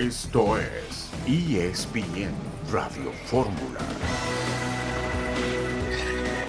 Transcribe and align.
Esto 0.00 0.56
es 0.56 1.10
ESPN 1.26 2.32
Radio 2.72 3.12
Fórmula. 3.26 3.80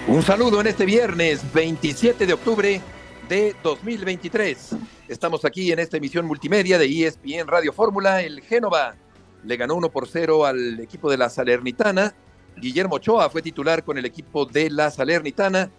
Un 0.08 0.24
saludo 0.24 0.62
en 0.62 0.68
este 0.68 0.86
viernes 0.86 1.42
27 1.52 2.26
de 2.26 2.32
octubre 2.32 2.82
de 3.28 3.54
2023. 3.62 4.78
Estamos 5.10 5.44
aquí 5.44 5.70
en 5.70 5.80
esta 5.80 5.98
emisión 5.98 6.28
multimedia 6.28 6.80
de 6.80 6.86
ESPN 6.86 7.46
Radio 7.46 7.74
Fórmula. 7.74 8.22
El 8.22 8.40
Génova 8.40 8.96
le 9.44 9.58
ganó 9.58 9.76
1 9.76 9.92
por 9.92 10.08
0 10.08 10.46
al 10.46 10.80
equipo 10.80 11.12
de 11.12 11.18
la 11.18 11.30
Salernitana. 11.30 12.16
Guillermo 12.56 12.96
Ochoa 12.96 13.30
fue 13.30 13.42
titular 13.42 13.84
con 13.84 13.98
el 13.98 14.06
equipo 14.06 14.46
de 14.46 14.70
la 14.70 14.92
Salernitana. 14.92 15.70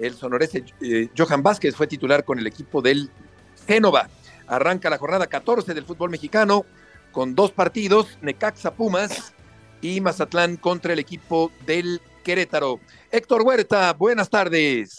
El 0.00 0.14
sonorese 0.14 0.64
eh, 0.80 1.10
Johan 1.16 1.44
Vázquez 1.44 1.76
fue 1.76 1.86
titular 1.86 2.24
con 2.24 2.40
el 2.40 2.48
equipo 2.48 2.82
del 2.82 3.08
Génova. 3.68 4.08
Arranca 4.48 4.90
la 4.90 4.98
jornada 4.98 5.28
14 5.28 5.74
del 5.74 5.84
fútbol 5.84 6.10
mexicano 6.10 6.66
con 7.12 7.34
dos 7.34 7.52
partidos, 7.52 8.18
Necaxa 8.22 8.74
Pumas 8.74 9.32
y 9.80 10.00
Mazatlán 10.00 10.56
contra 10.56 10.92
el 10.92 10.98
equipo 10.98 11.50
del 11.66 12.00
Querétaro. 12.24 12.80
Héctor 13.10 13.42
Huerta, 13.42 13.92
buenas 13.94 14.30
tardes. 14.30 14.98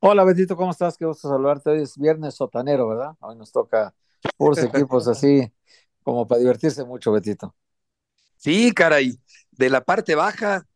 Hola 0.00 0.24
Betito, 0.24 0.56
¿cómo 0.56 0.70
estás? 0.70 0.96
Qué 0.96 1.04
gusto 1.04 1.28
saludarte. 1.28 1.70
Hoy 1.70 1.82
es 1.82 1.98
viernes 1.98 2.34
sotanero, 2.34 2.88
¿verdad? 2.88 3.12
Hoy 3.20 3.36
nos 3.36 3.52
toca 3.52 3.94
puros 4.36 4.58
equipos 4.58 5.06
así, 5.08 5.52
como 6.02 6.26
para 6.26 6.38
divertirse 6.38 6.84
mucho, 6.84 7.12
Betito. 7.12 7.54
Sí, 8.36 8.72
caray, 8.72 9.18
de 9.50 9.68
la 9.68 9.82
parte 9.82 10.14
baja, 10.14 10.66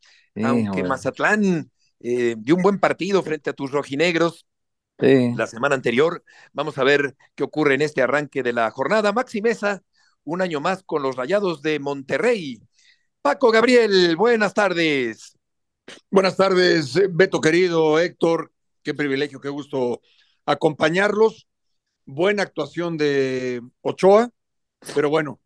aunque 0.43 0.83
Mazatlán 0.83 1.71
eh, 1.99 2.35
dio 2.37 2.55
un 2.55 2.61
buen 2.61 2.79
partido 2.79 3.23
frente 3.23 3.49
a 3.49 3.53
tus 3.53 3.71
rojinegros 3.71 4.45
la 4.97 5.47
semana 5.47 5.75
anterior. 5.75 6.23
Vamos 6.53 6.77
a 6.77 6.83
ver 6.83 7.15
qué 7.33 7.43
ocurre 7.43 7.75
en 7.75 7.81
este 7.81 8.01
arranque 8.01 8.43
de 8.43 8.53
la 8.53 8.69
jornada. 8.71 9.11
Maxi 9.11 9.41
Mesa, 9.41 9.81
un 10.25 10.41
año 10.41 10.59
más 10.59 10.83
con 10.83 11.01
los 11.01 11.15
Rayados 11.15 11.61
de 11.61 11.79
Monterrey. 11.79 12.59
Paco 13.21 13.51
Gabriel, 13.51 14.15
buenas 14.17 14.53
tardes. 14.53 15.37
Buenas 16.09 16.35
tardes, 16.35 16.99
Beto 17.11 17.39
querido, 17.39 17.99
Héctor, 17.99 18.51
qué 18.83 18.93
privilegio, 18.93 19.39
qué 19.39 19.49
gusto 19.49 20.01
acompañarlos. 20.45 21.47
Buena 22.05 22.43
actuación 22.43 22.97
de 22.97 23.61
Ochoa, 23.81 24.29
pero 24.93 25.09
bueno, 25.09 25.39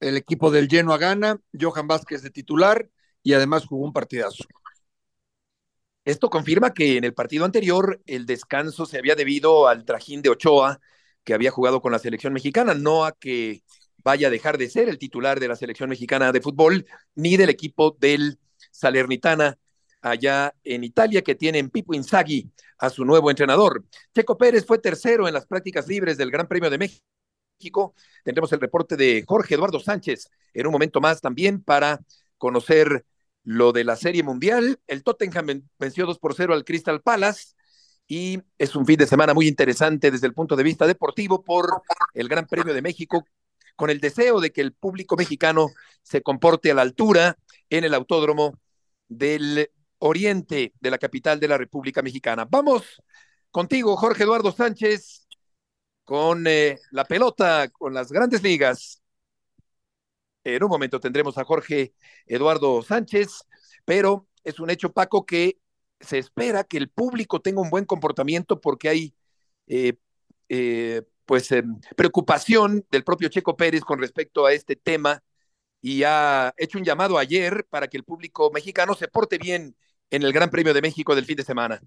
el 0.00 0.16
equipo 0.16 0.50
del 0.50 0.68
lleno 0.68 0.92
a 0.92 0.98
gana, 0.98 1.40
Johan 1.58 1.88
Vázquez 1.88 2.22
de 2.22 2.30
titular 2.30 2.88
y 3.22 3.34
además 3.34 3.66
jugó 3.66 3.84
un 3.84 3.92
partidazo. 3.92 4.44
Esto 6.04 6.30
confirma 6.30 6.72
que 6.72 6.96
en 6.96 7.04
el 7.04 7.14
partido 7.14 7.44
anterior 7.44 8.00
el 8.06 8.26
descanso 8.26 8.86
se 8.86 8.98
había 8.98 9.14
debido 9.14 9.68
al 9.68 9.84
trajín 9.84 10.22
de 10.22 10.30
Ochoa, 10.30 10.80
que 11.22 11.34
había 11.34 11.50
jugado 11.50 11.82
con 11.82 11.92
la 11.92 11.98
selección 11.98 12.32
mexicana, 12.32 12.74
no 12.74 13.04
a 13.04 13.12
que 13.12 13.62
vaya 14.04 14.28
a 14.28 14.30
dejar 14.30 14.58
de 14.58 14.68
ser 14.70 14.88
el 14.88 14.98
titular 14.98 15.40
de 15.40 15.48
la 15.48 15.56
selección 15.56 15.90
mexicana 15.90 16.32
de 16.32 16.40
fútbol, 16.40 16.86
ni 17.14 17.36
del 17.36 17.50
equipo 17.50 17.96
del 17.98 18.38
Salernitana 18.70 19.58
allá 20.00 20.54
en 20.64 20.84
Italia, 20.84 21.22
que 21.22 21.34
tiene 21.34 21.58
en 21.58 21.70
Pipo 21.70 21.94
Inzaghi 21.94 22.50
a 22.78 22.90
su 22.90 23.04
nuevo 23.04 23.30
entrenador. 23.30 23.84
Checo 24.14 24.38
Pérez 24.38 24.64
fue 24.64 24.78
tercero 24.78 25.26
en 25.26 25.34
las 25.34 25.46
prácticas 25.46 25.88
libres 25.88 26.16
del 26.16 26.30
Gran 26.30 26.46
Premio 26.46 26.70
de 26.70 26.78
México. 26.78 27.94
Tendremos 28.22 28.52
el 28.52 28.60
reporte 28.60 28.96
de 28.96 29.24
Jorge 29.26 29.54
Eduardo 29.54 29.80
Sánchez 29.80 30.28
en 30.54 30.66
un 30.66 30.72
momento 30.72 31.00
más 31.00 31.20
también 31.20 31.62
para 31.62 32.00
conocer 32.36 33.04
lo 33.42 33.72
de 33.72 33.84
la 33.84 33.96
Serie 33.96 34.22
Mundial. 34.22 34.78
El 34.86 35.02
Tottenham 35.02 35.62
venció 35.78 36.06
2 36.06 36.18
por 36.18 36.34
0 36.34 36.54
al 36.54 36.64
Crystal 36.64 37.00
Palace 37.00 37.54
y 38.06 38.40
es 38.56 38.74
un 38.76 38.86
fin 38.86 38.96
de 38.96 39.06
semana 39.06 39.34
muy 39.34 39.48
interesante 39.48 40.10
desde 40.10 40.26
el 40.26 40.34
punto 40.34 40.54
de 40.56 40.62
vista 40.62 40.86
deportivo 40.86 41.42
por 41.42 41.82
el 42.14 42.28
Gran 42.28 42.46
Premio 42.46 42.72
de 42.72 42.82
México, 42.82 43.26
con 43.78 43.90
el 43.90 44.00
deseo 44.00 44.40
de 44.40 44.50
que 44.50 44.60
el 44.60 44.72
público 44.72 45.14
mexicano 45.16 45.68
se 46.02 46.20
comporte 46.20 46.72
a 46.72 46.74
la 46.74 46.82
altura 46.82 47.38
en 47.70 47.84
el 47.84 47.94
autódromo 47.94 48.58
del 49.06 49.70
oriente 49.98 50.74
de 50.80 50.90
la 50.90 50.98
capital 50.98 51.38
de 51.38 51.46
la 51.46 51.58
República 51.58 52.02
Mexicana. 52.02 52.44
Vamos 52.50 53.00
contigo, 53.52 53.96
Jorge 53.96 54.24
Eduardo 54.24 54.50
Sánchez, 54.50 55.28
con 56.02 56.48
eh, 56.48 56.80
la 56.90 57.04
pelota, 57.04 57.68
con 57.68 57.94
las 57.94 58.10
grandes 58.10 58.42
ligas. 58.42 59.00
En 60.42 60.64
un 60.64 60.70
momento 60.70 60.98
tendremos 60.98 61.38
a 61.38 61.44
Jorge 61.44 61.94
Eduardo 62.26 62.82
Sánchez, 62.82 63.44
pero 63.84 64.26
es 64.42 64.58
un 64.58 64.70
hecho, 64.70 64.92
Paco, 64.92 65.24
que 65.24 65.60
se 66.00 66.18
espera 66.18 66.64
que 66.64 66.78
el 66.78 66.88
público 66.88 67.40
tenga 67.40 67.60
un 67.60 67.70
buen 67.70 67.84
comportamiento 67.84 68.60
porque 68.60 68.88
hay 68.88 69.14
eh, 69.68 69.94
eh, 70.48 71.02
pues 71.28 71.52
em, 71.52 71.78
preocupación 71.94 72.86
del 72.90 73.04
propio 73.04 73.28
Checo 73.28 73.54
Pérez 73.54 73.82
con 73.82 74.00
respecto 74.00 74.46
a 74.46 74.54
este 74.54 74.76
tema 74.76 75.22
y 75.82 76.02
ha 76.02 76.54
hecho 76.56 76.78
un 76.78 76.84
llamado 76.84 77.18
ayer 77.18 77.66
para 77.68 77.86
que 77.88 77.98
el 77.98 78.04
público 78.04 78.50
mexicano 78.50 78.94
se 78.94 79.08
porte 79.08 79.36
bien 79.36 79.76
en 80.08 80.22
el 80.22 80.32
Gran 80.32 80.48
Premio 80.48 80.72
de 80.72 80.80
México 80.80 81.14
del 81.14 81.26
fin 81.26 81.36
de 81.36 81.44
semana. 81.44 81.82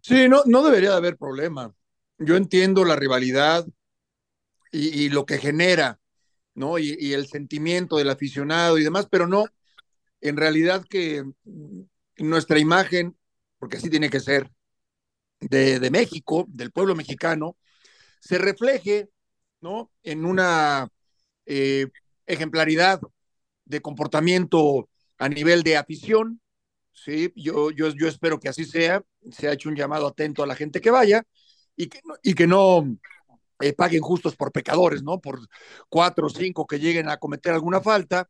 Sí, 0.00 0.28
no, 0.28 0.44
no 0.46 0.62
debería 0.62 0.90
de 0.90 0.96
haber 0.96 1.16
problema. 1.16 1.74
Yo 2.18 2.36
entiendo 2.36 2.84
la 2.84 2.94
rivalidad 2.94 3.66
y, 4.70 5.06
y 5.06 5.08
lo 5.08 5.26
que 5.26 5.38
genera 5.38 5.98
¿no? 6.54 6.78
Y, 6.78 7.14
el 7.14 7.26
sentimiento 7.28 7.96
del 7.96 8.10
aficionado 8.10 8.78
y 8.78 8.84
demás, 8.84 9.08
pero 9.10 9.26
no, 9.26 9.46
en 10.20 10.36
realidad 10.36 10.84
que 10.88 11.24
nuestra 12.16 12.58
imagen, 12.58 13.16
porque 13.58 13.78
así 13.78 13.88
tiene 13.90 14.10
que 14.10 14.20
ser, 14.20 14.50
de, 15.40 15.78
de 15.78 15.90
México, 15.90 16.46
del 16.48 16.72
pueblo 16.72 16.96
mexicano, 16.96 17.56
se 18.20 18.38
refleje, 18.38 19.08
¿no? 19.60 19.90
En 20.02 20.24
una 20.24 20.88
eh, 21.46 21.88
ejemplaridad 22.26 23.00
de 23.64 23.80
comportamiento 23.80 24.88
a 25.18 25.28
nivel 25.28 25.62
de 25.62 25.76
afición, 25.76 26.40
¿sí? 26.92 27.32
Yo, 27.36 27.70
yo, 27.70 27.90
yo 27.90 28.08
espero 28.08 28.38
que 28.38 28.48
así 28.48 28.64
sea, 28.64 29.02
se 29.30 29.48
ha 29.48 29.52
hecho 29.52 29.68
un 29.68 29.76
llamado 29.76 30.06
atento 30.06 30.42
a 30.42 30.46
la 30.46 30.54
gente 30.54 30.80
que 30.80 30.90
vaya 30.90 31.24
y 31.76 31.88
que 31.88 32.00
y 32.22 32.34
que 32.34 32.46
no 32.46 32.84
eh, 33.60 33.72
paguen 33.72 34.00
justos 34.00 34.36
por 34.36 34.52
pecadores, 34.52 35.02
¿no? 35.02 35.20
Por 35.20 35.40
cuatro 35.88 36.26
o 36.26 36.30
cinco 36.30 36.66
que 36.66 36.78
lleguen 36.78 37.08
a 37.08 37.16
cometer 37.18 37.52
alguna 37.52 37.80
falta, 37.80 38.28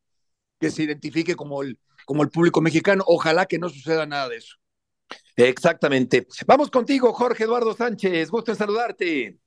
que 0.58 0.70
se 0.70 0.84
identifique 0.84 1.36
como 1.36 1.62
el, 1.62 1.78
como 2.06 2.22
el 2.22 2.30
público 2.30 2.60
mexicano. 2.60 3.04
Ojalá 3.06 3.46
que 3.46 3.58
no 3.58 3.68
suceda 3.68 4.06
nada 4.06 4.28
de 4.28 4.36
eso. 4.36 4.56
Exactamente. 5.36 6.26
Vamos 6.46 6.70
contigo, 6.70 7.12
Jorge 7.12 7.44
Eduardo 7.44 7.74
Sánchez. 7.74 8.30
Gusto 8.30 8.52
en 8.52 8.58
saludarte. 8.58 9.38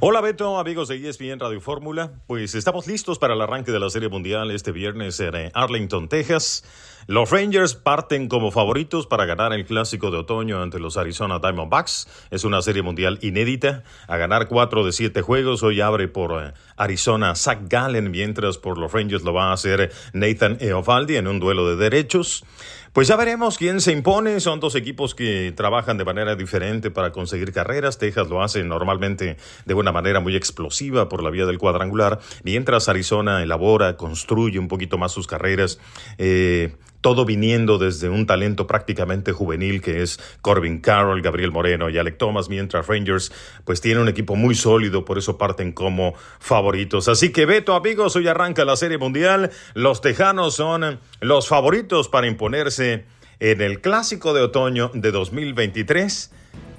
Hola 0.00 0.20
Beto, 0.20 0.58
amigos 0.58 0.88
de 0.88 1.08
ESPN 1.08 1.40
Radio 1.40 1.60
Fórmula. 1.60 2.12
Pues 2.26 2.54
estamos 2.54 2.86
listos 2.86 3.18
para 3.18 3.34
el 3.34 3.40
arranque 3.40 3.72
de 3.72 3.80
la 3.80 3.88
Serie 3.88 4.08
Mundial 4.08 4.50
este 4.50 4.72
viernes 4.72 5.18
en 5.20 5.34
eh, 5.34 5.50
Arlington, 5.54 6.08
Texas. 6.08 6.64
Los 7.06 7.30
Rangers 7.30 7.74
parten 7.74 8.28
como 8.28 8.50
favoritos 8.50 9.06
para 9.06 9.26
ganar 9.26 9.52
el 9.52 9.64
clásico 9.64 10.10
de 10.10 10.18
otoño 10.18 10.60
ante 10.60 10.80
los 10.80 10.96
Arizona 10.96 11.38
Diamondbacks. 11.38 12.08
Es 12.30 12.44
una 12.44 12.62
serie 12.62 12.82
mundial 12.82 13.18
inédita. 13.22 13.84
A 14.08 14.16
ganar 14.16 14.48
cuatro 14.48 14.84
de 14.84 14.92
siete 14.92 15.22
juegos. 15.22 15.62
Hoy 15.62 15.80
abre 15.80 16.08
por 16.08 16.42
eh, 16.42 16.52
Arizona 16.76 17.34
Zach 17.36 17.60
Gallen, 17.68 18.10
mientras 18.10 18.58
por 18.58 18.76
los 18.76 18.92
Rangers 18.92 19.22
lo 19.22 19.32
va 19.32 19.50
a 19.50 19.52
hacer 19.52 19.92
Nathan 20.12 20.58
Eovaldi 20.60 21.16
en 21.16 21.28
un 21.28 21.38
duelo 21.38 21.68
de 21.68 21.76
derechos. 21.76 22.44
Pues 22.92 23.08
ya 23.08 23.16
veremos 23.16 23.58
quién 23.58 23.80
se 23.80 23.92
impone. 23.92 24.40
Son 24.40 24.60
dos 24.60 24.74
equipos 24.74 25.14
que 25.14 25.52
trabajan 25.56 25.98
de 25.98 26.04
manera 26.04 26.36
diferente 26.36 26.90
para 26.90 27.12
conseguir 27.12 27.52
carreras. 27.52 27.98
Texas 27.98 28.28
lo 28.28 28.42
hace 28.42 28.62
normalmente 28.64 29.36
de 29.64 29.74
una 29.74 29.92
manera 29.92 30.20
muy 30.20 30.36
explosiva 30.36 31.08
por 31.08 31.22
la 31.22 31.30
vía 31.30 31.46
del 31.46 31.58
cuadrangular, 31.58 32.20
mientras 32.42 32.88
Arizona 32.88 33.42
elabora, 33.42 33.96
construye 33.96 34.58
un 34.58 34.68
poquito 34.68 34.98
más 34.98 35.12
sus 35.12 35.26
carreras. 35.26 35.78
Eh, 36.18 36.76
todo 37.06 37.24
viniendo 37.24 37.78
desde 37.78 38.08
un 38.08 38.26
talento 38.26 38.66
prácticamente 38.66 39.30
juvenil 39.30 39.80
que 39.80 40.02
es 40.02 40.18
Corbin 40.40 40.80
Carroll, 40.80 41.22
Gabriel 41.22 41.52
Moreno 41.52 41.88
y 41.88 41.98
Alec 41.98 42.18
Thomas, 42.18 42.48
mientras 42.48 42.88
Rangers 42.88 43.30
pues 43.64 43.80
tiene 43.80 44.00
un 44.00 44.08
equipo 44.08 44.34
muy 44.34 44.56
sólido, 44.56 45.04
por 45.04 45.16
eso 45.16 45.38
parten 45.38 45.70
como 45.70 46.14
favoritos. 46.40 47.06
Así 47.06 47.30
que 47.30 47.46
Beto, 47.46 47.76
amigos, 47.76 48.16
hoy 48.16 48.26
arranca 48.26 48.64
la 48.64 48.74
Serie 48.74 48.98
Mundial. 48.98 49.52
Los 49.74 50.00
Tejanos 50.00 50.56
son 50.56 50.98
los 51.20 51.46
favoritos 51.46 52.08
para 52.08 52.26
imponerse 52.26 53.04
en 53.38 53.60
el 53.60 53.80
Clásico 53.80 54.34
de 54.34 54.42
Otoño 54.42 54.90
de 54.92 55.12
2023. 55.12 56.32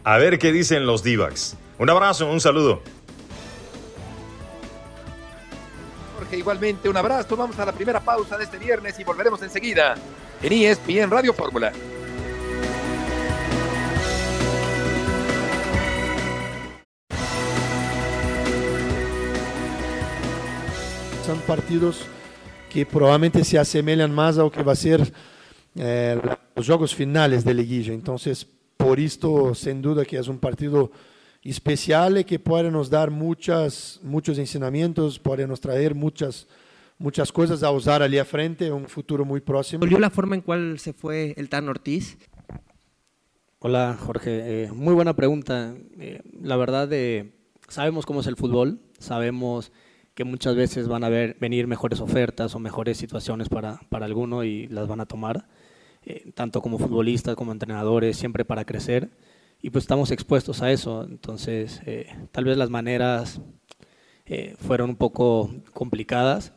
A 0.04 0.18
ver 0.18 0.40
qué 0.40 0.52
dicen 0.52 0.86
los 0.86 1.04
Divacs. 1.04 1.56
Un 1.80 1.90
abrazo, 1.90 2.30
un 2.30 2.42
saludo. 2.42 2.82
Igualmente 6.36 6.90
un 6.90 6.98
abrazo. 6.98 7.38
Vamos 7.38 7.58
a 7.60 7.66
la 7.66 7.72
primera 7.72 8.00
pausa 8.00 8.38
de 8.38 8.44
este 8.44 8.58
viernes 8.58 9.00
y 9.00 9.04
volveremos 9.04 9.42
enseguida 9.42 9.96
en 10.42 10.54
ESPN 10.54 11.10
Radio 11.10 11.34
Fórmula. 11.34 11.72
Son 21.26 21.40
partidos 21.40 22.06
que 22.70 22.86
probablemente 22.86 23.44
se 23.44 23.60
asemejan 23.60 24.14
más 24.14 24.38
a 24.38 24.42
lo 24.42 24.52
que 24.52 24.64
va 24.64 24.74
a 24.74 24.76
ser 24.76 25.14
eh, 25.76 26.20
los 26.56 26.66
juegos 26.66 26.96
finales 26.96 27.44
de 27.44 27.54
liguilla. 27.54 27.94
Entonces, 27.94 28.48
por 28.78 29.00
esto, 29.00 29.54
sin 29.54 29.82
duda 29.82 30.06
que 30.06 30.18
es 30.18 30.28
un 30.28 30.40
partido 30.40 30.92
especiales 31.50 32.26
que 32.26 32.40
pueden 32.40 32.74
nos 32.74 32.90
dar 32.90 33.12
muchas, 33.12 34.00
muchos 34.04 34.38
ensinamientos, 34.38 35.20
pueden 35.20 35.50
nos 35.50 35.62
traer 35.62 35.96
muchas, 35.96 36.48
muchas 36.98 37.32
cosas 37.32 37.64
a 37.64 37.72
usar 37.72 38.02
allí 38.02 38.18
a 38.18 38.26
frente 38.26 38.68
en 38.68 38.74
un 38.74 38.88
futuro 38.88 39.26
muy 39.26 39.42
próximo. 39.42 39.80
¿Volvió 39.80 40.00
la 40.00 40.10
forma 40.10 40.36
en 40.36 40.42
cual 40.42 40.80
se 40.80 40.94
fue 40.94 41.34
el 41.38 41.50
Tan 41.50 41.70
Ortiz? 41.70 42.18
Hola 43.60 43.98
Jorge, 44.00 44.66
eh, 44.66 44.72
muy 44.72 44.94
buena 44.94 45.16
pregunta. 45.16 45.74
Eh, 46.00 46.22
la 46.42 46.58
verdad, 46.58 46.92
eh, 46.92 47.32
sabemos 47.68 48.06
cómo 48.06 48.22
es 48.22 48.28
el 48.28 48.36
fútbol, 48.36 48.80
sabemos 49.00 49.72
que 50.18 50.24
muchas 50.24 50.56
veces 50.56 50.88
van 50.88 51.04
a 51.04 51.10
ver, 51.10 51.38
venir 51.40 51.68
mejores 51.68 52.02
ofertas 52.02 52.56
o 52.56 52.60
mejores 52.60 52.98
situaciones 52.98 53.50
para, 53.50 53.80
para 53.90 54.08
alguno 54.08 54.44
y 54.44 54.68
las 54.68 54.88
van 54.88 55.00
a 55.00 55.06
tomar, 55.06 55.48
eh, 56.04 56.32
tanto 56.34 56.60
como 56.60 56.80
futbolistas 56.80 57.36
como 57.36 57.52
entrenadores, 57.52 58.18
siempre 58.18 58.44
para 58.44 58.66
crecer. 58.66 59.12
Y 59.62 59.70
pues 59.70 59.84
estamos 59.84 60.12
expuestos 60.12 60.62
a 60.62 60.72
eso. 60.72 61.04
Entonces, 61.04 61.82
eh, 61.86 62.16
tal 62.32 62.46
vez 62.46 62.58
las 62.58 62.70
maneras 62.70 63.42
eh, 64.26 64.56
fueron 64.60 64.92
un 64.92 64.96
poco 64.96 65.52
complicadas, 65.74 66.54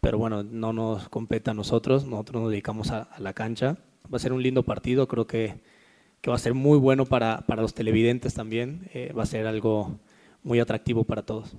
pero 0.00 0.18
bueno, 0.18 0.42
no 0.42 0.72
nos 0.72 1.08
compete 1.08 1.50
a 1.50 1.54
nosotros, 1.54 2.06
nosotros 2.06 2.42
nos 2.42 2.50
dedicamos 2.50 2.90
a, 2.90 3.08
la 3.18 3.32
cancha. 3.32 3.78
Va 4.12 4.16
a 4.16 4.20
ser 4.20 4.32
un 4.32 4.42
lindo 4.42 4.64
partido, 4.64 5.06
creo 5.08 5.26
que, 5.26 5.60
que 6.20 6.30
va 6.30 6.36
a 6.36 6.40
ser 6.40 6.54
muy 6.54 6.78
bueno 6.78 7.06
para, 7.06 7.42
para 7.46 7.62
los 7.62 7.74
televidentes 7.74 8.34
también, 8.34 8.88
va 9.16 9.22
a 9.22 9.26
ser 9.26 9.46
algo 9.46 10.00
muy 10.42 10.58
atractivo 10.58 11.04
para 11.04 11.22
todos 11.22 11.54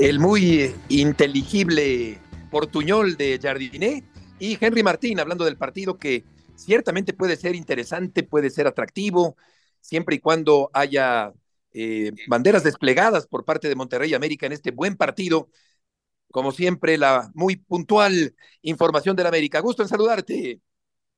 el 0.00 0.18
muy 0.18 0.74
inteligible 0.88 2.18
portuñol 2.50 3.18
de 3.18 3.38
Jardiné 3.40 4.02
y 4.38 4.56
Henry 4.58 4.82
Martín, 4.82 5.20
hablando 5.20 5.44
del 5.44 5.58
partido 5.58 5.98
que 5.98 6.24
ciertamente 6.60 7.12
puede 7.12 7.36
ser 7.36 7.54
interesante, 7.54 8.22
puede 8.22 8.50
ser 8.50 8.66
atractivo, 8.66 9.36
siempre 9.80 10.16
y 10.16 10.18
cuando 10.20 10.70
haya 10.72 11.32
eh, 11.72 12.12
banderas 12.26 12.64
desplegadas 12.64 13.26
por 13.26 13.44
parte 13.44 13.68
de 13.68 13.76
Monterrey 13.76 14.14
América 14.14 14.46
en 14.46 14.52
este 14.52 14.70
buen 14.70 14.96
partido. 14.96 15.48
Como 16.30 16.52
siempre, 16.52 16.96
la 16.96 17.30
muy 17.34 17.56
puntual 17.56 18.34
información 18.62 19.16
del 19.16 19.26
América. 19.26 19.60
Gusto 19.60 19.82
en 19.82 19.88
saludarte. 19.88 20.60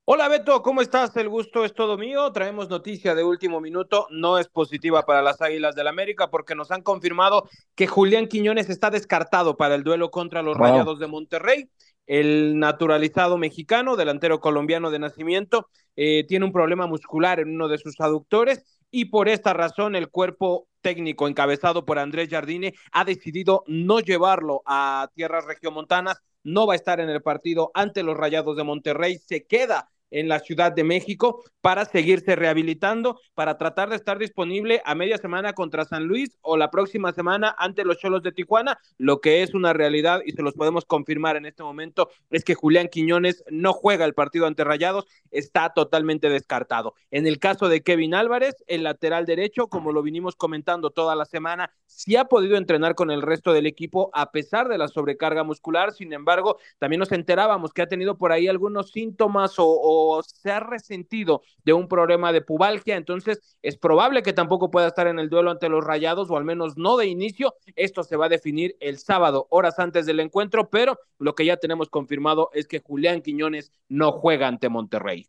Hola 0.05 0.27
Beto, 0.27 0.61
¿cómo 0.63 0.81
estás? 0.81 1.15
El 1.15 1.29
gusto 1.29 1.63
es 1.63 1.73
todo 1.73 1.97
mío. 1.97 2.29
Traemos 2.33 2.67
noticia 2.67 3.15
de 3.15 3.23
último 3.23 3.61
minuto. 3.61 4.07
No 4.09 4.37
es 4.37 4.49
positiva 4.49 5.05
para 5.05 5.21
las 5.21 5.41
Águilas 5.41 5.75
del 5.75 5.87
América 5.87 6.29
porque 6.29 6.55
nos 6.55 6.71
han 6.71 6.81
confirmado 6.81 7.47
que 7.73 7.87
Julián 7.87 8.27
Quiñones 8.27 8.69
está 8.69 8.89
descartado 8.89 9.55
para 9.55 9.75
el 9.75 9.83
duelo 9.83 10.11
contra 10.11 10.41
los 10.41 10.57
wow. 10.57 10.67
Rayados 10.67 10.99
de 10.99 11.07
Monterrey. 11.07 11.69
El 12.05 12.59
naturalizado 12.59 13.37
mexicano, 13.37 13.95
delantero 13.95 14.39
colombiano 14.39 14.91
de 14.91 14.99
nacimiento, 14.99 15.69
eh, 15.95 16.25
tiene 16.27 16.45
un 16.45 16.51
problema 16.51 16.87
muscular 16.87 17.39
en 17.39 17.49
uno 17.49 17.67
de 17.67 17.77
sus 17.77 17.99
aductores 17.99 18.63
y 18.91 19.05
por 19.05 19.29
esta 19.29 19.53
razón 19.53 19.95
el 19.95 20.09
cuerpo 20.09 20.67
técnico 20.81 21.27
encabezado 21.27 21.85
por 21.85 21.99
Andrés 21.99 22.29
Jardine 22.29 22.73
ha 22.91 23.05
decidido 23.05 23.63
no 23.67 23.99
llevarlo 23.99 24.61
a 24.65 25.09
tierras 25.15 25.45
regiomontanas 25.45 26.21
no 26.43 26.67
va 26.67 26.73
a 26.73 26.75
estar 26.75 26.99
en 26.99 27.09
el 27.09 27.21
partido 27.21 27.71
ante 27.73 28.03
los 28.03 28.17
Rayados 28.17 28.55
de 28.57 28.63
Monterrey, 28.63 29.17
se 29.17 29.45
queda 29.45 29.89
en 30.13 30.27
la 30.27 30.39
Ciudad 30.39 30.71
de 30.71 30.83
México 30.83 31.43
para 31.61 31.85
seguirse 31.85 32.35
rehabilitando, 32.35 33.19
para 33.33 33.57
tratar 33.57 33.89
de 33.89 33.95
estar 33.95 34.17
disponible 34.17 34.81
a 34.85 34.95
media 34.95 35.17
semana 35.17 35.53
contra 35.53 35.85
San 35.85 36.05
Luis 36.05 36.37
o 36.41 36.57
la 36.57 36.69
próxima 36.69 37.13
semana 37.13 37.55
ante 37.57 37.85
los 37.85 37.97
Cholos 37.97 38.21
de 38.21 38.31
Tijuana. 38.31 38.79
Lo 38.97 39.21
que 39.21 39.43
es 39.43 39.53
una 39.53 39.73
realidad 39.73 40.21
y 40.25 40.33
se 40.33 40.41
los 40.41 40.53
podemos 40.53 40.85
confirmar 40.85 41.35
en 41.35 41.45
este 41.45 41.63
momento 41.63 42.09
es 42.29 42.43
que 42.43 42.53
Julián 42.53 42.89
Quiñones 42.89 43.43
no 43.49 43.73
juega 43.73 44.05
el 44.05 44.13
partido 44.13 44.45
ante 44.45 44.63
Rayados, 44.63 45.05
está 45.31 45.69
totalmente 45.73 46.29
descartado. 46.29 46.95
En 47.11 47.27
el 47.27 47.39
caso 47.39 47.69
de 47.69 47.81
Kevin 47.81 48.13
Álvarez, 48.13 48.55
el 48.67 48.83
lateral 48.83 49.25
derecho, 49.25 49.67
como 49.67 49.91
lo 49.91 50.03
vinimos 50.03 50.35
comentando 50.35 50.91
toda 50.91 51.15
la 51.15 51.25
semana, 51.25 51.71
sí 51.85 52.15
ha 52.17 52.25
podido 52.25 52.57
entrenar 52.57 52.95
con 52.95 53.09
el 53.09 53.21
resto 53.21 53.53
del 53.53 53.65
equipo 53.65 54.09
a 54.13 54.31
pesar 54.31 54.67
de 54.67 54.77
la 54.77 54.87
sobrecarga 54.87 55.43
muscular. 55.43 55.93
Sin 55.93 56.13
embargo, 56.13 56.57
también 56.77 56.99
nos 56.99 57.11
enterábamos 57.11 57.73
que 57.73 57.81
ha 57.81 57.87
tenido 57.87 58.17
por 58.17 58.31
ahí 58.31 58.47
algunos 58.47 58.91
síntomas 58.91 59.57
o, 59.59 59.65
o 59.65 60.02
se 60.23 60.51
ha 60.51 60.59
resentido 60.59 61.41
de 61.63 61.73
un 61.73 61.87
problema 61.87 62.31
de 62.31 62.41
pubalgia, 62.41 62.95
entonces 62.95 63.57
es 63.61 63.77
probable 63.77 64.23
que 64.23 64.33
tampoco 64.33 64.71
pueda 64.71 64.87
estar 64.87 65.07
en 65.07 65.19
el 65.19 65.29
duelo 65.29 65.51
ante 65.51 65.69
los 65.69 65.83
Rayados 65.83 66.29
o 66.29 66.37
al 66.37 66.43
menos 66.43 66.77
no 66.77 66.97
de 66.97 67.07
inicio. 67.07 67.53
Esto 67.75 68.03
se 68.03 68.15
va 68.15 68.25
a 68.25 68.29
definir 68.29 68.75
el 68.79 68.99
sábado, 68.99 69.47
horas 69.49 69.79
antes 69.79 70.05
del 70.05 70.19
encuentro, 70.19 70.69
pero 70.69 70.97
lo 71.19 71.35
que 71.35 71.45
ya 71.45 71.57
tenemos 71.57 71.89
confirmado 71.89 72.49
es 72.53 72.67
que 72.67 72.79
Julián 72.79 73.21
Quiñones 73.21 73.71
no 73.89 74.11
juega 74.11 74.47
ante 74.47 74.69
Monterrey. 74.69 75.27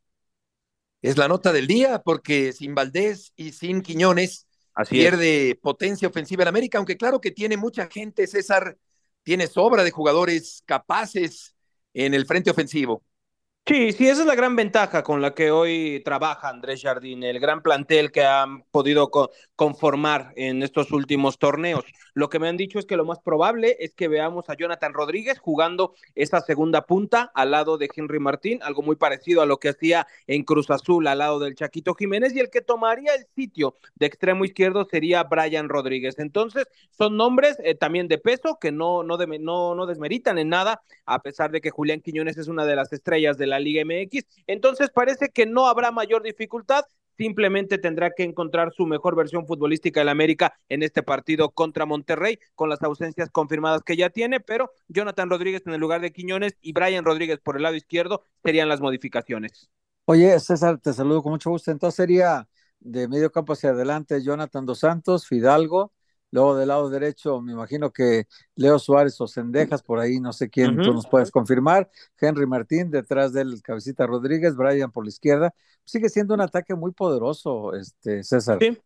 Es 1.03 1.19
la 1.19 1.29
nota 1.29 1.53
del 1.53 1.67
día 1.67 2.03
porque 2.03 2.53
sin 2.53 2.75
Valdés 2.75 3.33
y 3.37 3.53
sin 3.53 3.83
Quiñones 3.83 4.47
Así 4.75 4.97
pierde 4.97 5.51
es. 5.51 5.57
potencia 5.57 6.09
ofensiva 6.09 6.43
en 6.43 6.49
América, 6.49 6.79
aunque 6.79 6.97
claro 6.97 7.21
que 7.21 7.31
tiene 7.31 7.57
mucha 7.57 7.87
gente, 7.89 8.27
César, 8.27 8.77
tiene 9.23 9.47
sobra 9.47 9.85
de 9.85 9.91
jugadores 9.91 10.63
capaces 10.67 11.55
en 11.93 12.15
el 12.15 12.27
frente 12.27 12.51
ofensivo. 12.51 13.03
Sí, 13.67 13.93
sí, 13.93 14.07
esa 14.07 14.21
es 14.21 14.27
la 14.27 14.35
gran 14.35 14.57
ventaja 14.57 15.03
con 15.03 15.23
la 15.23 15.33
que 15.35 15.51
hoy 15.51 16.03
trabaja 16.05 16.51
Andrés 16.51 16.83
Jardín, 16.83 17.23
el 17.23 17.41
gran 17.41 17.63
plantel 17.63 18.13
que 18.13 18.23
han 18.23 18.63
podido 18.65 19.11
co 19.11 19.31
conformar 19.57 20.35
en 20.37 20.63
estos 20.63 20.91
últimos 20.93 21.39
torneos. 21.39 21.83
Lo 22.13 22.29
que 22.29 22.39
me 22.39 22.49
han 22.49 22.59
dicho 22.59 22.79
es 22.79 22.85
que 22.85 22.97
lo 22.99 23.07
más 23.07 23.21
probable 23.21 23.79
es 23.81 23.95
que 23.95 24.09
veamos 24.09 24.51
a 24.51 24.55
Jonathan 24.55 24.93
Rodríguez 24.93 25.39
jugando 25.39 25.95
esa 26.15 26.43
segunda 26.43 26.83
punta 26.83 27.33
al 27.35 27.53
lado 27.53 27.79
de 27.79 27.89
Henry 27.95 28.19
Martín, 28.19 28.59
algo 28.63 28.83
muy 28.83 28.97
parecido 28.97 29.41
a 29.41 29.47
lo 29.47 29.57
que 29.57 29.71
hacía 29.71 30.07
en 30.27 30.43
Cruz 30.43 30.71
Azul 30.71 31.07
al 31.07 31.19
lado 31.19 31.39
del 31.39 31.55
Chaquito 31.55 31.95
Jiménez, 31.95 32.37
y 32.37 32.41
el 32.41 32.51
que 32.51 32.61
tomaría 32.61 33.15
el 33.15 33.27
sitio 33.35 33.77
de 33.95 34.05
extremo 34.05 34.45
izquierdo 34.45 34.85
sería 34.85 35.23
Brian 35.23 35.71
Rodríguez. 35.71 36.19
Entonces, 36.19 36.67
son 36.91 37.17
nombres 37.17 37.57
eh, 37.65 37.75
también 37.75 38.09
de 38.09 38.19
peso 38.19 38.59
que 38.61 38.73
no, 38.73 39.03
no, 39.03 39.17
no, 39.17 39.75
no 39.75 39.87
desmeritan 39.87 40.37
en 40.37 40.51
nada, 40.51 40.83
a 41.07 41.23
pesar 41.23 41.51
de 41.51 41.63
que 41.63 41.71
Julián 41.71 42.03
Quiñones 42.03 42.37
es 42.37 42.49
una 42.49 42.67
de 42.67 42.77
las 42.77 42.93
estrellas 42.93 43.39
de 43.39 43.47
la 43.47 43.54
Liga 43.59 43.83
MX. 43.85 44.25
Entonces 44.47 44.91
parece 44.91 45.31
que 45.31 45.47
no 45.47 45.67
habrá 45.67 45.91
mayor 45.91 46.23
dificultad, 46.23 46.85
simplemente 47.17 47.79
tendrá 47.79 48.11
que 48.11 48.25
encontrar 48.25 48.73
su 48.73 48.87
mejor 48.87 49.17
versión 49.17 49.47
futbolística 49.47 50.01
del 50.01 50.09
América 50.09 50.55
en 50.69 50.83
este 50.83 51.03
partido 51.03 51.51
contra 51.51 51.87
Monterrey, 51.87 52.39
con 52.55 52.69
las 52.69 52.83
ausencias 52.83 53.31
confirmadas 53.31 53.83
que 53.83 53.97
ya 53.97 54.11
tiene, 54.11 54.41
pero 54.41 54.71
Jonathan 54.89 55.31
Rodríguez 55.31 55.63
en 55.67 55.75
el 55.75 55.81
lugar 55.81 56.01
de 56.01 56.13
Quiñones 56.13 56.57
y 56.61 56.73
Brian 56.73 57.05
Rodríguez 57.05 57.39
por 57.41 57.57
el 57.57 57.63
lado 57.63 57.77
izquierdo 57.77 58.25
serían 58.43 58.69
las 58.69 58.81
modificaciones. 58.81 59.71
Oye, 60.07 60.39
César, 60.39 60.79
te 60.79 60.93
saludo 60.93 61.23
con 61.23 61.33
mucho 61.33 61.51
gusto. 61.51 61.71
Entonces 61.71 61.97
sería 61.97 62.47
de 62.81 63.09
medio 63.09 63.33
campo 63.33 63.55
hacia 63.55 63.71
adelante 63.71 64.23
Jonathan 64.23 64.67
Dos 64.67 64.81
Santos, 64.81 65.27
Fidalgo, 65.27 65.93
Luego 66.35 66.57
del 66.57 66.67
lado 66.67 66.91
derecho, 66.91 67.41
me 67.41 67.53
imagino 67.53 67.93
que 67.93 68.27
Leo 68.57 68.81
Suárez 68.81 69.21
o 69.21 69.29
Sendejas, 69.29 69.85
por 69.85 70.01
ahí 70.01 70.19
no 70.19 70.33
sé 70.33 70.51
quién, 70.51 70.71
uh 70.71 70.83
-huh. 70.83 70.85
tú 70.85 70.93
nos 70.93 71.07
puedes 71.07 71.31
confirmar. 71.31 71.89
Henry 72.21 72.45
Martín, 72.45 72.91
detrás 72.91 73.33
del 73.33 73.63
Cabecita 73.63 74.05
Rodríguez, 74.05 74.57
Brian 74.57 74.91
por 74.91 75.05
la 75.05 75.11
izquierda. 75.11 75.55
Sigue 75.85 76.09
siendo 76.09 76.35
un 76.35 76.41
ataque 76.41 76.75
muy 76.75 76.91
poderoso, 76.91 77.73
este 77.75 78.25
César. 78.25 78.59
Sí. 78.61 78.77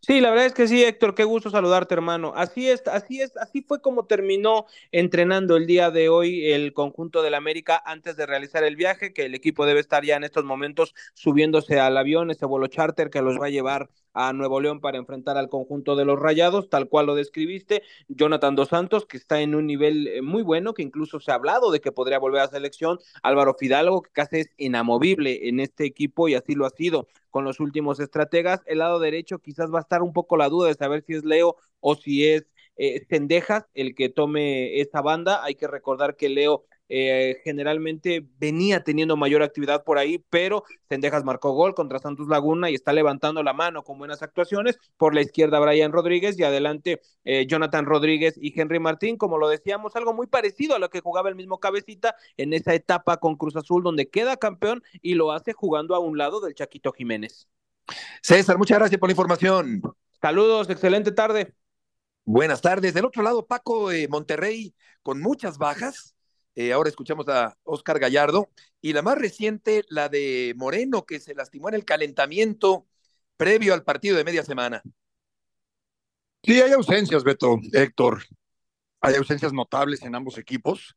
Sí, 0.00 0.20
la 0.20 0.30
verdad 0.30 0.46
es 0.46 0.54
que 0.54 0.66
sí, 0.66 0.82
Héctor, 0.82 1.14
qué 1.14 1.24
gusto 1.24 1.48
saludarte, 1.50 1.94
hermano. 1.94 2.32
Así 2.34 2.68
es, 2.68 2.82
así 2.88 3.20
es, 3.20 3.36
así 3.36 3.62
fue 3.62 3.80
como 3.80 4.06
terminó 4.06 4.66
entrenando 4.90 5.56
el 5.56 5.66
día 5.66 5.90
de 5.90 6.08
hoy 6.08 6.50
el 6.50 6.72
conjunto 6.72 7.22
del 7.22 7.34
América 7.34 7.80
antes 7.84 8.16
de 8.16 8.26
realizar 8.26 8.64
el 8.64 8.74
viaje, 8.76 9.12
que 9.12 9.24
el 9.26 9.34
equipo 9.34 9.64
debe 9.64 9.80
estar 9.80 10.04
ya 10.04 10.16
en 10.16 10.24
estos 10.24 10.44
momentos 10.44 10.94
subiéndose 11.14 11.78
al 11.78 11.96
avión, 11.96 12.30
ese 12.30 12.46
vuelo 12.46 12.66
charter 12.66 13.10
que 13.10 13.22
los 13.22 13.40
va 13.40 13.46
a 13.46 13.50
llevar 13.50 13.88
a 14.14 14.32
Nuevo 14.32 14.60
León 14.60 14.80
para 14.80 14.98
enfrentar 14.98 15.38
al 15.38 15.48
conjunto 15.48 15.96
de 15.96 16.04
los 16.04 16.18
Rayados, 16.18 16.68
tal 16.68 16.88
cual 16.88 17.06
lo 17.06 17.14
describiste, 17.14 17.82
Jonathan 18.08 18.54
Dos 18.56 18.68
Santos, 18.68 19.06
que 19.06 19.16
está 19.16 19.40
en 19.40 19.54
un 19.54 19.66
nivel 19.66 20.08
eh, 20.08 20.22
muy 20.22 20.42
bueno, 20.42 20.74
que 20.74 20.82
incluso 20.82 21.20
se 21.20 21.30
ha 21.30 21.34
hablado 21.36 21.70
de 21.70 21.80
que 21.80 21.92
podría 21.92 22.18
volver 22.18 22.42
a 22.42 22.48
selección, 22.48 22.98
Álvaro 23.22 23.54
Fidalgo, 23.54 24.02
que 24.02 24.10
casi 24.10 24.40
es 24.40 24.50
inamovible 24.58 25.48
en 25.48 25.60
este 25.60 25.84
equipo 25.84 26.28
y 26.28 26.34
así 26.34 26.54
lo 26.54 26.66
ha 26.66 26.70
sido 26.70 27.06
con 27.30 27.44
los 27.44 27.60
últimos 27.60 27.98
estrategas, 27.98 28.60
el 28.66 28.78
lado 28.78 28.98
derecho 29.00 29.38
quizás 29.38 29.51
va 29.58 29.78
a 29.78 29.82
estar 29.82 30.02
un 30.02 30.12
poco 30.12 30.36
la 30.36 30.48
duda 30.48 30.68
de 30.68 30.74
saber 30.74 31.04
si 31.06 31.14
es 31.14 31.24
Leo 31.24 31.56
o 31.80 31.94
si 31.96 32.28
es 32.28 32.46
eh, 32.76 33.06
Cendejas 33.08 33.64
el 33.74 33.94
que 33.94 34.08
tome 34.08 34.80
esta 34.80 35.02
banda, 35.02 35.44
hay 35.44 35.54
que 35.54 35.66
recordar 35.68 36.16
que 36.16 36.28
Leo 36.28 36.64
eh, 36.94 37.40
generalmente 37.42 38.26
venía 38.38 38.84
teniendo 38.84 39.16
mayor 39.16 39.42
actividad 39.42 39.82
por 39.82 39.96
ahí, 39.96 40.18
pero 40.28 40.64
Cendejas 40.90 41.24
marcó 41.24 41.52
gol 41.52 41.74
contra 41.74 41.98
Santos 41.98 42.28
Laguna 42.28 42.68
y 42.68 42.74
está 42.74 42.92
levantando 42.92 43.42
la 43.42 43.54
mano 43.54 43.82
con 43.82 43.96
buenas 43.98 44.22
actuaciones. 44.22 44.78
Por 44.98 45.14
la 45.14 45.22
izquierda, 45.22 45.58
Brian 45.58 45.90
Rodríguez 45.90 46.38
y 46.38 46.44
adelante 46.44 47.00
eh, 47.24 47.46
Jonathan 47.46 47.86
Rodríguez 47.86 48.34
y 48.36 48.58
Henry 48.60 48.78
Martín, 48.78 49.16
como 49.16 49.38
lo 49.38 49.48
decíamos, 49.48 49.96
algo 49.96 50.12
muy 50.12 50.26
parecido 50.26 50.76
a 50.76 50.78
lo 50.78 50.90
que 50.90 51.00
jugaba 51.00 51.30
el 51.30 51.34
mismo 51.34 51.60
Cabecita 51.60 52.14
en 52.36 52.52
esa 52.52 52.74
etapa 52.74 53.16
con 53.16 53.36
Cruz 53.36 53.56
Azul, 53.56 53.82
donde 53.82 54.10
queda 54.10 54.36
campeón 54.36 54.82
y 55.00 55.14
lo 55.14 55.32
hace 55.32 55.54
jugando 55.54 55.94
a 55.94 55.98
un 55.98 56.18
lado 56.18 56.40
del 56.42 56.54
Chaquito 56.54 56.92
Jiménez. 56.92 57.48
César, 58.22 58.58
muchas 58.58 58.78
gracias 58.78 58.98
por 58.98 59.08
la 59.08 59.12
información. 59.12 59.82
Saludos, 60.20 60.70
excelente 60.70 61.12
tarde. 61.12 61.54
Buenas 62.24 62.60
tardes. 62.60 62.94
Del 62.94 63.04
otro 63.04 63.22
lado, 63.22 63.46
Paco 63.46 63.90
eh, 63.90 64.06
Monterrey, 64.08 64.74
con 65.02 65.20
muchas 65.20 65.58
bajas. 65.58 66.14
Eh, 66.54 66.72
ahora 66.72 66.88
escuchamos 66.88 67.28
a 67.28 67.56
Oscar 67.64 67.98
Gallardo. 67.98 68.50
Y 68.80 68.92
la 68.92 69.02
más 69.02 69.18
reciente, 69.18 69.84
la 69.88 70.08
de 70.08 70.54
Moreno, 70.56 71.04
que 71.04 71.18
se 71.18 71.34
lastimó 71.34 71.68
en 71.68 71.74
el 71.74 71.84
calentamiento 71.84 72.86
previo 73.36 73.74
al 73.74 73.82
partido 73.82 74.16
de 74.16 74.24
media 74.24 74.44
semana. 74.44 74.82
Sí, 76.44 76.60
hay 76.60 76.72
ausencias, 76.72 77.24
Beto, 77.24 77.58
Héctor. 77.72 78.22
Hay 79.00 79.16
ausencias 79.16 79.52
notables 79.52 80.02
en 80.02 80.14
ambos 80.14 80.38
equipos. 80.38 80.96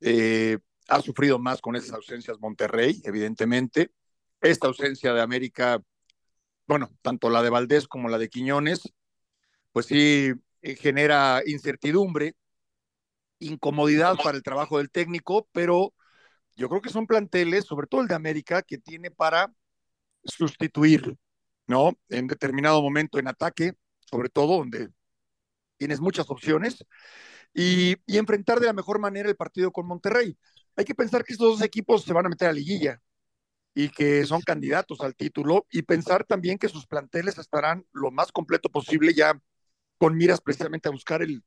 Eh, 0.00 0.58
ha 0.88 1.00
sufrido 1.00 1.38
más 1.38 1.60
con 1.60 1.76
esas 1.76 1.92
ausencias 1.92 2.38
Monterrey, 2.40 3.00
evidentemente. 3.04 3.90
Esta 4.40 4.66
ausencia 4.66 5.14
de 5.14 5.22
América, 5.22 5.82
bueno, 6.66 6.90
tanto 7.02 7.30
la 7.30 7.42
de 7.42 7.50
Valdés 7.50 7.86
como 7.88 8.08
la 8.08 8.18
de 8.18 8.28
Quiñones, 8.28 8.92
pues 9.72 9.86
sí 9.86 10.32
eh, 10.62 10.76
genera 10.76 11.42
incertidumbre, 11.46 12.34
incomodidad 13.38 14.16
para 14.22 14.36
el 14.36 14.42
trabajo 14.42 14.78
del 14.78 14.90
técnico, 14.90 15.48
pero 15.52 15.94
yo 16.56 16.68
creo 16.68 16.80
que 16.82 16.90
son 16.90 17.06
planteles, 17.06 17.66
sobre 17.66 17.86
todo 17.86 18.00
el 18.02 18.08
de 18.08 18.14
América, 18.14 18.62
que 18.62 18.78
tiene 18.78 19.10
para 19.10 19.52
sustituir, 20.24 21.16
¿no? 21.66 21.92
En 22.08 22.26
determinado 22.26 22.82
momento 22.82 23.18
en 23.18 23.28
ataque, 23.28 23.74
sobre 24.00 24.28
todo 24.30 24.58
donde 24.58 24.88
tienes 25.78 26.00
muchas 26.00 26.30
opciones, 26.30 26.84
y, 27.54 27.96
y, 28.06 28.18
enfrentar 28.18 28.60
de 28.60 28.66
la 28.66 28.72
mejor 28.72 28.98
manera 29.00 29.28
el 29.28 29.36
partido 29.36 29.72
con 29.72 29.86
Monterrey. 29.86 30.36
Hay 30.76 30.84
que 30.84 30.94
pensar 30.94 31.24
que 31.24 31.32
estos 31.32 31.58
dos 31.58 31.62
equipos 31.62 32.04
se 32.04 32.12
van 32.12 32.26
a 32.26 32.28
meter 32.28 32.48
a 32.48 32.52
liguilla 32.52 33.00
y 33.78 33.90
que 33.90 34.24
son 34.24 34.40
candidatos 34.40 35.02
al 35.02 35.14
título, 35.14 35.66
y 35.70 35.82
pensar 35.82 36.24
también 36.24 36.56
que 36.56 36.70
sus 36.70 36.86
planteles 36.86 37.36
estarán 37.36 37.84
lo 37.92 38.10
más 38.10 38.32
completo 38.32 38.70
posible 38.70 39.12
ya 39.12 39.38
con 39.98 40.16
miras 40.16 40.40
precisamente 40.40 40.88
a 40.88 40.92
buscar 40.92 41.20
el, 41.20 41.44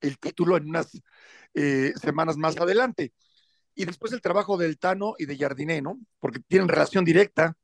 el 0.00 0.18
título 0.20 0.56
en 0.56 0.68
unas 0.68 1.02
eh, 1.54 1.92
semanas 2.00 2.36
más 2.36 2.56
adelante. 2.58 3.12
Y 3.74 3.86
después 3.86 4.12
el 4.12 4.20
trabajo 4.20 4.56
del 4.56 4.78
Tano 4.78 5.14
y 5.18 5.26
de 5.26 5.36
Jardiné, 5.36 5.82
¿no? 5.82 5.98
Porque 6.20 6.38
tienen 6.46 6.68
relación 6.68 7.04
directa. 7.04 7.56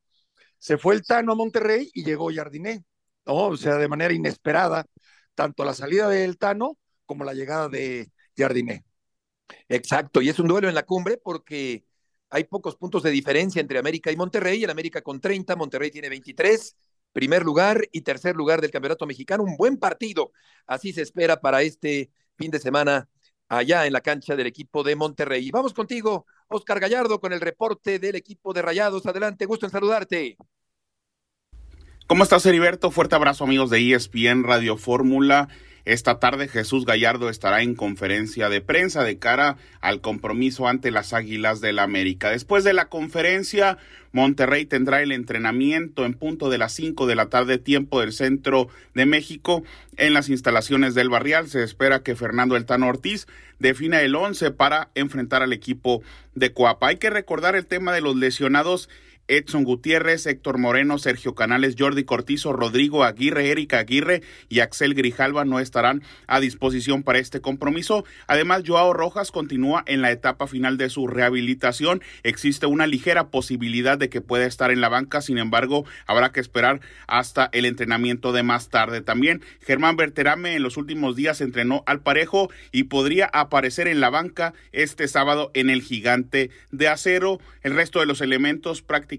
Se 0.58 0.76
fue 0.76 0.96
el 0.96 1.02
Tano 1.02 1.30
a 1.32 1.36
Monterrey 1.36 1.88
y 1.94 2.04
llegó 2.04 2.34
Jardiné, 2.34 2.84
¿no? 3.26 3.34
O 3.46 3.56
sea, 3.56 3.76
de 3.76 3.86
manera 3.86 4.12
inesperada, 4.12 4.86
tanto 5.36 5.64
la 5.64 5.72
salida 5.72 6.08
del 6.08 6.36
Tano 6.36 6.78
como 7.06 7.22
la 7.22 7.32
llegada 7.32 7.68
de 7.68 8.10
Jardiné. 8.36 8.84
Exacto, 9.68 10.20
y 10.20 10.30
es 10.30 10.38
un 10.40 10.48
duelo 10.48 10.68
en 10.68 10.74
la 10.74 10.82
cumbre 10.82 11.16
porque 11.16 11.84
hay 12.34 12.44
pocos 12.44 12.74
puntos 12.76 13.02
de 13.04 13.10
diferencia 13.10 13.60
entre 13.60 13.78
América 13.78 14.10
y 14.10 14.16
Monterrey. 14.16 14.64
El 14.64 14.70
América 14.70 15.02
con 15.02 15.20
30, 15.20 15.54
Monterrey 15.54 15.90
tiene 15.90 16.08
23 16.08 16.76
primer 17.14 17.44
lugar 17.44 17.88
y 17.92 18.00
tercer 18.00 18.34
lugar 18.34 18.60
del 18.60 18.72
Campeonato 18.72 19.06
Mexicano. 19.06 19.44
Un 19.44 19.56
buen 19.56 19.78
partido, 19.78 20.32
así 20.66 20.92
se 20.92 21.02
espera 21.02 21.40
para 21.40 21.62
este 21.62 22.10
fin 22.36 22.50
de 22.50 22.58
semana 22.58 23.08
allá 23.48 23.86
en 23.86 23.92
la 23.92 24.00
cancha 24.00 24.34
del 24.34 24.48
equipo 24.48 24.82
de 24.82 24.96
Monterrey. 24.96 25.50
Vamos 25.52 25.72
contigo, 25.72 26.26
Oscar 26.48 26.80
Gallardo, 26.80 27.20
con 27.20 27.32
el 27.32 27.40
reporte 27.40 28.00
del 28.00 28.16
equipo 28.16 28.52
de 28.52 28.62
Rayados. 28.62 29.06
Adelante, 29.06 29.46
gusto 29.46 29.64
en 29.64 29.72
saludarte. 29.72 30.36
¿Cómo 32.06 32.24
estás, 32.24 32.44
Heriberto? 32.44 32.90
Fuerte 32.90 33.14
abrazo, 33.14 33.44
amigos 33.44 33.70
de 33.70 33.94
ESPN 33.94 34.42
Radio 34.42 34.76
Fórmula. 34.76 35.48
Esta 35.84 36.18
tarde 36.18 36.48
Jesús 36.48 36.86
Gallardo 36.86 37.28
estará 37.28 37.62
en 37.62 37.74
conferencia 37.74 38.48
de 38.48 38.62
prensa 38.62 39.04
de 39.04 39.18
cara 39.18 39.58
al 39.82 40.00
compromiso 40.00 40.66
ante 40.66 40.90
las 40.90 41.12
Águilas 41.12 41.60
del 41.60 41.76
la 41.76 41.82
América. 41.82 42.30
Después 42.30 42.64
de 42.64 42.72
la 42.72 42.86
conferencia, 42.86 43.76
Monterrey 44.12 44.64
tendrá 44.64 45.02
el 45.02 45.12
entrenamiento 45.12 46.06
en 46.06 46.14
punto 46.14 46.48
de 46.48 46.56
las 46.56 46.72
5 46.72 47.06
de 47.06 47.16
la 47.16 47.26
tarde, 47.26 47.58
tiempo 47.58 48.00
del 48.00 48.12
centro 48.12 48.68
de 48.94 49.04
México, 49.04 49.62
en 49.98 50.14
las 50.14 50.30
instalaciones 50.30 50.94
del 50.94 51.10
Barrial. 51.10 51.48
Se 51.48 51.62
espera 51.62 52.02
que 52.02 52.16
Fernando 52.16 52.56
Eltano 52.56 52.88
Ortiz 52.88 53.26
defina 53.58 54.00
el 54.00 54.14
11 54.14 54.52
para 54.52 54.90
enfrentar 54.94 55.42
al 55.42 55.52
equipo 55.52 56.02
de 56.34 56.52
Coapa. 56.52 56.88
Hay 56.88 56.96
que 56.96 57.10
recordar 57.10 57.56
el 57.56 57.66
tema 57.66 57.92
de 57.92 58.00
los 58.00 58.16
lesionados 58.16 58.88
Edson 59.26 59.64
Gutiérrez, 59.64 60.26
Héctor 60.26 60.58
Moreno, 60.58 60.98
Sergio 60.98 61.34
Canales, 61.34 61.76
Jordi 61.78 62.04
Cortizo, 62.04 62.52
Rodrigo 62.52 63.04
Aguirre, 63.04 63.50
Erika 63.50 63.78
Aguirre 63.78 64.22
y 64.50 64.60
Axel 64.60 64.94
Grijalva 64.94 65.44
no 65.44 65.60
estarán 65.60 66.02
a 66.26 66.40
disposición 66.40 67.02
para 67.02 67.18
este 67.18 67.40
compromiso. 67.40 68.04
Además, 68.26 68.64
Joao 68.66 68.92
Rojas 68.92 69.30
continúa 69.30 69.82
en 69.86 70.02
la 70.02 70.10
etapa 70.10 70.46
final 70.46 70.76
de 70.76 70.90
su 70.90 71.06
rehabilitación. 71.06 72.02
Existe 72.22 72.66
una 72.66 72.86
ligera 72.86 73.28
posibilidad 73.28 73.96
de 73.96 74.10
que 74.10 74.20
pueda 74.20 74.44
estar 74.44 74.70
en 74.70 74.82
la 74.82 74.90
banca, 74.90 75.22
sin 75.22 75.38
embargo, 75.38 75.86
habrá 76.06 76.32
que 76.32 76.40
esperar 76.40 76.80
hasta 77.06 77.48
el 77.52 77.64
entrenamiento 77.64 78.32
de 78.32 78.42
más 78.42 78.68
tarde. 78.68 79.00
También 79.00 79.42
Germán 79.62 79.96
Berterame 79.96 80.54
en 80.54 80.62
los 80.62 80.76
últimos 80.76 81.16
días 81.16 81.40
entrenó 81.40 81.82
al 81.86 82.00
parejo 82.00 82.50
y 82.72 82.84
podría 82.84 83.30
aparecer 83.32 83.88
en 83.88 84.00
la 84.00 84.10
banca 84.10 84.52
este 84.72 85.08
sábado 85.08 85.50
en 85.54 85.70
el 85.70 85.80
gigante 85.80 86.50
de 86.72 86.88
acero. 86.88 87.38
El 87.62 87.74
resto 87.74 88.00
de 88.00 88.06
los 88.06 88.20
elementos 88.20 88.82
prácticamente 88.82 89.13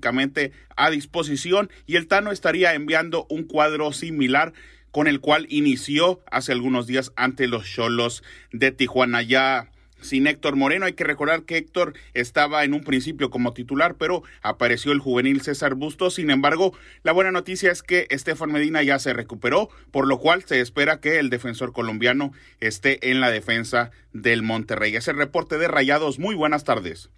a 0.75 0.89
disposición 0.89 1.69
y 1.85 1.95
el 1.95 2.07
Tano 2.07 2.31
estaría 2.31 2.73
enviando 2.73 3.25
un 3.29 3.43
cuadro 3.43 3.91
similar 3.91 4.53
con 4.91 5.07
el 5.07 5.19
cual 5.19 5.45
inició 5.49 6.21
hace 6.31 6.51
algunos 6.51 6.87
días 6.87 7.11
ante 7.15 7.47
los 7.47 7.65
Cholos 7.65 8.23
de 8.51 8.71
Tijuana. 8.71 9.21
Ya 9.21 9.69
sin 10.05 10.27
Héctor 10.27 10.55
Moreno. 10.55 10.85
Hay 10.85 10.93
que 10.93 11.03
recordar 11.03 11.43
que 11.43 11.57
Héctor 11.57 11.93
estaba 12.13 12.63
en 12.63 12.73
un 12.73 12.83
principio 12.83 13.29
como 13.29 13.53
titular, 13.53 13.95
pero 13.95 14.23
apareció 14.41 14.91
el 14.91 14.99
juvenil 14.99 15.41
César 15.41 15.75
Bustos. 15.75 16.15
Sin 16.15 16.29
embargo, 16.29 16.73
la 17.03 17.11
buena 17.11 17.31
noticia 17.31 17.71
es 17.71 17.83
que 17.83 18.07
Estefan 18.09 18.51
Medina 18.51 18.83
ya 18.83 18.99
se 18.99 19.13
recuperó, 19.13 19.69
por 19.91 20.07
lo 20.07 20.19
cual 20.19 20.43
se 20.45 20.61
espera 20.61 20.99
que 20.99 21.19
el 21.19 21.29
defensor 21.29 21.73
colombiano 21.73 22.31
esté 22.59 23.11
en 23.11 23.19
la 23.19 23.31
defensa 23.31 23.91
del 24.13 24.43
Monterrey. 24.43 24.95
Es 24.95 25.07
el 25.07 25.17
reporte 25.17 25.57
de 25.57 25.67
Rayados. 25.67 26.19
Muy 26.19 26.35
buenas 26.35 26.63
tardes. 26.63 27.09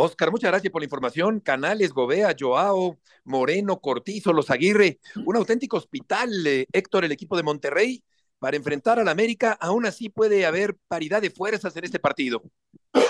Oscar, 0.00 0.30
muchas 0.30 0.50
gracias 0.50 0.72
por 0.72 0.80
la 0.80 0.86
información. 0.86 1.40
Canales, 1.40 1.92
Gobea, 1.92 2.34
Joao, 2.38 2.98
Moreno, 3.24 3.80
Cortizo, 3.80 4.32
Los 4.32 4.50
Aguirre, 4.50 4.98
un 5.24 5.36
auténtico 5.36 5.76
hospital, 5.76 6.46
eh, 6.46 6.66
Héctor, 6.72 7.04
el 7.04 7.12
equipo 7.12 7.36
de 7.36 7.42
Monterrey, 7.42 8.02
para 8.38 8.56
enfrentar 8.56 8.98
al 8.98 9.08
América. 9.08 9.52
Aún 9.60 9.86
así 9.86 10.08
puede 10.08 10.46
haber 10.46 10.76
paridad 10.88 11.20
de 11.22 11.30
fuerzas 11.30 11.76
en 11.76 11.84
este 11.84 11.98
partido. 11.98 12.42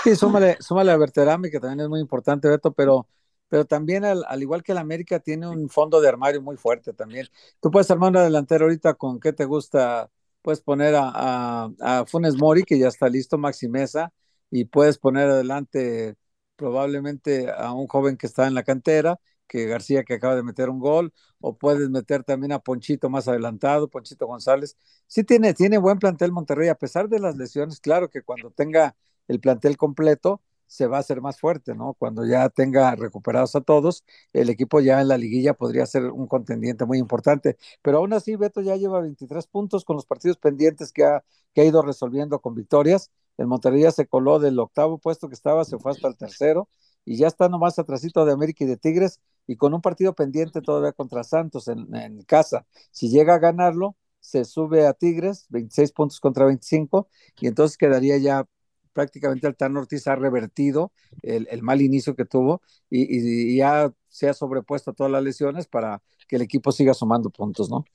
Sí, 0.04 0.16
súmale, 0.16 0.56
súmale 0.60 0.90
a 0.90 0.96
Berterame, 0.96 1.50
que 1.50 1.60
también 1.60 1.80
es 1.80 1.88
muy 1.88 2.00
importante, 2.00 2.48
Beto, 2.48 2.72
pero, 2.72 3.06
pero 3.48 3.64
también 3.64 4.04
al, 4.04 4.24
igual 4.42 4.62
que 4.62 4.72
el 4.72 4.78
América 4.78 5.20
tiene 5.20 5.48
un 5.48 5.68
fondo 5.68 6.00
de 6.00 6.08
armario 6.08 6.42
muy 6.42 6.56
fuerte 6.56 6.92
también. 6.92 7.28
Tú 7.60 7.70
puedes 7.70 7.90
armar 7.90 8.10
una 8.10 8.24
delantera 8.24 8.64
ahorita 8.64 8.94
con 8.94 9.20
qué 9.20 9.32
te 9.32 9.44
gusta, 9.44 10.10
puedes 10.42 10.60
poner 10.60 10.94
a, 10.96 11.10
a, 11.14 11.70
a 11.80 12.06
Funes 12.06 12.36
Mori, 12.36 12.64
que 12.64 12.78
ya 12.78 12.88
está 12.88 13.08
listo, 13.08 13.38
Maxi 13.38 13.68
Mesa, 13.68 14.12
y 14.50 14.64
puedes 14.64 14.98
poner 14.98 15.28
adelante 15.28 16.16
probablemente 16.60 17.50
a 17.50 17.72
un 17.72 17.86
joven 17.86 18.18
que 18.18 18.26
está 18.26 18.46
en 18.46 18.52
la 18.54 18.62
cantera, 18.64 19.18
que 19.46 19.64
García 19.66 20.04
que 20.04 20.14
acaba 20.14 20.36
de 20.36 20.42
meter 20.42 20.68
un 20.68 20.78
gol, 20.78 21.12
o 21.40 21.56
puedes 21.56 21.88
meter 21.88 22.22
también 22.22 22.52
a 22.52 22.58
Ponchito 22.58 23.08
más 23.08 23.28
adelantado, 23.28 23.88
Ponchito 23.88 24.26
González. 24.26 24.76
Sí 25.06 25.24
tiene, 25.24 25.54
tiene 25.54 25.78
buen 25.78 25.98
plantel 25.98 26.32
Monterrey, 26.32 26.68
a 26.68 26.74
pesar 26.74 27.08
de 27.08 27.18
las 27.18 27.36
lesiones, 27.36 27.80
claro 27.80 28.10
que 28.10 28.20
cuando 28.22 28.50
tenga 28.50 28.94
el 29.26 29.40
plantel 29.40 29.78
completo 29.78 30.42
se 30.66 30.86
va 30.86 30.98
a 30.98 31.00
hacer 31.00 31.20
más 31.22 31.40
fuerte, 31.40 31.74
¿no? 31.74 31.94
Cuando 31.94 32.26
ya 32.26 32.48
tenga 32.50 32.94
recuperados 32.94 33.56
a 33.56 33.60
todos, 33.62 34.04
el 34.34 34.50
equipo 34.50 34.80
ya 34.80 35.00
en 35.00 35.08
la 35.08 35.16
liguilla 35.18 35.54
podría 35.54 35.86
ser 35.86 36.04
un 36.04 36.26
contendiente 36.28 36.84
muy 36.84 36.98
importante. 36.98 37.56
Pero 37.82 37.98
aún 37.98 38.12
así, 38.12 38.36
Beto 38.36 38.60
ya 38.60 38.76
lleva 38.76 39.00
23 39.00 39.46
puntos 39.48 39.84
con 39.84 39.96
los 39.96 40.06
partidos 40.06 40.36
pendientes 40.36 40.92
que 40.92 41.04
ha, 41.04 41.24
que 41.54 41.62
ha 41.62 41.64
ido 41.64 41.82
resolviendo 41.82 42.38
con 42.40 42.54
victorias 42.54 43.10
el 43.40 43.46
Monterrey 43.46 43.82
ya 43.82 43.90
se 43.90 44.06
coló 44.06 44.38
del 44.38 44.58
octavo 44.58 44.98
puesto 44.98 45.28
que 45.28 45.34
estaba, 45.34 45.64
se 45.64 45.78
fue 45.78 45.92
hasta 45.92 46.08
el 46.08 46.16
tercero 46.16 46.68
y 47.06 47.16
ya 47.16 47.26
está 47.26 47.48
nomás 47.48 47.78
atrásito 47.78 48.26
de 48.26 48.32
América 48.32 48.64
y 48.64 48.66
de 48.66 48.76
Tigres 48.76 49.18
y 49.46 49.56
con 49.56 49.72
un 49.72 49.80
partido 49.80 50.14
pendiente 50.14 50.60
todavía 50.60 50.92
contra 50.92 51.24
Santos 51.24 51.66
en, 51.68 52.22
casa. 52.24 52.66
Si 52.90 53.08
llega 53.08 53.34
a 53.34 53.38
ganarlo, 53.38 53.96
se 54.20 54.44
sube 54.44 54.86
a 54.86 54.92
Tigres, 54.92 55.46
26 55.48 55.92
puntos 55.92 56.20
contra 56.20 56.44
25 56.44 57.08
y 57.40 57.46
entonces 57.46 57.78
quedaría 57.78 58.18
ya 58.18 58.44
prácticamente 58.92 59.46
Altano 59.46 59.80
Ortiz 59.80 60.06
ha 60.06 60.16
revertido 60.16 60.92
el, 61.22 61.62
mal 61.62 61.80
inicio 61.80 62.14
que 62.14 62.26
tuvo 62.26 62.60
y, 62.90 63.54
y, 63.54 63.56
ya 63.56 63.90
se 64.08 64.28
ha 64.28 64.34
sobrepuesto 64.34 64.90
a 64.90 64.94
todas 64.94 65.10
las 65.10 65.22
lesiones 65.22 65.66
para 65.66 66.02
que 66.28 66.36
el 66.36 66.42
equipo 66.42 66.72
siga 66.72 66.92
sumando 66.92 67.30
puntos, 67.30 67.70
¿no? 67.70 67.86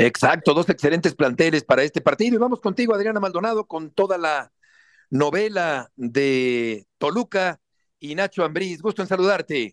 Exacto, 0.00 0.54
dos 0.54 0.68
excelentes 0.68 1.16
planteles 1.16 1.64
para 1.64 1.82
este 1.82 2.00
partido. 2.00 2.36
Y 2.36 2.38
vamos 2.38 2.60
contigo, 2.60 2.94
Adriana 2.94 3.18
Maldonado, 3.18 3.66
con 3.66 3.90
toda 3.90 4.16
la 4.16 4.52
novela 5.10 5.90
de 5.96 6.86
Toluca 6.98 7.60
y 8.00 8.14
Nacho 8.14 8.44
Ambriz. 8.44 8.80
Gusto 8.80 9.02
en 9.02 9.08
saludarte. 9.08 9.72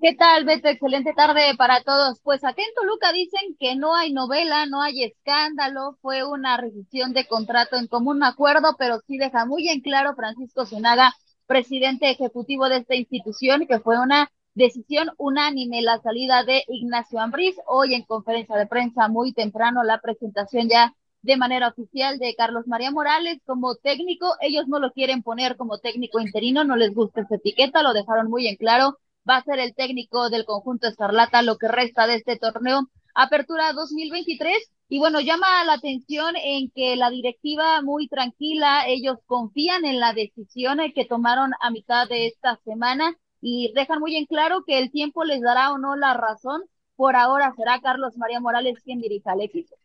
¿Qué 0.00 0.16
tal, 0.16 0.44
Beto? 0.44 0.68
Excelente 0.68 1.12
tarde 1.14 1.54
para 1.56 1.80
todos. 1.82 2.20
Pues 2.22 2.42
aquí 2.42 2.60
en 2.60 2.74
Toluca 2.74 3.12
dicen 3.12 3.56
que 3.60 3.76
no 3.76 3.94
hay 3.94 4.12
novela, 4.12 4.66
no 4.66 4.82
hay 4.82 5.04
escándalo, 5.04 5.96
fue 6.02 6.24
una 6.24 6.56
rescisión 6.56 7.12
de 7.12 7.28
contrato 7.28 7.76
en 7.76 7.86
común 7.86 8.24
acuerdo, 8.24 8.74
pero 8.76 8.98
sí 9.06 9.16
deja 9.16 9.46
muy 9.46 9.68
en 9.68 9.80
claro 9.80 10.16
Francisco 10.16 10.66
Zunaga, 10.66 11.14
presidente 11.46 12.10
ejecutivo 12.10 12.68
de 12.68 12.78
esta 12.78 12.96
institución, 12.96 13.64
que 13.68 13.78
fue 13.78 13.96
una 14.00 14.28
decisión 14.54 15.12
unánime 15.18 15.82
la 15.82 16.00
salida 16.00 16.42
de 16.42 16.64
Ignacio 16.66 17.20
Ambriz. 17.20 17.54
Hoy 17.66 17.94
en 17.94 18.02
conferencia 18.02 18.56
de 18.56 18.66
prensa 18.66 19.06
muy 19.06 19.32
temprano 19.32 19.84
la 19.84 20.00
presentación 20.00 20.68
ya 20.68 20.94
de 21.22 21.36
manera 21.36 21.68
oficial 21.68 22.18
de 22.18 22.34
Carlos 22.34 22.66
María 22.66 22.90
Morales 22.90 23.38
como 23.46 23.76
técnico. 23.76 24.34
Ellos 24.40 24.66
no 24.68 24.78
lo 24.80 24.92
quieren 24.92 25.22
poner 25.22 25.56
como 25.56 25.78
técnico 25.78 26.20
interino, 26.20 26.64
no 26.64 26.76
les 26.76 26.94
gusta 26.94 27.22
esa 27.22 27.36
etiqueta, 27.36 27.82
lo 27.82 27.92
dejaron 27.92 28.28
muy 28.28 28.48
en 28.48 28.56
claro. 28.56 28.98
va 29.28 29.36
a 29.36 29.44
ser 29.44 29.60
el 29.60 29.74
técnico 29.74 30.30
del 30.30 30.44
conjunto 30.44 30.88
Escarlata 30.88 31.42
lo 31.42 31.56
que 31.58 31.68
resta 31.68 32.06
de 32.06 32.16
este 32.16 32.36
torneo 32.36 32.88
Apertura 33.14 33.72
2023. 33.72 34.56
Y 34.88 34.98
bueno, 34.98 35.20
llama 35.20 35.46
la 35.64 35.74
atención 35.74 36.34
en 36.36 36.70
que 36.70 36.96
la 36.96 37.08
directiva 37.10 37.80
muy 37.82 38.08
tranquila, 38.08 38.84
ellos 38.86 39.18
confían 39.26 39.84
en 39.84 40.00
la 40.00 40.12
decisión 40.12 40.78
que 40.94 41.04
tomaron 41.06 41.52
a 41.60 41.70
mitad 41.70 42.08
de 42.08 42.26
esta 42.26 42.58
semana 42.64 43.16
y 43.40 43.72
dejan 43.74 44.00
muy 44.00 44.16
en 44.16 44.26
claro 44.26 44.64
que 44.66 44.78
el 44.78 44.90
tiempo 44.90 45.24
les 45.24 45.40
dará 45.40 45.72
o 45.72 45.78
no 45.78 45.96
la 45.96 46.14
razón. 46.14 46.62
Por 46.96 47.16
ahora 47.16 47.54
será 47.56 47.80
Carlos 47.80 48.16
María 48.16 48.40
Morales 48.40 48.80
quien 48.84 49.00
dirija 49.00 49.32
al 49.32 49.40
equipo. 49.40 49.76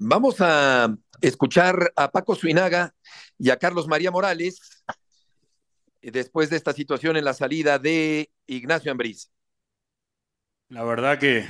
Vamos 0.00 0.36
a 0.38 0.96
escuchar 1.20 1.92
a 1.96 2.08
Paco 2.12 2.36
Suinaga 2.36 2.94
y 3.36 3.50
a 3.50 3.56
Carlos 3.56 3.88
María 3.88 4.12
Morales 4.12 4.84
después 6.00 6.50
de 6.50 6.56
esta 6.56 6.72
situación 6.72 7.16
en 7.16 7.24
la 7.24 7.34
salida 7.34 7.80
de 7.80 8.30
Ignacio 8.46 8.92
Ambriz. 8.92 9.32
La 10.68 10.84
verdad 10.84 11.18
que 11.18 11.44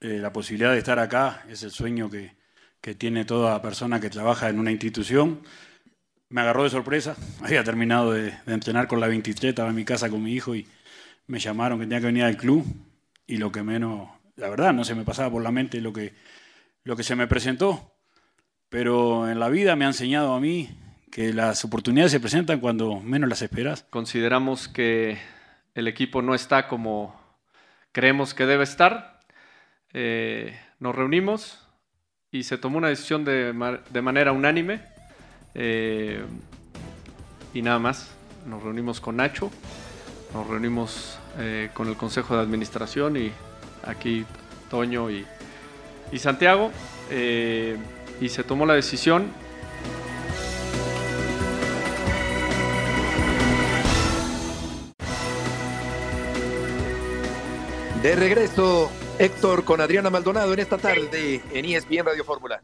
eh, 0.00 0.18
la 0.18 0.34
posibilidad 0.34 0.72
de 0.72 0.80
estar 0.80 0.98
acá 0.98 1.42
es 1.48 1.62
el 1.62 1.70
sueño 1.70 2.10
que, 2.10 2.36
que, 2.82 2.94
tiene 2.94 3.24
toda 3.24 3.62
persona 3.62 4.00
que 4.00 4.10
trabaja 4.10 4.50
en 4.50 4.58
una 4.58 4.70
institución. 4.70 5.40
Me 6.28 6.42
agarró 6.42 6.64
de 6.64 6.70
sorpresa, 6.70 7.16
había 7.42 7.64
terminado 7.64 8.12
de, 8.12 8.32
de, 8.44 8.52
entrenar 8.52 8.86
con 8.86 9.00
la 9.00 9.06
23, 9.06 9.48
estaba 9.48 9.70
en 9.70 9.76
mi 9.76 9.86
casa 9.86 10.10
con 10.10 10.22
mi 10.22 10.34
hijo 10.34 10.54
y 10.54 10.68
me 11.26 11.38
llamaron 11.38 11.78
que 11.78 11.86
tenía 11.86 12.00
que 12.00 12.06
venir 12.06 12.24
al 12.24 12.36
club 12.36 12.66
y 13.26 13.38
lo 13.38 13.50
que 13.50 13.62
menos, 13.62 14.10
la 14.36 14.50
verdad, 14.50 14.74
no 14.74 14.84
se 14.84 14.94
me 14.94 15.04
pasaba 15.06 15.30
por 15.30 15.42
la 15.42 15.50
mente 15.50 15.80
lo 15.80 15.94
que, 15.94 16.12
lo 16.84 16.96
que 16.96 17.02
se 17.02 17.16
me 17.16 17.26
presentó, 17.26 17.94
pero 18.68 19.28
en 19.28 19.40
la 19.40 19.48
vida 19.48 19.76
me 19.76 19.84
ha 19.84 19.88
enseñado 19.88 20.34
a 20.34 20.40
mí 20.40 20.70
que 21.10 21.32
las 21.32 21.64
oportunidades 21.64 22.12
se 22.12 22.20
presentan 22.20 22.60
cuando 22.60 23.00
menos 23.00 23.28
las 23.28 23.42
esperas. 23.42 23.84
Consideramos 23.90 24.68
que 24.68 25.18
el 25.74 25.88
equipo 25.88 26.22
no 26.22 26.34
está 26.34 26.68
como 26.68 27.18
creemos 27.92 28.34
que 28.34 28.46
debe 28.46 28.64
estar. 28.64 29.20
Eh, 29.92 30.58
nos 30.78 30.94
reunimos 30.94 31.66
y 32.30 32.44
se 32.44 32.58
tomó 32.58 32.78
una 32.78 32.88
decisión 32.88 33.24
de, 33.24 33.52
de 33.90 34.02
manera 34.02 34.32
unánime. 34.32 34.82
Eh, 35.54 36.24
y 37.52 37.62
nada 37.62 37.80
más, 37.80 38.14
nos 38.46 38.62
reunimos 38.62 39.00
con 39.00 39.16
Nacho, 39.16 39.50
nos 40.32 40.46
reunimos 40.46 41.18
eh, 41.38 41.70
con 41.74 41.88
el 41.88 41.96
Consejo 41.96 42.36
de 42.36 42.42
Administración 42.42 43.16
y 43.16 43.32
aquí 43.84 44.24
Toño 44.70 45.10
y, 45.10 45.26
y 46.12 46.18
Santiago. 46.18 46.70
Eh, 47.10 47.76
y 48.20 48.28
se 48.28 48.44
tomó 48.44 48.66
la 48.66 48.74
decisión 48.74 49.32
De 58.02 58.16
regreso, 58.16 58.90
Héctor, 59.18 59.62
con 59.62 59.82
Adriana 59.82 60.08
Maldonado 60.08 60.54
en 60.54 60.60
esta 60.60 60.78
tarde 60.78 61.42
en 61.52 61.64
ESPN 61.66 62.06
Radio 62.06 62.24
Fórmula. 62.24 62.62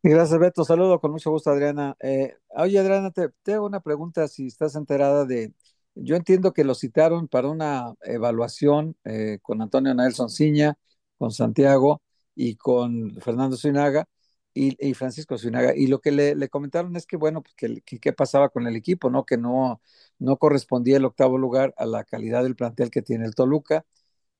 Gracias, 0.00 0.38
Beto. 0.38 0.64
Saludo 0.64 1.00
con 1.00 1.10
mucho 1.10 1.32
gusto, 1.32 1.50
Adriana. 1.50 1.96
Eh, 1.98 2.36
oye, 2.50 2.78
Adriana, 2.78 3.10
te, 3.10 3.30
te, 3.42 3.54
hago 3.54 3.66
una 3.66 3.80
pregunta 3.80 4.28
si 4.28 4.46
estás 4.46 4.76
enterada 4.76 5.24
de... 5.24 5.52
Yo 5.96 6.14
entiendo 6.14 6.52
que 6.52 6.62
lo 6.62 6.76
citaron 6.76 7.26
para 7.26 7.48
una 7.48 7.94
evaluación 8.02 8.94
eh, 9.02 9.40
con 9.42 9.60
Antonio 9.60 9.92
Nelson 9.92 10.30
Ciña, 10.30 10.78
con 11.18 11.32
Santiago 11.32 12.00
y 12.36 12.56
con 12.56 13.12
Fernando 13.22 13.56
Zuinaga 13.58 14.08
y, 14.54 14.76
y 14.88 14.94
Francisco 14.94 15.38
Zuinaga. 15.38 15.74
Y 15.76 15.88
lo 15.88 16.00
que 16.00 16.12
le, 16.12 16.36
le 16.36 16.48
comentaron 16.50 16.96
es 16.96 17.06
que, 17.06 17.16
bueno, 17.18 17.42
pues 17.42 17.56
que, 17.56 17.82
que, 17.82 18.00
qué 18.00 18.12
pasaba 18.14 18.50
con 18.50 18.68
el 18.68 18.76
equipo, 18.76 19.10
¿no? 19.10 19.26
Que 19.26 19.38
no, 19.38 19.82
no 20.20 20.38
correspondía 20.38 20.98
el 20.98 21.06
octavo 21.06 21.38
lugar 21.38 21.74
a 21.78 21.86
la 21.86 22.04
calidad 22.04 22.44
del 22.44 22.56
plantel 22.56 22.90
que 22.92 23.02
tiene 23.02 23.26
el 23.26 23.34
Toluca 23.34 23.86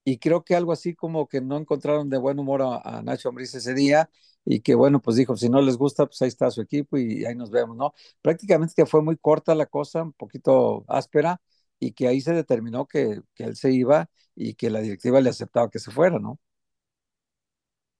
y 0.05 0.19
creo 0.19 0.45
que 0.45 0.55
algo 0.55 0.73
así 0.73 0.95
como 0.95 1.29
que 1.29 1.41
no 1.41 1.57
encontraron 1.59 2.09
de 2.11 2.19
buen 2.19 2.39
humor 2.39 2.63
a, 2.63 2.77
a, 2.99 3.03
Nacho 3.03 3.29
Ambriz 3.29 3.55
ese 3.55 3.75
día 3.75 4.09
y 4.45 4.61
que 4.61 4.75
bueno, 4.77 5.01
pues 5.03 5.17
dijo, 5.17 5.37
si 5.37 5.49
no 5.49 5.61
les 5.61 5.77
gusta, 5.77 6.07
pues 6.07 6.23
ahí 6.23 6.29
está 6.29 6.51
su 6.51 6.61
equipo 6.63 6.97
y 6.99 7.25
ahí 7.25 7.35
nos 7.35 7.51
vemos, 7.51 7.77
¿no? 7.77 7.93
Prácticamente 8.23 8.75
que 8.77 8.87
fue 8.87 9.03
muy 9.03 9.17
corta 9.17 9.55
la 9.55 9.67
cosa, 9.67 10.03
un 10.05 10.13
poquito 10.13 10.85
áspera 10.89 11.41
y 11.81 11.93
que 11.93 12.07
ahí 12.09 12.21
se 12.21 12.33
determinó 12.35 12.87
que, 12.87 13.21
que 13.35 13.45
él 13.45 13.57
se 13.57 13.73
iba 13.73 14.09
y 14.37 14.55
que 14.55 14.71
la 14.71 14.81
directiva 14.81 15.21
le 15.21 15.31
aceptaba 15.31 15.71
que 15.71 15.79
se 15.81 15.91
fuera, 15.91 16.19
¿no? 16.21 16.39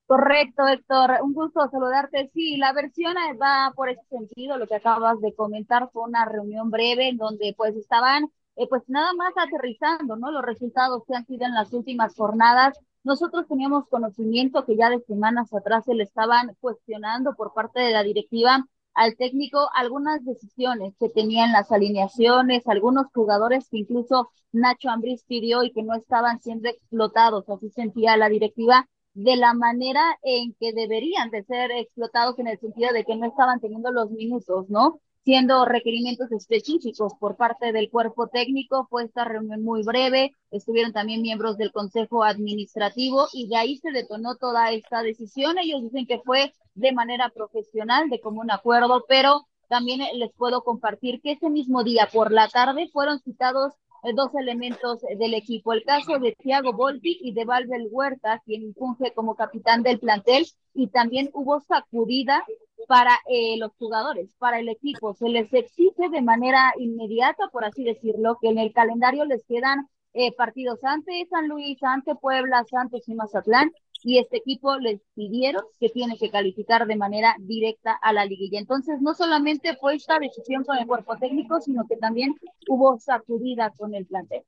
Correcto, 0.07 0.65
Héctor. 0.67 1.17
Un 1.21 1.33
gusto 1.33 1.67
saludarte. 1.69 2.29
Sí, 2.33 2.57
la 2.57 2.71
versión 2.73 3.15
va 3.41 3.73
por 3.75 3.89
ese 3.89 4.01
sentido. 4.09 4.57
Lo 4.57 4.67
que 4.67 4.75
acabas 4.75 5.19
de 5.21 5.35
comentar 5.35 5.89
fue 5.91 6.03
una 6.03 6.25
reunión 6.25 6.71
breve 6.71 7.09
en 7.09 7.17
donde 7.17 7.53
pues 7.57 7.75
estaban 7.75 8.25
eh, 8.55 8.67
pues 8.69 8.83
nada 8.87 9.13
más 9.13 9.33
aterrizando, 9.37 10.15
¿no? 10.15 10.31
Los 10.31 10.43
resultados 10.43 11.03
que 11.07 11.15
han 11.15 11.25
sido 11.25 11.45
en 11.45 11.53
las 11.53 11.73
últimas 11.73 12.15
jornadas. 12.15 12.79
Nosotros 13.03 13.47
teníamos 13.47 13.87
conocimiento 13.89 14.65
que 14.65 14.77
ya 14.77 14.89
de 14.89 15.01
semanas 15.01 15.53
atrás 15.53 15.85
se 15.85 15.93
le 15.93 16.03
estaban 16.03 16.55
cuestionando 16.61 17.35
por 17.35 17.53
parte 17.53 17.81
de 17.81 17.91
la 17.91 18.03
directiva 18.03 18.65
al 18.93 19.15
técnico 19.15 19.69
algunas 19.75 20.25
decisiones 20.25 20.95
que 20.99 21.09
tenían 21.09 21.51
las 21.51 21.71
alineaciones, 21.71 22.67
algunos 22.67 23.07
jugadores 23.13 23.69
que 23.69 23.77
incluso 23.77 24.31
Nacho 24.51 24.89
Ambriz 24.89 25.23
pidió 25.27 25.63
y 25.63 25.71
que 25.71 25.83
no 25.83 25.93
estaban 25.95 26.39
siendo 26.41 26.69
explotados, 26.69 27.47
así 27.49 27.69
sentía 27.69 28.17
la 28.17 28.29
directiva, 28.29 28.87
de 29.17 29.35
la 29.35 29.55
manera 29.55 30.19
en 30.21 30.53
que 30.59 30.73
deberían 30.73 31.31
de 31.31 31.43
ser 31.43 31.71
explotados 31.71 32.37
en 32.37 32.47
el 32.47 32.59
sentido 32.59 32.93
de 32.93 33.03
que 33.03 33.15
no 33.15 33.25
estaban 33.25 33.59
teniendo 33.59 33.91
los 33.91 34.11
minutos, 34.11 34.69
¿no? 34.69 35.01
siendo 35.23 35.65
requerimientos 35.65 36.31
específicos 36.31 37.13
por 37.19 37.35
parte 37.35 37.71
del 37.71 37.89
cuerpo 37.89 38.27
técnico. 38.27 38.85
Fue 38.91 39.05
esta 39.05 39.25
reunión 39.25 39.63
muy 39.63 39.81
breve, 39.83 40.33
estuvieron 40.51 40.93
también 40.93 41.23
miembros 41.23 41.57
del 41.57 41.71
Consejo 41.71 42.23
Administrativo 42.23 43.27
y 43.33 43.47
de 43.49 43.57
ahí 43.57 43.77
se 43.77 43.89
detonó 43.91 44.35
toda 44.35 44.71
esta 44.71 45.01
decisión. 45.01 45.57
Ellos 45.57 45.81
dicen 45.81 46.05
que 46.05 46.19
fue 46.19 46.53
de 46.75 46.91
manera 46.91 47.29
profesional, 47.29 48.09
de 48.11 48.21
común 48.21 48.51
acuerdo, 48.51 49.03
pero 49.09 49.47
también 49.67 50.01
les 50.13 50.31
puedo 50.33 50.61
compartir 50.61 51.21
que 51.21 51.31
ese 51.31 51.49
mismo 51.49 51.83
día 51.83 52.07
por 52.13 52.31
la 52.31 52.47
tarde 52.49 52.87
fueron 52.93 53.19
citados 53.19 53.73
dos 54.15 54.33
elementos 54.35 55.01
del 55.01 55.33
equipo. 55.33 55.73
El 55.73 55.83
caso 55.83 56.19
de 56.19 56.33
Thiago 56.33 56.73
Volpi 56.73 57.17
y 57.21 57.33
de 57.33 57.45
Valvel 57.45 57.87
Huerta, 57.91 58.41
quien 58.45 58.73
funge 58.73 59.13
como 59.13 59.35
capitán 59.35 59.83
del 59.83 59.99
plantel, 59.99 60.45
y 60.73 60.87
también 60.87 61.29
hubo 61.33 61.59
sacudida 61.61 62.43
para 62.87 63.19
eh, 63.27 63.57
los 63.57 63.71
jugadores, 63.77 64.33
para 64.37 64.59
el 64.59 64.69
equipo. 64.69 65.13
Se 65.13 65.27
les 65.27 65.51
exige 65.53 66.09
de 66.09 66.21
manera 66.21 66.73
inmediata, 66.77 67.47
por 67.51 67.65
así 67.65 67.83
decirlo, 67.83 68.37
que 68.39 68.49
en 68.49 68.59
el 68.59 68.71
calendario 68.73 69.25
les 69.25 69.43
quedan 69.45 69.87
eh, 70.13 70.31
partidos 70.31 70.83
ante 70.83 71.25
San 71.29 71.47
Luis, 71.47 71.81
ante 71.83 72.15
Puebla, 72.15 72.63
Santos 72.69 73.07
y 73.07 73.13
Mazatlán, 73.13 73.71
y 74.03 74.19
este 74.19 74.37
equipo 74.37 74.77
les 74.77 75.01
pidieron 75.15 75.63
que 75.79 75.89
tiene 75.89 76.17
que 76.17 76.29
calificar 76.29 76.87
de 76.87 76.95
manera 76.95 77.35
directa 77.39 77.93
a 78.01 78.13
la 78.13 78.25
liguilla. 78.25 78.59
Entonces, 78.59 79.01
no 79.01 79.13
solamente 79.13 79.75
fue 79.77 79.95
esta 79.95 80.19
decisión 80.19 80.63
con 80.63 80.77
el 80.77 80.87
cuerpo 80.87 81.17
técnico, 81.17 81.59
sino 81.61 81.87
que 81.87 81.97
también 81.97 82.35
hubo 82.67 82.99
sacudida 82.99 83.73
con 83.77 83.95
el 83.95 84.05
plantel. 84.05 84.43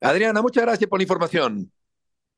Adriana, 0.00 0.40
muchas 0.40 0.64
gracias 0.64 0.88
por 0.88 0.98
la 0.98 1.04
información. 1.04 1.70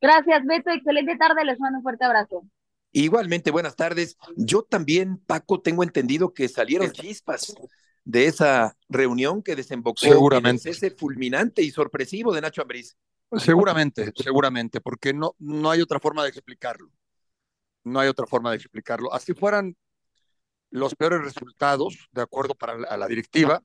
Gracias, 0.00 0.44
Beto. 0.44 0.70
Excelente 0.70 1.16
tarde. 1.16 1.44
Les 1.44 1.60
mando 1.60 1.78
un 1.78 1.82
fuerte 1.82 2.04
abrazo. 2.04 2.44
Igualmente, 2.90 3.50
buenas 3.50 3.76
tardes. 3.76 4.16
Yo 4.36 4.62
también, 4.62 5.16
Paco, 5.18 5.60
tengo 5.60 5.82
entendido 5.82 6.34
que 6.34 6.48
salieron 6.48 6.90
chispas 6.90 7.54
de 8.04 8.26
esa 8.26 8.76
reunión 8.88 9.42
que 9.42 9.56
desembocó 9.56 10.00
Seguramente. 10.00 10.68
en 10.68 10.74
ese 10.74 10.90
fulminante 10.90 11.62
y 11.62 11.70
sorpresivo 11.70 12.34
de 12.34 12.40
Nacho 12.40 12.62
Ambriz. 12.62 12.96
Seguramente, 13.38 14.12
seguramente, 14.14 14.80
porque 14.80 15.14
no, 15.14 15.34
no 15.38 15.70
hay 15.70 15.80
otra 15.80 15.98
forma 15.98 16.22
de 16.22 16.30
explicarlo. 16.30 16.90
No 17.84 18.00
hay 18.00 18.08
otra 18.08 18.26
forma 18.26 18.50
de 18.50 18.56
explicarlo. 18.56 19.12
Así 19.12 19.34
fueran 19.34 19.76
los 20.70 20.94
peores 20.94 21.22
resultados, 21.22 22.08
de 22.12 22.22
acuerdo 22.22 22.54
para 22.54 22.78
la, 22.78 22.88
a 22.88 22.96
la 22.96 23.08
directiva, 23.08 23.62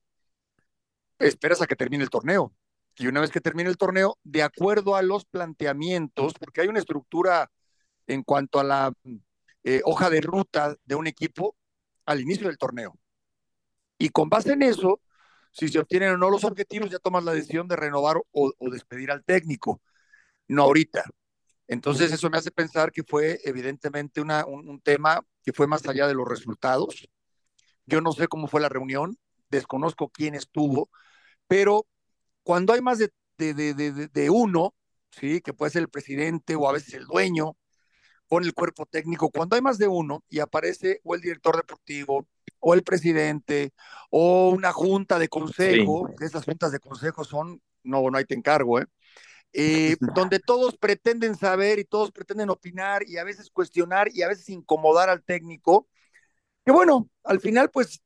esperas 1.20 1.62
a 1.62 1.68
que 1.68 1.76
termine 1.76 2.04
el 2.04 2.10
torneo. 2.10 2.54
Y 2.98 3.08
una 3.08 3.22
vez 3.22 3.30
que 3.30 3.42
termine 3.42 3.70
el 3.70 3.78
torneo, 3.78 4.18
de 4.24 4.42
acuerdo 4.42 4.96
a 4.96 5.02
los 5.02 5.26
planteamientos, 5.26 6.34
porque 6.40 6.62
hay 6.62 6.68
una 6.68 6.80
estructura 6.80 7.52
en 8.08 8.24
cuanto 8.24 8.60
a 8.60 8.64
la 8.64 8.92
eh, 9.64 9.82
hoja 9.84 10.10
de 10.10 10.22
ruta 10.22 10.76
de 10.86 10.96
un 10.96 11.08
equipo 11.08 11.56
al 12.06 12.22
inicio 12.22 12.48
del 12.48 12.58
torneo. 12.58 12.98
Y 13.98 14.10
con 14.10 14.30
base 14.30 14.54
en 14.54 14.64
eso, 14.64 15.02
si 15.58 15.70
se 15.70 15.80
obtienen 15.80 16.12
o 16.12 16.18
no 16.18 16.30
los 16.30 16.44
objetivos, 16.44 16.92
ya 16.92 17.00
tomas 17.00 17.24
la 17.24 17.34
decisión 17.34 17.68
de 17.68 17.76
renovar 17.76 18.18
o, 18.32 18.54
despedir 18.72 19.10
al 19.10 19.24
técnico, 19.24 19.82
no 20.48 20.64
ahorita. 20.64 21.04
Entonces 21.68 22.12
eso 22.14 22.30
me 22.30 22.38
hace 22.38 22.52
pensar 22.52 22.92
que 22.92 23.04
fue 23.04 23.40
evidentemente 23.44 24.22
una, 24.22 24.46
un, 24.46 24.70
un, 24.70 24.80
tema 24.80 25.26
que 25.44 25.54
fue 25.54 25.66
más 25.68 25.86
allá 25.88 26.08
de 26.08 26.14
los 26.14 26.28
resultados. 26.28 27.10
Yo 27.88 28.02
no 28.02 28.12
sé 28.12 28.28
cómo 28.28 28.48
fue 28.48 28.62
la 28.62 28.70
reunión, 28.70 29.18
desconozco 29.50 30.10
quién 30.10 30.36
estuvo, 30.36 30.90
pero 31.48 31.88
cuando 32.44 32.74
hay 32.74 32.82
más 32.82 33.00
de, 33.00 33.12
de, 33.38 33.54
de, 33.54 34.08
de, 34.08 34.30
uno, 34.30 34.76
¿sí? 35.10 35.42
que 35.42 35.54
puede 35.54 35.72
ser 35.72 35.82
el 35.82 35.90
presidente 35.90 36.56
o 36.56 36.70
a 36.70 36.74
veces 36.74 36.94
el 36.94 37.06
dueño, 37.06 37.58
con 38.28 38.44
el 38.44 38.54
cuerpo 38.54 38.86
técnico, 38.86 39.32
cuando 39.32 39.56
hay 39.56 39.62
más 39.62 39.78
de 39.78 39.88
uno 39.88 40.24
y 40.30 40.40
aparece 40.40 41.02
o 41.04 41.16
el 41.16 41.22
director 41.22 41.56
deportivo 41.56 42.28
o 42.60 42.74
el 42.74 42.84
presidente 42.84 43.74
o 44.10 44.50
una 44.50 44.72
junta 44.72 45.20
de 45.20 45.28
consejo, 45.28 46.10
sí. 46.18 46.26
esas 46.26 46.46
juntas 46.46 46.72
de 46.72 46.80
consejo 46.80 47.24
son 47.24 47.62
no, 47.84 48.10
no 48.10 48.18
hay 48.18 48.26
te 48.26 48.36
encargo, 48.36 48.80
¿eh? 48.80 48.86
eh 49.54 49.96
donde 50.14 50.40
todos 50.40 50.78
pretenden 50.78 51.36
saber 51.36 51.80
y 51.80 51.86
todos 51.86 52.12
pretenden 52.12 52.50
opinar 52.50 53.04
y 53.08 53.18
a 53.18 53.24
veces 53.24 53.50
cuestionar 53.50 54.10
y 54.14 54.22
a 54.22 54.28
veces 54.28 54.50
incomodar 54.50 55.10
al 55.10 55.24
técnico, 55.24 55.88
que 56.66 56.72
bueno, 56.72 57.10
al 57.24 57.40
final 57.40 57.70
pues 57.72 58.02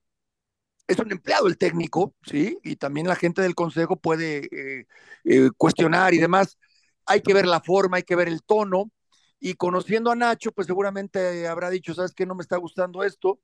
es 0.87 0.99
un 0.99 1.11
empleado 1.11 1.47
el 1.47 1.57
técnico, 1.57 2.13
¿sí? 2.23 2.57
Y 2.63 2.75
también 2.75 3.07
la 3.07 3.15
gente 3.15 3.41
del 3.41 3.55
consejo 3.55 3.95
puede 3.95 4.49
eh, 4.51 4.87
eh, 5.23 5.49
cuestionar 5.57 6.13
y 6.13 6.19
demás. 6.19 6.57
Hay 7.05 7.21
que 7.21 7.33
ver 7.33 7.47
la 7.47 7.61
forma, 7.61 7.97
hay 7.97 8.03
que 8.03 8.15
ver 8.15 8.27
el 8.27 8.43
tono. 8.43 8.91
Y 9.39 9.55
conociendo 9.55 10.11
a 10.11 10.15
Nacho, 10.15 10.51
pues 10.51 10.67
seguramente 10.67 11.47
habrá 11.47 11.69
dicho, 11.69 11.93
¿sabes 11.93 12.13
qué? 12.13 12.25
No 12.25 12.35
me 12.35 12.41
está 12.43 12.57
gustando 12.57 13.03
esto. 13.03 13.39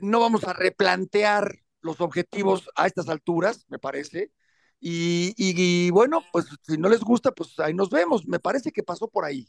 No 0.00 0.20
vamos 0.20 0.44
a 0.44 0.52
replantear 0.52 1.58
los 1.80 2.00
objetivos 2.00 2.68
a 2.76 2.86
estas 2.86 3.08
alturas, 3.08 3.66
me 3.68 3.78
parece. 3.78 4.32
Y, 4.80 5.90
bueno, 5.90 6.22
pues 6.32 6.46
si 6.62 6.76
no 6.76 6.88
les 6.88 7.00
gusta, 7.00 7.32
pues 7.32 7.58
ahí 7.58 7.74
nos 7.74 7.90
vemos. 7.90 8.26
Me 8.26 8.38
parece 8.38 8.72
que 8.72 8.82
pasó 8.82 9.08
por 9.08 9.24
ahí. 9.24 9.46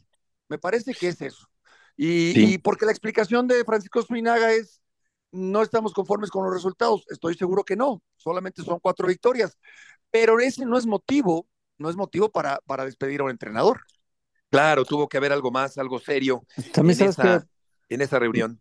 Me 0.48 0.58
parece 0.58 0.94
que 0.94 1.08
es 1.08 1.20
eso. 1.20 1.46
Y, 1.96 2.54
y 2.54 2.58
porque 2.58 2.86
la 2.86 2.92
explicación 2.92 3.46
de 3.46 3.64
Francisco 3.64 4.02
Suinaga 4.02 4.52
es, 4.52 4.80
no 5.32 5.62
estamos 5.62 5.92
conformes 5.92 6.30
con 6.30 6.44
los 6.44 6.54
resultados. 6.54 7.04
Estoy 7.08 7.34
seguro 7.34 7.64
que 7.64 7.76
no, 7.76 8.02
solamente 8.16 8.62
son 8.62 8.78
cuatro 8.80 9.06
victorias, 9.06 9.58
pero 10.10 10.38
ese 10.40 10.64
no 10.64 10.78
es 10.78 10.86
motivo, 10.86 11.48
no 11.78 11.90
es 11.90 11.96
motivo 11.96 12.30
para, 12.30 12.60
para 12.66 12.84
despedir 12.84 13.20
a 13.20 13.24
un 13.24 13.30
entrenador. 13.30 13.80
Claro, 14.50 14.84
tuvo 14.84 15.08
que 15.08 15.16
haber 15.16 15.32
algo 15.32 15.50
más, 15.50 15.76
algo 15.78 15.98
serio 15.98 16.44
también 16.72 17.02
en, 17.02 17.08
esa, 17.08 17.46
que, 17.88 17.94
en 17.94 18.00
esa 18.00 18.18
reunión. 18.18 18.60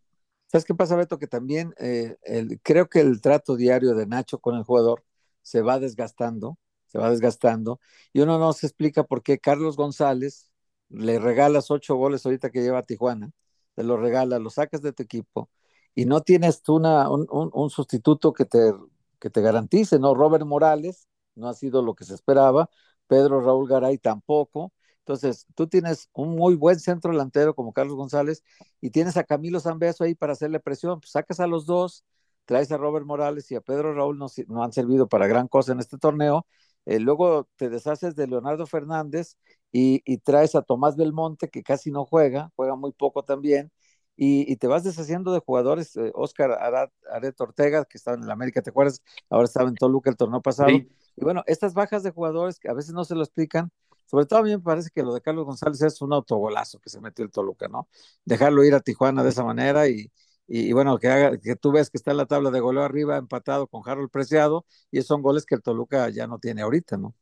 ¿Sabes 0.56 0.64
qué 0.64 0.74
pasa, 0.74 0.96
Beto? 0.96 1.20
Que 1.20 1.28
también 1.28 1.74
eh, 1.80 2.16
creo 2.64 2.88
que 2.88 3.02
el 3.02 3.20
trato 3.20 3.58
diario 3.58 3.94
de 3.94 4.08
Nacho 4.08 4.40
con 4.40 4.56
el 4.56 4.64
jugador 4.64 5.04
se 5.42 5.62
va 5.62 5.80
desgastando, 5.80 6.58
se 6.86 6.98
va 6.98 7.10
desgastando, 7.10 7.82
y 8.14 8.22
uno 8.22 8.40
no 8.40 8.54
se 8.54 8.68
explica 8.68 9.04
por 9.04 9.22
qué 9.22 9.38
Carlos 9.38 9.76
González 9.76 10.54
le 10.88 11.20
regalas 11.20 11.72
ocho 11.72 11.96
goles 11.98 12.26
ahorita 12.26 12.52
que 12.52 12.62
lleva 12.62 12.80
a 12.80 12.84
Tijuana, 12.84 13.32
te 13.74 13.84
lo 13.84 13.98
regala, 13.98 14.40
lo 14.40 14.50
sacas 14.50 14.82
de 14.82 14.94
tu 14.94 15.04
equipo, 15.04 15.50
y 15.94 16.06
no 16.06 16.22
tienes 16.22 16.62
tú 16.62 16.78
un, 16.78 17.28
un, 17.30 17.70
sustituto 17.70 18.32
que 18.32 18.46
te, 18.46 18.72
que 19.20 19.30
te 19.30 19.42
garantice, 19.42 20.00
¿no? 20.00 20.16
Robert 20.16 20.46
Morales 20.46 21.10
no 21.36 21.50
ha 21.50 21.54
sido 21.54 21.82
lo 21.82 21.96
que 21.96 22.06
se 22.06 22.14
esperaba, 22.14 22.70
Pedro 23.08 23.42
Raúl 23.42 23.68
Garay 23.68 23.98
tampoco. 23.98 24.72
Entonces, 25.06 25.46
tú 25.54 25.68
tienes 25.68 26.10
un 26.14 26.36
muy 26.36 26.56
buen 26.56 26.80
centro 26.80 27.12
delantero 27.12 27.54
como 27.54 27.74
Carlos 27.74 27.96
González 27.96 28.44
y 28.82 28.90
tienes 28.90 29.18
a 29.18 29.24
Camilo 29.24 29.60
Zambeso 29.60 30.04
ahí 30.04 30.16
para 30.16 30.34
hacerle 30.34 30.60
presión, 30.60 31.00
pues 31.00 31.12
sacas 31.12 31.40
a 31.40 31.46
los 31.46 31.68
dos, 31.68 32.04
traes 32.46 32.72
a 32.72 32.78
Robert 32.78 33.06
Morales 33.06 33.52
y 33.52 33.56
a 33.56 33.62
Pedro 33.62 33.94
Raúl, 33.94 34.18
no, 34.18 34.26
no 34.48 34.64
han 34.64 34.74
servido 34.74 35.08
para 35.08 35.28
gran 35.28 35.48
cosa 35.48 35.74
en 35.74 35.80
este 35.80 36.00
torneo. 36.00 36.48
Eh, 36.88 37.00
luego 37.00 37.48
te 37.56 37.70
deshaces 37.70 38.16
de 38.16 38.28
Leonardo 38.28 38.66
Fernández 38.66 39.38
y, 39.72 40.02
y, 40.06 40.18
traes 40.20 40.56
a 40.56 40.64
Tomás 40.64 40.96
Belmonte, 40.96 41.50
que 41.50 41.62
casi 41.64 41.92
no 41.92 42.06
juega, 42.06 42.52
juega 42.56 42.76
muy 42.76 42.92
poco 42.92 43.24
también, 43.24 43.72
y, 44.18 44.56
te 44.56 44.68
vas 44.68 44.84
deshaciendo 44.84 45.34
de 45.34 45.40
jugadores, 45.40 45.94
Oscar 46.14 46.52
eh, 46.52 46.90
Aret 47.12 47.40
Ortega, 47.42 47.86
que 47.86 47.98
estaba 47.98 48.18
en 48.18 48.24
el 48.24 48.32
América, 48.32 48.62
¿te 48.62 48.70
acuerdas? 48.70 49.02
Ahora 49.30 49.46
estaba 49.46 49.68
en 49.68 49.76
Toluca 49.76 50.10
el 50.10 50.16
torneo 50.16 50.42
pasado. 50.42 50.70
Y 50.72 51.24
bueno, 51.24 51.44
estas 51.48 51.74
bajas 51.74 52.04
de 52.04 52.12
jugadores 52.12 52.60
que 52.60 52.70
a 52.70 52.74
veces 52.74 52.94
no 52.94 53.04
se 53.04 53.16
lo 53.16 53.22
explican, 53.24 53.72
sobre 54.06 54.26
todo 54.26 54.40
a 54.40 54.44
mí 54.44 54.50
me 54.52 54.60
parece 54.60 54.90
que 54.94 55.04
lo 55.04 55.14
de 55.14 55.22
Carlos 55.22 55.46
González 55.46 55.82
es 55.82 56.02
un 56.02 56.14
autogolazo 56.14 56.80
que 56.80 56.90
se 56.90 57.02
metió 57.02 57.26
el 57.26 57.32
Toluca, 57.32 57.68
¿no? 57.68 57.90
Dejarlo 58.26 58.64
ir 58.64 58.76
a 58.76 58.80
Tijuana 58.80 59.24
de 59.24 59.30
esa 59.30 59.44
manera 59.44 59.88
y, 59.88 60.12
y, 60.48 60.72
bueno, 60.74 60.98
que, 61.00 61.08
haga, 61.08 61.38
que 61.38 61.56
tú 61.56 61.72
ves 61.72 61.90
que 61.90 61.98
está 61.98 62.12
en 62.12 62.18
la 62.18 62.26
tabla 62.26 62.52
de 62.52 62.60
goleo 62.60 62.84
arriba 62.84 63.18
empatado 63.18 63.68
con 63.68 63.82
Harold 63.86 64.12
Preciado 64.12 64.66
y 64.92 65.02
son 65.02 65.22
goles 65.22 65.46
que 65.46 65.56
el 65.56 65.62
Toluca 65.62 66.10
ya 66.10 66.28
no 66.28 66.40
tiene 66.40 66.62
ahorita, 66.62 66.98
¿no? 66.98 67.16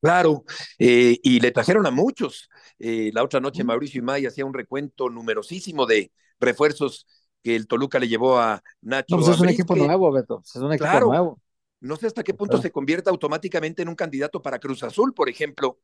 Claro, 0.00 0.44
eh, 0.78 1.18
y 1.22 1.40
le 1.40 1.50
trajeron 1.50 1.86
a 1.86 1.90
muchos. 1.90 2.48
Eh, 2.78 3.10
la 3.12 3.22
otra 3.22 3.40
noche 3.40 3.64
Mauricio 3.64 4.00
Imay 4.00 4.26
hacía 4.26 4.44
un 4.44 4.54
recuento 4.54 5.08
numerosísimo 5.08 5.86
de 5.86 6.12
refuerzos 6.38 7.06
que 7.42 7.56
el 7.56 7.66
Toluca 7.66 7.98
le 7.98 8.08
llevó 8.08 8.38
a 8.38 8.62
Nacho. 8.82 9.16
No, 9.16 9.22
pues 9.22 9.34
es 9.34 9.40
un 9.40 9.48
equipo 9.48 9.74
nuevo, 9.74 10.12
Beto. 10.12 10.42
Es 10.44 10.56
un 10.56 10.72
equipo 10.72 11.00
nuevo. 11.00 11.40
No 11.80 11.96
sé 11.96 12.06
hasta 12.06 12.22
qué 12.22 12.34
punto 12.34 12.60
se 12.60 12.70
convierta 12.70 13.10
automáticamente 13.10 13.82
en 13.82 13.88
un 13.88 13.94
candidato 13.94 14.42
para 14.42 14.58
Cruz 14.58 14.82
Azul, 14.82 15.14
por 15.14 15.30
ejemplo, 15.30 15.78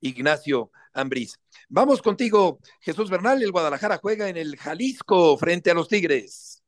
Ignacio 0.00 0.70
Ambriz. 0.92 1.38
Vamos 1.68 2.02
contigo, 2.02 2.58
Jesús 2.80 3.08
Bernal. 3.08 3.42
El 3.42 3.52
Guadalajara 3.52 3.98
juega 3.98 4.28
en 4.28 4.36
el 4.36 4.56
Jalisco 4.56 5.36
frente 5.38 5.70
a 5.70 5.74
los 5.74 5.88
Tigres. 5.88 6.62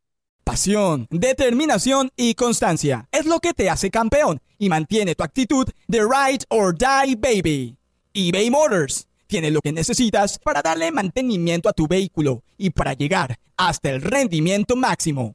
Pasión, 0.45 1.07
determinación 1.11 2.11
y 2.17 2.35
constancia 2.35 3.09
es 3.12 3.27
lo 3.27 3.41
que 3.41 3.53
te 3.53 3.69
hace 3.69 3.91
campeón 3.91 4.41
y 4.59 4.69
mantiene 4.69 5.14
tu 5.14 5.23
actitud 5.23 5.69
de 5.88 6.01
ride 6.01 6.45
or 6.49 6.75
die 6.75 7.17
baby. 7.17 7.77
eBay 8.14 8.51
Motors 8.51 9.09
tiene 9.27 9.51
lo 9.51 9.61
que 9.61 9.73
necesitas 9.73 10.38
para 10.38 10.62
darle 10.62 10.91
mantenimiento 10.91 11.69
a 11.69 11.75
tu 11.75 11.87
vehículo 11.87 12.43
y 12.57 12.71
para 12.71 12.95
llegar 12.95 13.38
hasta 13.57 13.91
el 13.91 14.01
rendimiento 14.01 14.75
máximo. 14.75 15.35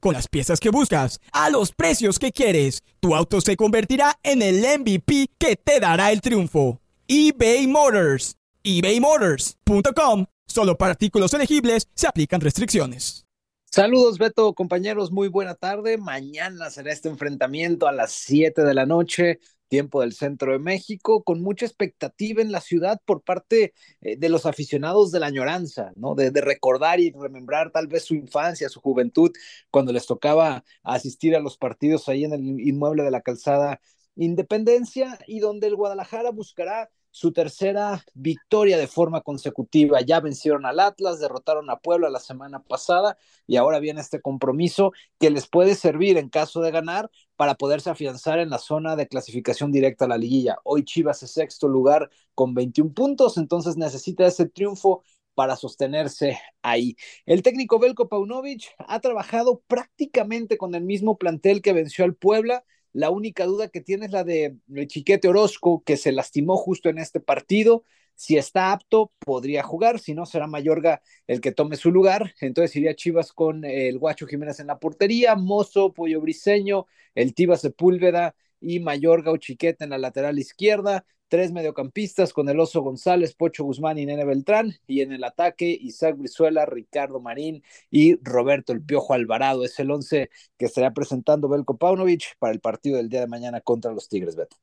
Con 0.00 0.14
las 0.14 0.28
piezas 0.28 0.60
que 0.60 0.70
buscas, 0.70 1.20
a 1.30 1.50
los 1.50 1.72
precios 1.72 2.18
que 2.18 2.32
quieres, 2.32 2.82
tu 3.00 3.14
auto 3.14 3.40
se 3.42 3.56
convertirá 3.56 4.18
en 4.22 4.40
el 4.40 4.60
MVP 4.80 5.28
que 5.38 5.56
te 5.56 5.78
dará 5.78 6.10
el 6.10 6.22
triunfo. 6.22 6.80
eBay 7.06 7.66
Motors. 7.66 8.36
ebaymotors.com 8.62 10.24
Solo 10.46 10.76
para 10.76 10.92
artículos 10.92 11.32
elegibles 11.34 11.86
se 11.94 12.08
aplican 12.08 12.40
restricciones. 12.40 13.26
Saludos 13.66 14.18
Beto, 14.18 14.52
compañeros, 14.54 15.12
muy 15.12 15.28
buena 15.28 15.54
tarde. 15.54 15.96
Mañana 15.96 16.70
será 16.70 16.92
este 16.92 17.08
enfrentamiento 17.08 17.86
a 17.86 17.92
las 17.92 18.10
7 18.10 18.62
de 18.62 18.74
la 18.74 18.84
noche, 18.84 19.38
tiempo 19.70 20.02
del 20.02 20.12
centro 20.12 20.52
de 20.52 20.58
México, 20.58 21.22
con 21.22 21.40
mucha 21.40 21.64
expectativa 21.64 22.42
en 22.42 22.52
la 22.52 22.60
ciudad 22.60 23.00
por 23.06 23.22
parte 23.22 23.72
eh, 24.02 24.16
de 24.18 24.28
los 24.28 24.44
aficionados 24.44 25.12
de 25.12 25.20
la 25.20 25.28
añoranza, 25.28 25.92
¿no? 25.96 26.14
De, 26.14 26.30
de, 26.30 26.42
recordar 26.42 27.00
y 27.00 27.12
remembrar 27.12 27.70
tal 27.72 27.86
vez 27.86 28.04
su 28.04 28.14
infancia, 28.14 28.68
su 28.68 28.80
juventud, 28.80 29.30
cuando 29.70 29.92
les 29.92 30.06
tocaba 30.06 30.64
asistir 30.82 31.34
a 31.36 31.40
los 31.40 31.56
partidos 31.56 32.08
ahí 32.08 32.24
en 32.24 32.34
el 32.34 32.60
inmueble 32.60 33.04
de 33.04 33.10
la 33.10 33.22
calzada 33.22 33.80
Independencia 34.16 35.18
y 35.26 35.40
donde 35.40 35.68
el 35.68 35.76
Guadalajara 35.76 36.30
buscará 36.30 36.90
su 37.10 37.32
tercera 37.32 38.04
victoria 38.14 38.78
de 38.78 38.86
forma 38.86 39.22
consecutiva. 39.22 40.00
Ya 40.00 40.20
vencieron 40.20 40.66
al 40.66 40.80
Atlas, 40.80 41.20
derrotaron 41.20 41.70
a 41.70 41.80
Puebla 41.80 42.08
la 42.10 42.20
semana 42.20 42.62
pasada 42.62 43.16
y 43.46 43.56
ahora 43.56 43.78
viene 43.80 44.00
este 44.00 44.20
compromiso 44.20 44.92
que 45.18 45.30
les 45.30 45.48
puede 45.48 45.74
servir 45.74 46.16
en 46.18 46.28
caso 46.28 46.60
de 46.60 46.70
ganar 46.70 47.10
para 47.36 47.54
poderse 47.54 47.90
afianzar 47.90 48.38
en 48.38 48.50
la 48.50 48.58
zona 48.58 48.96
de 48.96 49.08
clasificación 49.08 49.72
directa 49.72 50.04
a 50.04 50.08
la 50.08 50.18
liguilla. 50.18 50.58
Hoy 50.64 50.84
Chivas 50.84 51.22
es 51.22 51.32
sexto 51.32 51.68
lugar 51.68 52.10
con 52.34 52.54
21 52.54 52.92
puntos, 52.92 53.36
entonces 53.38 53.76
necesita 53.76 54.26
ese 54.26 54.46
triunfo 54.46 55.02
para 55.34 55.56
sostenerse 55.56 56.38
ahí. 56.62 56.96
El 57.24 57.42
técnico 57.42 57.78
Belko 57.78 58.08
Paunovic 58.08 58.74
ha 58.78 59.00
trabajado 59.00 59.62
prácticamente 59.66 60.58
con 60.58 60.74
el 60.74 60.84
mismo 60.84 61.18
plantel 61.18 61.62
que 61.62 61.72
venció 61.72 62.04
al 62.04 62.14
Puebla 62.14 62.64
la 62.92 63.10
única 63.10 63.44
duda 63.44 63.68
que 63.68 63.80
tiene 63.80 64.06
es 64.06 64.12
la 64.12 64.24
de 64.24 64.56
Chiquete 64.86 65.28
Orozco, 65.28 65.82
que 65.84 65.96
se 65.96 66.12
lastimó 66.12 66.56
justo 66.56 66.88
en 66.88 66.98
este 66.98 67.20
partido. 67.20 67.84
Si 68.14 68.36
está 68.36 68.72
apto, 68.72 69.12
podría 69.18 69.62
jugar, 69.62 69.98
si 69.98 70.14
no, 70.14 70.26
será 70.26 70.46
Mayorga 70.46 71.00
el 71.26 71.40
que 71.40 71.52
tome 71.52 71.76
su 71.76 71.90
lugar. 71.90 72.34
Entonces 72.40 72.76
iría 72.76 72.94
Chivas 72.94 73.32
con 73.32 73.64
el 73.64 73.98
Guacho 73.98 74.26
Jiménez 74.26 74.60
en 74.60 74.66
la 74.66 74.78
portería, 74.78 75.36
Mozo, 75.36 75.92
Pollo 75.92 76.20
Briseño, 76.20 76.86
el 77.14 77.34
Tiba 77.34 77.56
Sepúlveda 77.56 78.34
y 78.60 78.80
Mayorga 78.80 79.30
o 79.32 79.38
Chiquete 79.38 79.84
en 79.84 79.90
la 79.90 79.98
lateral 79.98 80.38
izquierda 80.38 81.06
tres 81.30 81.52
mediocampistas 81.52 82.32
con 82.34 82.48
el 82.48 82.58
Oso 82.58 82.82
González, 82.82 83.34
Pocho 83.34 83.64
Guzmán 83.64 83.98
y 83.98 84.04
Nene 84.04 84.24
Beltrán, 84.24 84.74
y 84.86 85.00
en 85.00 85.12
el 85.12 85.22
ataque 85.24 85.70
Isaac 85.80 86.18
Brizuela, 86.18 86.66
Ricardo 86.66 87.20
Marín 87.20 87.62
y 87.88 88.16
Roberto 88.22 88.72
El 88.72 88.82
Piojo 88.82 89.14
Alvarado. 89.14 89.64
Es 89.64 89.78
el 89.78 89.90
once 89.90 90.28
que 90.58 90.66
estará 90.66 90.92
presentando 90.92 91.48
Belko 91.48 91.78
Paunovic 91.78 92.36
para 92.38 92.52
el 92.52 92.60
partido 92.60 92.96
del 92.96 93.08
día 93.08 93.20
de 93.20 93.28
mañana 93.28 93.60
contra 93.60 93.92
los 93.92 94.08
Tigres, 94.08 94.34
Beto. 94.34 94.56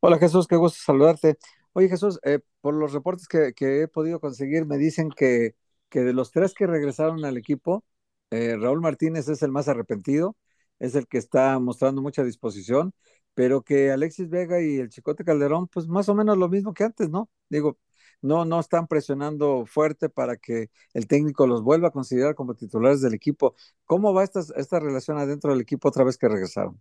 Hola 0.00 0.18
Jesús, 0.18 0.46
qué 0.46 0.56
gusto 0.56 0.78
saludarte. 0.84 1.38
Oye 1.72 1.88
Jesús, 1.88 2.18
eh, 2.24 2.40
por 2.60 2.74
los 2.74 2.92
reportes 2.92 3.28
que, 3.28 3.54
he 3.58 3.88
podido 3.88 4.18
conseguir, 4.20 4.66
me 4.66 4.76
dicen 4.76 5.08
que, 5.08 5.54
de 5.92 6.12
los 6.12 6.32
tres 6.32 6.52
que 6.52 6.66
regresaron 6.66 7.24
al 7.24 7.38
equipo, 7.38 7.84
eh, 8.30 8.56
Raúl 8.58 8.80
Martínez 8.80 9.28
es 9.28 9.42
el 9.42 9.52
más 9.52 9.68
arrepentido 9.68 10.36
es 10.78 10.94
el 10.94 11.06
que 11.06 11.18
está 11.18 11.58
mostrando 11.58 12.02
mucha 12.02 12.24
disposición, 12.24 12.92
pero 13.36 13.62
que 13.62 13.90
Alexis 13.92 14.30
Vega 14.30 14.62
y 14.62 14.78
el 14.78 14.88
Chicote 14.88 15.22
Calderón, 15.22 15.68
pues 15.68 15.86
más 15.88 16.08
o 16.08 16.14
menos 16.14 16.38
lo 16.38 16.48
mismo 16.48 16.72
que 16.72 16.84
antes, 16.84 17.10
¿no? 17.10 17.28
Digo, 17.50 17.78
no, 18.22 18.46
no 18.46 18.58
están 18.60 18.86
presionando 18.86 19.66
fuerte 19.66 20.08
para 20.08 20.38
que 20.38 20.70
el 20.94 21.06
técnico 21.06 21.46
los 21.46 21.62
vuelva 21.62 21.88
a 21.88 21.90
considerar 21.90 22.34
como 22.34 22.54
titulares 22.54 23.02
del 23.02 23.12
equipo. 23.12 23.54
¿Cómo 23.84 24.14
va 24.14 24.24
esta, 24.24 24.40
esta 24.56 24.80
relación 24.80 25.18
adentro 25.18 25.50
del 25.52 25.60
equipo 25.60 25.88
otra 25.88 26.02
vez 26.04 26.16
que 26.16 26.28
regresaron? 26.28 26.80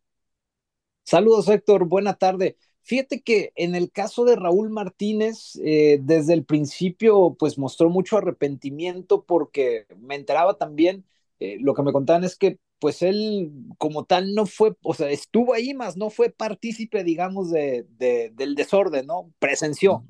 Saludos, 1.03 1.49
Héctor. 1.49 1.85
Buena 1.89 2.13
tarde. 2.13 2.57
Fíjate 2.83 3.21
que 3.21 3.51
en 3.57 3.75
el 3.75 3.91
caso 3.91 4.23
de 4.23 4.37
Raúl 4.37 4.69
Martínez, 4.69 5.59
eh, 5.61 5.99
desde 6.01 6.33
el 6.33 6.45
principio, 6.45 7.35
pues 7.37 7.57
mostró 7.57 7.89
mucho 7.89 8.17
arrepentimiento 8.17 9.25
porque 9.25 9.87
me 9.99 10.15
enteraba 10.15 10.57
también, 10.57 11.03
eh, 11.45 11.57
lo 11.59 11.73
que 11.73 11.83
me 11.83 11.91
contaban 11.91 12.23
es 12.23 12.35
que 12.37 12.57
pues 12.79 13.01
él 13.01 13.51
como 13.77 14.05
tal 14.05 14.33
no 14.33 14.45
fue, 14.45 14.75
o 14.81 14.93
sea, 14.93 15.09
estuvo 15.09 15.53
ahí 15.53 15.73
más, 15.73 15.95
no 15.95 16.09
fue 16.09 16.29
partícipe, 16.29 17.03
digamos, 17.03 17.51
de, 17.51 17.85
de 17.97 18.31
del 18.35 18.55
desorden, 18.55 19.05
¿no? 19.07 19.31
Presenció. 19.39 20.05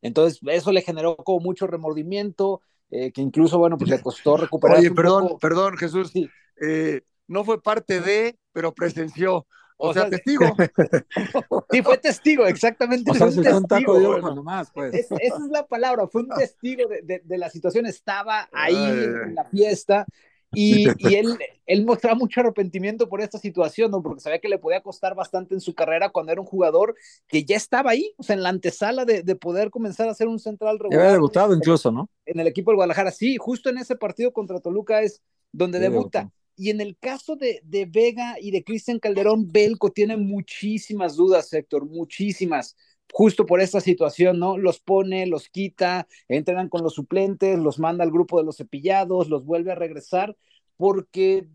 Entonces, 0.00 0.40
eso 0.46 0.72
le 0.72 0.82
generó 0.82 1.16
como 1.16 1.40
mucho 1.40 1.66
remordimiento, 1.66 2.62
eh, 2.90 3.12
que 3.12 3.20
incluso, 3.20 3.58
bueno, 3.58 3.76
pues 3.76 3.90
le 3.90 4.00
costó 4.00 4.36
recuperar. 4.38 4.78
Oye, 4.78 4.90
perdón, 4.90 5.36
perdón, 5.40 5.76
Jesús. 5.76 6.12
Eh, 6.60 7.02
no 7.26 7.44
fue 7.44 7.60
parte 7.60 8.00
de, 8.00 8.38
pero 8.52 8.72
presenció. 8.72 9.46
O, 9.80 9.92
sea, 9.92 10.10
testigo. 10.10 10.44
sí, 11.70 11.82
fue 11.82 11.98
testigo, 11.98 12.46
exactamente. 12.46 13.10
O 13.10 13.14
sea, 13.14 13.30
fue 13.30 13.54
un 13.54 13.64
testigo. 13.66 13.92
Bueno, 14.00 14.34
nomás, 14.34 14.70
pues. 14.72 14.92
esa 14.92 15.16
es 15.16 15.50
la 15.50 15.66
palabra, 15.66 16.08
fue 16.08 16.22
un 16.22 16.28
testigo 16.36 16.88
de, 16.88 17.02
de, 17.02 17.22
de 17.24 17.38
la 17.38 17.48
situación, 17.48 17.86
estaba 17.86 18.48
ahí 18.52 18.74
en 18.74 19.34
la 19.34 19.44
fiesta 19.44 20.06
y, 20.52 20.94
y, 20.98 21.14
él, 21.16 21.38
él 21.66 21.84
mostraba 21.84 22.16
mucho 22.16 22.40
arrepentimiento 22.40 23.08
por 23.08 23.20
esta 23.20 23.38
situación, 23.38 23.90
¿no? 23.90 24.02
porque 24.02 24.20
sabía 24.20 24.40
que 24.40 24.48
le 24.48 24.58
podía 24.58 24.82
costar 24.82 25.14
bastante 25.14 25.54
en 25.54 25.60
su 25.60 25.74
carrera 25.74 26.10
cuando 26.10 26.32
era 26.32 26.40
un 26.40 26.46
jugador 26.46 26.94
que 27.28 27.44
ya 27.44 27.56
estaba 27.56 27.90
ahí, 27.92 28.12
o 28.16 28.22
sea, 28.22 28.34
en 28.36 28.42
la 28.42 28.48
antesala 28.50 29.04
de, 29.04 29.22
de 29.22 29.36
poder 29.36 29.70
comenzar 29.70 30.08
a 30.08 30.14
ser 30.14 30.28
un 30.28 30.38
central 30.38 30.78
regular. 30.78 31.06
había 31.06 31.12
debutado 31.12 31.54
incluso, 31.54 31.90
¿no? 31.92 32.08
En 32.26 32.40
el 32.40 32.46
equipo 32.46 32.70
del 32.70 32.76
Guadalajara, 32.76 33.10
sí, 33.10 33.36
justo 33.38 33.70
en 33.70 33.78
ese 33.78 33.96
partido 33.96 34.32
contra 34.32 34.60
Toluca 34.60 35.00
es 35.02 35.22
donde 35.52 35.78
Sí, 35.78 35.82
debuta. 35.82 36.20
debutó. 36.20 36.32
Y 36.56 36.70
en 36.70 36.80
el 36.80 36.98
caso 36.98 37.36
de, 37.36 37.60
de 37.64 37.86
Vega 37.86 38.36
y 38.40 38.50
de 38.50 38.64
Cristian 38.64 38.98
Calderón, 38.98 39.50
Belco 39.50 39.90
tiene 39.92 40.16
muchísimas 40.16 41.16
dudas, 41.16 41.52
Héctor, 41.52 41.86
muchísimas 41.86 42.76
justo 43.12 43.46
por 43.46 43.60
esta 43.60 43.80
situación, 43.80 44.38
¿no? 44.38 44.58
Los 44.58 44.80
pone, 44.80 45.26
los 45.26 45.48
quita, 45.48 46.06
entrenan 46.28 46.68
con 46.68 46.82
los 46.82 46.94
suplentes, 46.94 47.58
los 47.58 47.78
manda 47.78 48.04
al 48.04 48.10
grupo 48.10 48.38
de 48.38 48.44
los 48.44 48.56
cepillados, 48.56 49.28
los 49.28 49.44
vuelve 49.44 49.72
a 49.72 49.76
regresar, 49.76 50.36
porque 50.76 51.48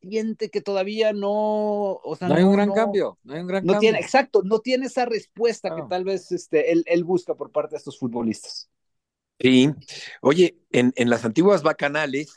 siente 0.00 0.48
que 0.48 0.60
todavía 0.62 1.12
no, 1.12 1.30
o 1.30 2.16
sea, 2.18 2.28
No 2.28 2.34
hay 2.34 2.42
un 2.42 2.52
gran 2.52 2.72
cambio, 2.72 3.18
no 3.22 3.34
hay 3.34 3.40
un 3.40 3.46
gran 3.46 3.64
no 3.64 3.74
cambio. 3.74 3.80
tiene, 3.80 3.98
exacto, 3.98 4.42
no 4.42 4.60
tiene 4.60 4.86
esa 4.86 5.04
respuesta 5.04 5.74
que 5.74 5.82
tal 5.88 6.04
vez 6.04 6.32
este, 6.32 6.72
él, 6.72 6.82
él 6.86 7.04
busca 7.04 7.34
por 7.34 7.50
parte 7.50 7.72
de 7.72 7.78
estos 7.78 7.98
futbolistas. 7.98 8.70
Sí. 9.38 9.70
Oye, 10.22 10.58
en, 10.70 10.92
en 10.96 11.10
las 11.10 11.24
antiguas 11.24 11.62
bacanales, 11.62 12.34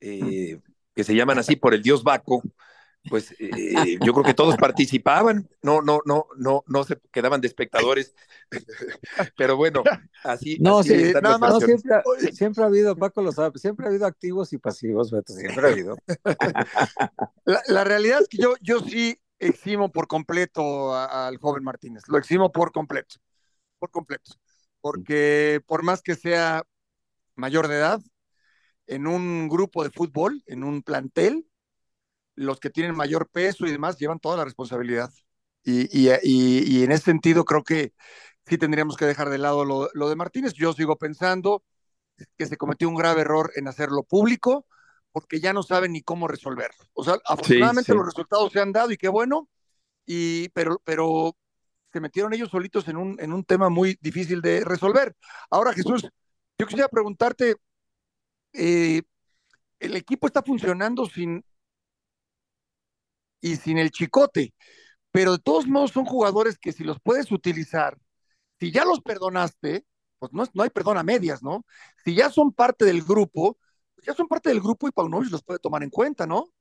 eh, 0.00 0.60
que 0.94 1.04
se 1.04 1.14
llaman 1.14 1.38
así 1.38 1.56
por 1.56 1.74
el 1.74 1.82
dios 1.82 2.02
Baco, 2.02 2.42
pues 3.08 3.34
eh, 3.38 3.98
yo 4.02 4.12
creo 4.12 4.24
que 4.24 4.34
todos 4.34 4.56
participaban, 4.56 5.48
no, 5.62 5.82
no, 5.82 6.00
no, 6.04 6.26
no, 6.36 6.64
no 6.66 6.84
se 6.84 6.98
quedaban 7.10 7.40
de 7.40 7.48
espectadores, 7.48 8.14
pero 9.36 9.56
bueno, 9.56 9.82
así, 10.24 10.56
No, 10.60 10.78
así 10.78 10.90
sí, 10.90 11.12
nada 11.20 11.38
más, 11.38 11.54
no, 11.54 11.60
siempre, 11.60 11.94
ha- 11.94 12.02
siempre 12.32 12.62
ha 12.62 12.66
habido, 12.66 12.96
Paco 12.96 13.22
lo 13.22 13.32
sabe, 13.32 13.58
siempre 13.58 13.86
ha 13.86 13.88
habido 13.88 14.06
activos 14.06 14.52
y 14.52 14.58
pasivos, 14.58 15.10
Beto, 15.10 15.32
siempre 15.32 15.66
ha 15.66 15.70
habido. 15.72 15.96
La, 17.44 17.60
la 17.66 17.82
realidad 17.82 18.20
es 18.20 18.28
que 18.28 18.38
yo, 18.38 18.54
yo 18.60 18.78
sí 18.80 19.18
eximo 19.40 19.90
por 19.90 20.06
completo 20.06 20.94
al 20.94 21.38
joven 21.38 21.64
Martínez, 21.64 22.04
lo 22.06 22.16
eximo 22.18 22.52
por 22.52 22.70
completo, 22.70 23.16
por 23.80 23.90
completo, 23.90 24.34
porque 24.80 25.60
por 25.66 25.82
más 25.82 26.02
que 26.02 26.14
sea 26.14 26.62
mayor 27.34 27.66
de 27.66 27.76
edad, 27.78 28.00
en 28.86 29.08
un 29.08 29.48
grupo 29.48 29.82
de 29.82 29.90
fútbol, 29.90 30.42
en 30.46 30.62
un 30.62 30.82
plantel, 30.82 31.46
los 32.34 32.60
que 32.60 32.70
tienen 32.70 32.96
mayor 32.96 33.28
peso 33.28 33.66
y 33.66 33.72
demás 33.72 33.98
llevan 33.98 34.18
toda 34.20 34.36
la 34.38 34.44
responsabilidad. 34.44 35.10
Y, 35.64 35.82
y, 35.96 36.10
y- 36.22 36.78
y 36.80 36.84
en 36.84 36.92
ese 36.92 37.04
sentido 37.04 37.44
creo 37.44 37.62
que 37.62 37.92
sí 38.46 38.58
tendríamos 38.58 38.96
que 38.96 39.04
dejar 39.06 39.30
de 39.30 39.38
lado 39.38 39.64
lo, 39.64 39.88
lo 39.94 40.08
de 40.08 40.16
Martínez. 40.16 40.54
Yo 40.54 40.72
sigo 40.72 40.96
pensando 40.96 41.62
que 42.36 42.46
se 42.46 42.56
cometió 42.56 42.88
un 42.88 42.94
grave 42.96 43.22
error 43.22 43.52
en 43.56 43.68
hacerlo 43.68 44.02
público 44.04 44.66
porque 45.12 45.40
ya 45.40 45.52
no 45.52 45.62
saben 45.62 45.92
ni 45.92 46.02
cómo 46.02 46.28
resolverlo. 46.28 46.84
O 46.94 47.04
sea, 47.04 47.18
afortunadamente 47.26 47.92
sí. 47.92 47.96
los 47.96 48.06
resultados 48.06 48.52
se 48.52 48.60
han 48.60 48.72
dado 48.72 48.90
y 48.90 48.96
qué 48.96 49.08
bueno, 49.08 49.48
y, 50.06 50.48
pero, 50.50 50.80
pero 50.84 51.36
se 51.92 52.00
metieron 52.00 52.32
ellos 52.34 52.50
solitos 52.50 52.88
en 52.88 52.96
un, 52.96 53.16
en 53.20 53.32
un 53.32 53.44
tema 53.44 53.68
muy 53.68 53.98
difícil 54.00 54.40
de 54.42 54.64
resolver. 54.64 55.14
Ahora, 55.50 55.72
Jesús, 55.74 56.08
yo 56.58 56.66
quisiera 56.66 56.88
preguntarte, 56.88 57.56
eh, 58.52 59.02
el 59.80 59.96
equipo 59.96 60.26
está 60.26 60.42
funcionando 60.42 61.06
sin 61.06 61.44
y 63.42 63.56
sin 63.56 63.78
el 63.78 63.90
chicote, 63.90 64.54
pero 65.10 65.32
de 65.32 65.38
todos 65.40 65.66
modos 65.66 65.92
son 65.92 66.06
jugadores 66.06 66.58
que 66.58 66.72
si 66.72 66.84
los 66.84 66.98
puedes 67.02 67.30
utilizar, 67.32 67.98
si 68.58 68.72
ya 68.72 68.84
los 68.86 69.02
perdonaste, 69.02 69.84
pues 70.18 70.32
no, 70.32 70.44
no 70.54 70.62
hay 70.62 70.70
perdón 70.70 70.98
a 70.98 71.02
medias, 71.02 71.42
¿no? 71.42 71.66
Si 72.04 72.14
ya 72.14 72.30
son 72.30 72.52
parte 72.52 72.86
del 72.86 73.02
grupo, 73.02 73.58
pues 73.94 74.06
ya 74.06 74.14
son 74.14 74.28
parte 74.28 74.48
del 74.50 74.60
grupo 74.60 74.88
y 74.88 74.92
Paunovic 74.92 75.30
los 75.30 75.42
puede 75.42 75.58
tomar 75.58 75.82
en 75.82 75.90
cuenta, 75.90 76.26
¿no? 76.26 76.52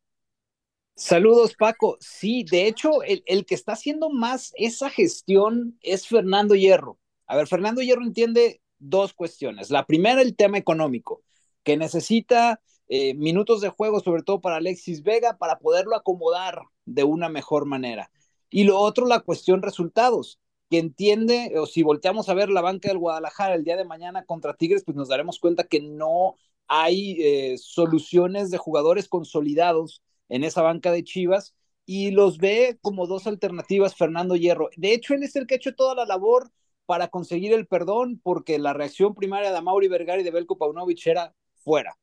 Saludos, 0.96 1.56
Paco. 1.56 1.98
Sí, 2.00 2.44
de 2.44 2.68
hecho, 2.68 3.02
el, 3.04 3.24
el 3.26 3.46
que 3.46 3.56
está 3.56 3.74
haciendo 3.74 4.10
más 4.10 4.52
esa 4.56 4.90
gestión 4.90 5.78
es 5.82 6.08
Fernando 6.08 6.56
Hierro. 6.56 7.00
A 7.28 7.36
ver, 7.38 7.48
Fernando 7.48 7.82
Hierro 7.82 8.04
entiende 8.04 8.62
dos 8.78 9.14
cuestiones. 9.14 9.70
La 9.70 9.86
primera, 9.86 10.22
el 10.22 10.36
tema 10.36 10.58
económico, 10.58 11.24
que 11.64 11.78
necesita 11.78 12.62
eh, 12.94 13.14
minutos 13.14 13.62
de 13.62 13.70
juego, 13.70 14.02
sobre 14.02 14.22
todo 14.22 14.42
para 14.42 14.58
Alexis 14.58 15.02
Vega, 15.02 15.38
para 15.38 15.60
poderlo 15.60 15.96
acomodar 15.96 16.64
de 16.84 17.06
una 17.06 17.30
mejor 17.30 17.66
manera. 17.66 18.12
Y 18.50 18.66
lo 18.66 18.78
otro, 18.80 19.08
la 19.08 19.22
cuestión 19.22 19.62
resultados, 19.62 20.42
que 20.70 20.78
entiende, 20.78 21.54
o 21.58 21.68
si 21.68 21.84
volteamos 21.84 22.28
a 22.28 22.34
ver 22.34 22.50
la 22.50 22.60
banca 22.60 22.90
del 22.90 22.98
Guadalajara 22.98 23.56
el 23.56 23.64
día 23.64 23.78
de 23.78 23.86
mañana 23.86 24.26
contra 24.26 24.58
Tigres, 24.58 24.84
pues 24.84 24.98
nos 24.98 25.08
daremos 25.08 25.40
cuenta 25.40 25.64
que 25.64 25.80
no 25.80 26.36
hay 26.68 27.16
eh, 27.22 27.58
soluciones 27.58 28.52
de 28.52 28.58
jugadores 28.58 29.08
consolidados 29.08 30.02
en 30.28 30.44
esa 30.44 30.62
banca 30.62 30.92
de 30.92 31.06
Chivas 31.06 31.56
y 31.86 32.12
los 32.12 32.40
ve 32.40 32.78
como 32.82 33.08
dos 33.08 33.26
alternativas 33.26 33.96
Fernando 33.96 34.36
Hierro. 34.36 34.70
De 34.76 34.94
hecho, 34.94 35.14
él 35.14 35.24
es 35.24 35.38
el 35.38 35.48
que 35.48 35.54
ha 35.54 35.58
hecho 35.58 35.76
toda 35.76 35.96
la 35.96 36.06
labor 36.06 36.52
para 36.86 37.08
conseguir 37.08 37.54
el 37.54 37.68
perdón 37.68 38.20
porque 38.22 38.60
la 38.60 38.74
reacción 38.74 39.16
primaria 39.16 39.54
de 39.54 39.62
Mauri 39.62 39.88
Vergara 39.88 40.20
y 40.20 40.26
de 40.26 40.32
Belko 40.32 40.58
Paunovic 40.58 41.08
era 41.08 41.34
fuera. 41.56 41.98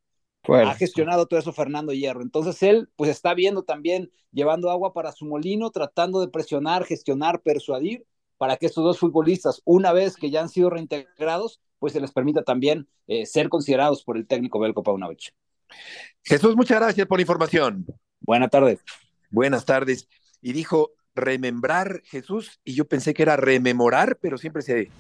Ha 0.49 0.75
gestionado 0.75 1.27
todo 1.27 1.39
eso 1.39 1.53
Fernando 1.53 1.93
Hierro. 1.93 2.23
Entonces 2.23 2.63
él 2.63 2.89
pues 2.97 3.11
está 3.11 3.35
viendo 3.35 3.63
también, 3.63 4.11
llevando 4.33 4.71
agua 4.71 4.93
para 4.93 5.13
su 5.13 5.27
molino, 5.27 5.71
tratando 5.71 6.21
de 6.21 6.29
presionar, 6.29 6.85
gestionar, 6.85 7.41
persuadir 7.43 8.07
para 8.39 8.57
que 8.57 8.67
estos 8.67 8.85
dos 8.85 8.99
futbolistas, 8.99 9.61
una 9.65 9.93
vez 9.93 10.17
que 10.17 10.31
ya 10.31 10.41
han 10.41 10.49
sido 10.49 10.71
reintegrados, 10.71 11.61
pues 11.79 11.93
se 11.93 12.01
les 12.01 12.13
permita 12.13 12.43
también 12.43 12.89
eh, 13.09 13.27
ser 13.27 13.49
considerados 13.49 14.05
por 14.05 14.17
el 14.17 14.27
técnico 14.27 14.59
Belko 14.61 14.83
Paunovic. 14.83 15.35
Jesús, 16.23 16.57
muchas 16.57 16.79
gracias 16.79 17.07
por 17.07 17.19
la 17.19 17.23
información. 17.23 17.87
Buenas 18.21 18.51
tardes. 18.51 18.81
Buenas 19.31 19.65
tardes. 19.65 20.09
Y 20.41 20.53
dijo 20.53 20.93
remembrar 21.15 22.01
Jesús, 22.05 22.61
y 22.65 22.75
yo 22.75 22.87
pensé 22.87 23.13
que 23.13 23.23
era 23.23 23.37
rememorar, 23.37 24.19
pero 24.21 24.39
siempre 24.39 24.63
se 24.63 24.91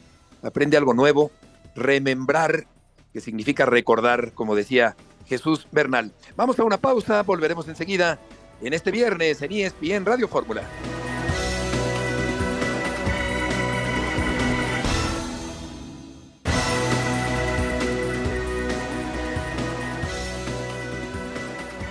aprende 0.43 0.77
algo 0.77 0.95
nuevo. 0.95 1.31
Remembrar, 1.75 2.67
que 3.13 3.21
significa 3.21 3.67
recordar, 3.67 4.33
como 4.33 4.57
decía 4.57 4.97
Jesús 5.29 5.67
Bernal. 5.71 6.13
Vamos 6.37 6.59
a 6.59 6.65
una 6.65 6.79
pausa, 6.79 7.23
volveremos 7.23 7.69
enseguida 7.69 8.19
en 8.61 8.73
este 8.73 8.91
viernes 8.91 9.41
en 9.43 9.53
ESPN 9.53 10.05
Radio 10.05 10.27
Fórmula. 10.27 10.63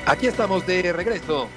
Aquí 0.06 0.26
estamos 0.26 0.65
de 0.65 0.93
regreso 0.93 1.50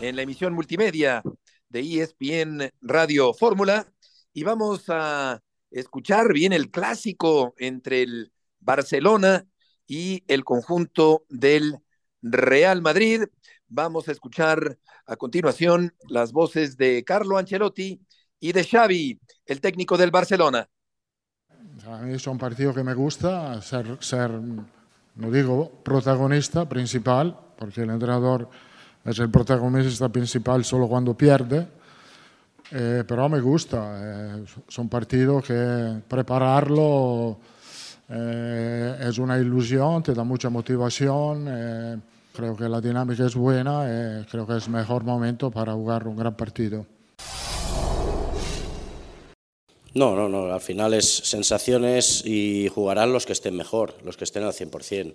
en 0.00 0.16
la 0.16 0.22
emisión 0.22 0.52
multimedia 0.52 1.22
de 1.70 1.80
ESPN 1.80 2.70
Radio 2.82 3.32
Fórmula 3.32 3.86
y 4.34 4.44
vamos 4.44 4.84
a 4.88 5.42
escuchar 5.70 6.32
bien 6.32 6.52
el 6.52 6.70
clásico 6.70 7.54
entre 7.56 8.02
el 8.02 8.32
Barcelona 8.60 9.46
y 9.86 10.24
el 10.28 10.44
conjunto 10.44 11.24
del 11.28 11.78
Real 12.22 12.82
Madrid. 12.82 13.24
Vamos 13.68 14.08
a 14.08 14.12
escuchar 14.12 14.78
a 15.06 15.16
continuación 15.16 15.94
las 16.08 16.32
voces 16.32 16.76
de 16.76 17.04
Carlo 17.04 17.38
Ancelotti 17.38 18.00
y 18.40 18.52
de 18.52 18.64
Xavi, 18.64 19.20
el 19.46 19.60
técnico 19.60 19.96
del 19.96 20.10
Barcelona. 20.10 20.68
A 21.86 21.98
mí 21.98 22.14
es 22.14 22.26
un 22.26 22.38
partido 22.38 22.72
que 22.72 22.82
me 22.82 22.94
gusta, 22.94 23.60
ser, 23.60 23.98
ser, 24.00 24.30
no 24.30 25.30
digo 25.30 25.70
protagonista, 25.82 26.68
principal, 26.68 27.36
porque 27.58 27.82
el 27.82 27.90
entrenador 27.90 28.48
es 29.04 29.18
el 29.18 29.30
protagonista 29.30 30.08
principal 30.08 30.64
solo 30.64 30.88
cuando 30.88 31.14
pierde. 31.14 31.66
Eh, 32.70 33.04
pero 33.06 33.28
me 33.28 33.40
gusta, 33.40 34.38
eh, 34.38 34.44
son 34.68 34.88
partidos 34.88 35.44
que 35.44 36.02
prepararlo 36.08 37.38
eh, 38.08 38.96
es 39.00 39.18
una 39.18 39.38
ilusión, 39.38 40.02
te 40.02 40.14
da 40.14 40.24
mucha 40.24 40.50
motivación. 40.50 41.46
Eh, 41.48 41.96
creo 42.32 42.56
que 42.56 42.68
la 42.68 42.80
dinámica 42.80 43.24
es 43.24 43.34
buena, 43.34 43.84
eh, 43.86 44.26
creo 44.30 44.46
que 44.46 44.56
es 44.56 44.68
mejor 44.68 45.04
momento 45.04 45.50
para 45.50 45.72
jugar 45.72 46.06
un 46.06 46.16
gran 46.16 46.36
partido. 46.36 46.86
No, 49.94 50.16
no, 50.16 50.28
no, 50.28 50.52
al 50.52 50.60
final 50.60 50.92
es 50.94 51.08
sensaciones 51.08 52.24
y 52.26 52.68
jugarán 52.68 53.12
los 53.12 53.26
que 53.26 53.32
estén 53.32 53.56
mejor, 53.56 53.94
los 54.04 54.16
que 54.16 54.24
estén 54.24 54.42
al 54.42 54.52
100%. 54.52 55.14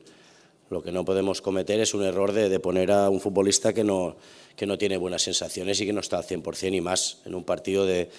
Lo 0.70 0.82
que 0.82 0.92
no 0.92 1.04
podemos 1.04 1.42
cometer 1.42 1.80
es 1.80 1.94
un 1.94 2.04
error 2.04 2.32
de, 2.32 2.48
de 2.48 2.60
poner 2.60 2.92
a 2.92 3.10
un 3.10 3.20
futbolista 3.20 3.74
que 3.74 3.84
no, 3.84 4.16
que 4.56 4.66
no 4.66 4.78
tiene 4.78 4.98
buenas 4.98 5.24
sensaciones 5.24 5.82
y 5.82 5.86
que 5.86 5.94
no 5.94 6.00
está 6.00 6.18
al 6.18 6.24
100% 6.24 6.76
y 6.76 6.82
más 6.82 7.18
en 7.26 7.36
un 7.36 7.44
partido 7.44 7.86
de, 7.86 8.10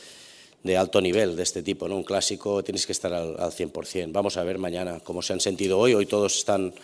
de 0.62 0.76
alto 0.76 1.00
nivel 1.00 1.36
de 1.36 1.42
este 1.42 1.62
tipo, 1.62 1.88
¿no? 1.88 1.96
Un 1.96 2.04
clásico 2.04 2.62
tienes 2.62 2.86
que 2.86 2.92
estar 2.92 3.12
al, 3.12 3.38
al 3.38 3.50
100%. 3.50 4.12
Vamos 4.12 4.36
a 4.36 4.44
ver 4.44 4.58
mañana 4.58 5.00
cómo 5.00 5.22
se 5.22 5.32
han 5.32 5.40
sentido 5.40 5.78
hoy. 5.78 5.94
Hoy 5.94 6.06
todos 6.06 6.36
están, 6.36 6.74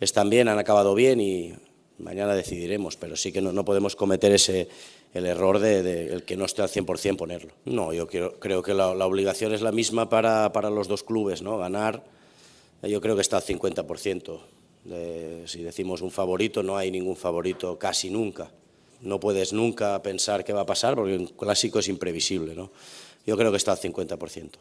están 0.00 0.30
bien, 0.30 0.48
han 0.48 0.58
acabado 0.58 0.94
bien 0.94 1.20
y 1.20 1.54
mañana 1.98 2.34
decidiremos, 2.34 2.96
pero 2.96 3.16
sí 3.16 3.32
que 3.32 3.40
no, 3.40 3.52
no 3.52 3.64
podemos 3.64 3.94
cometer 3.94 4.32
ese, 4.32 4.68
el 5.14 5.26
error 5.26 5.58
de, 5.58 6.12
el 6.12 6.24
que 6.24 6.36
no 6.36 6.44
esté 6.44 6.62
al 6.62 6.68
100% 6.68 7.16
ponerlo. 7.16 7.52
No, 7.64 7.92
yo 7.92 8.06
creo, 8.06 8.38
creo 8.38 8.62
que 8.62 8.74
la, 8.74 8.94
la, 8.94 9.06
obligación 9.06 9.52
es 9.52 9.62
la 9.62 9.72
misma 9.72 10.08
para, 10.08 10.52
para 10.52 10.70
los 10.70 10.88
dos 10.88 11.02
clubes, 11.02 11.42
¿no? 11.42 11.58
Ganar, 11.58 12.02
yo 12.82 13.00
creo 13.00 13.14
que 13.14 13.22
está 13.22 13.36
al 13.36 13.44
50%. 13.44 14.40
De, 14.84 15.42
si 15.46 15.62
decimos 15.62 16.00
un 16.00 16.10
favorito, 16.10 16.62
no 16.62 16.76
hay 16.76 16.90
ningún 16.90 17.16
favorito 17.16 17.78
casi 17.78 18.10
nunca. 18.10 18.50
No 19.02 19.20
puedes 19.20 19.52
nunca 19.52 20.02
pensar 20.02 20.44
qué 20.44 20.52
va 20.52 20.62
a 20.62 20.66
pasar 20.66 20.94
porque 20.94 21.16
un 21.16 21.26
clásico 21.26 21.78
es 21.78 21.88
imprevisible, 21.88 22.54
¿no? 22.54 22.70
Yo 23.30 23.36
creo 23.36 23.52
que 23.52 23.58
está 23.58 23.70
al 23.70 23.78
50%. 23.78 24.58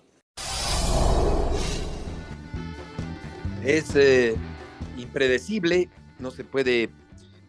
Es 3.66 3.96
eh, 3.96 4.36
impredecible, 4.96 5.90
no 6.20 6.30
se 6.30 6.44
puede 6.44 6.92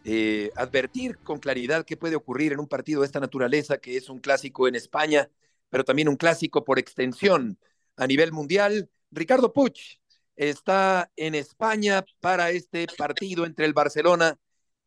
eh, 0.06 0.50
advertir 0.56 1.18
con 1.18 1.38
claridad 1.38 1.85
qué 1.85 1.98
puede 1.98 2.16
ocurrir 2.16 2.54
en 2.54 2.59
un 2.59 2.68
partido 2.68 3.02
de 3.02 3.06
esta 3.06 3.20
naturaleza, 3.20 3.76
que 3.76 3.98
es 3.98 4.09
un 4.09 4.20
clásico 4.20 4.66
en 4.66 4.76
España, 4.76 5.28
pero 5.68 5.85
también 5.85 6.09
un 6.09 6.16
clásico 6.16 6.64
por 6.64 6.78
extensión 6.78 7.59
a 7.96 8.06
nivel 8.06 8.33
mundial. 8.33 8.88
Ricardo 9.11 9.52
Puch 9.52 9.98
está 10.37 11.12
en 11.16 11.35
España 11.35 12.02
para 12.20 12.50
este 12.50 12.87
partido 12.96 13.44
entre 13.44 13.66
el 13.66 13.74
Barcelona 13.74 14.38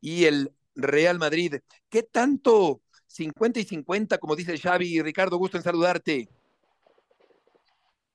y 0.01 0.25
el 0.25 0.51
Real 0.73 1.19
Madrid. 1.19 1.57
¿Qué 1.89 2.01
tanto 2.01 2.81
50 3.13 3.59
y 3.59 3.63
50, 3.63 4.17
como 4.17 4.35
dice 4.35 4.57
Xavi? 4.57 5.01
Ricardo, 5.01 5.37
gusto 5.37 5.57
en 5.57 5.63
saludarte. 5.63 6.27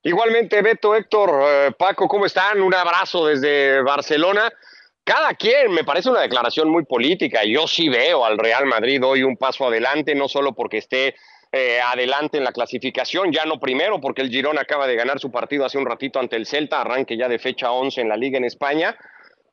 Igualmente, 0.03 0.61
Beto, 0.61 0.95
Héctor, 0.95 1.31
eh, 1.43 1.73
Paco, 1.79 2.09
¿cómo 2.09 2.27
están? 2.27 2.61
Un 2.61 2.75
abrazo 2.75 3.27
desde 3.27 3.81
Barcelona. 3.83 4.51
Cada 5.05 5.35
quien, 5.35 5.71
me 5.71 5.85
parece 5.85 6.11
una 6.11 6.21
declaración 6.21 6.69
muy 6.69 6.85
política. 6.85 7.45
Yo 7.45 7.69
sí 7.69 7.89
veo 7.89 8.25
al 8.25 8.39
Real 8.39 8.67
Madrid 8.67 9.01
hoy 9.05 9.23
un 9.23 9.37
paso 9.37 9.67
adelante, 9.67 10.17
no 10.17 10.29
solo 10.29 10.53
porque 10.53 10.79
esté 10.79 11.15
eh, 11.53 11.81
adelante 11.81 12.39
en 12.39 12.45
la 12.45 12.53
clasificación, 12.53 13.33
ya 13.33 13.45
no 13.45 13.61
primero, 13.61 14.01
porque 14.01 14.23
el 14.23 14.31
Girón 14.31 14.59
acaba 14.59 14.89
de 14.89 14.97
ganar 14.97 15.21
su 15.21 15.31
partido 15.31 15.65
hace 15.65 15.79
un 15.79 15.87
ratito 15.87 16.19
ante 16.19 16.37
el 16.37 16.45
Celta, 16.45 16.81
arranque 16.81 17.17
ya 17.17 17.29
de 17.29 17.39
fecha 17.39 17.71
11 17.71 18.01
en 18.01 18.09
la 18.09 18.17
liga 18.17 18.37
en 18.37 18.45
España, 18.45 18.99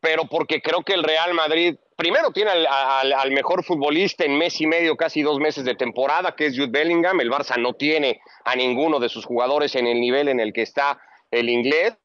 pero 0.01 0.25
porque 0.25 0.61
creo 0.61 0.83
que 0.83 0.93
el 0.93 1.03
Real 1.03 1.33
Madrid 1.35 1.75
primero 1.95 2.31
tiene 2.31 2.51
al, 2.51 3.31
mejor 3.31 3.63
futbolista 3.63 4.25
en 4.25 4.37
mes 4.37 4.59
y 4.61 4.67
medio, 4.67 4.95
casi 4.95 5.21
dos 5.21 5.39
meses 5.39 5.65
de 5.65 5.75
temporada, 5.75 6.35
que 6.35 6.47
es 6.47 6.55
Jude 6.55 6.71
Bellingham. 6.71 7.19
El 7.21 7.31
Barça 7.31 7.57
no 7.57 7.73
tiene 7.73 8.19
a 8.43 8.55
ninguno 8.55 8.99
de 8.99 9.09
sus 9.09 9.25
jugadores 9.25 9.75
en 9.75 9.87
el 9.87 9.99
nivel 9.99 10.27
en 10.27 10.39
el 10.39 10.53
que 10.53 10.61
está 10.61 10.99
el 11.31 11.49
inglés. 11.49 11.95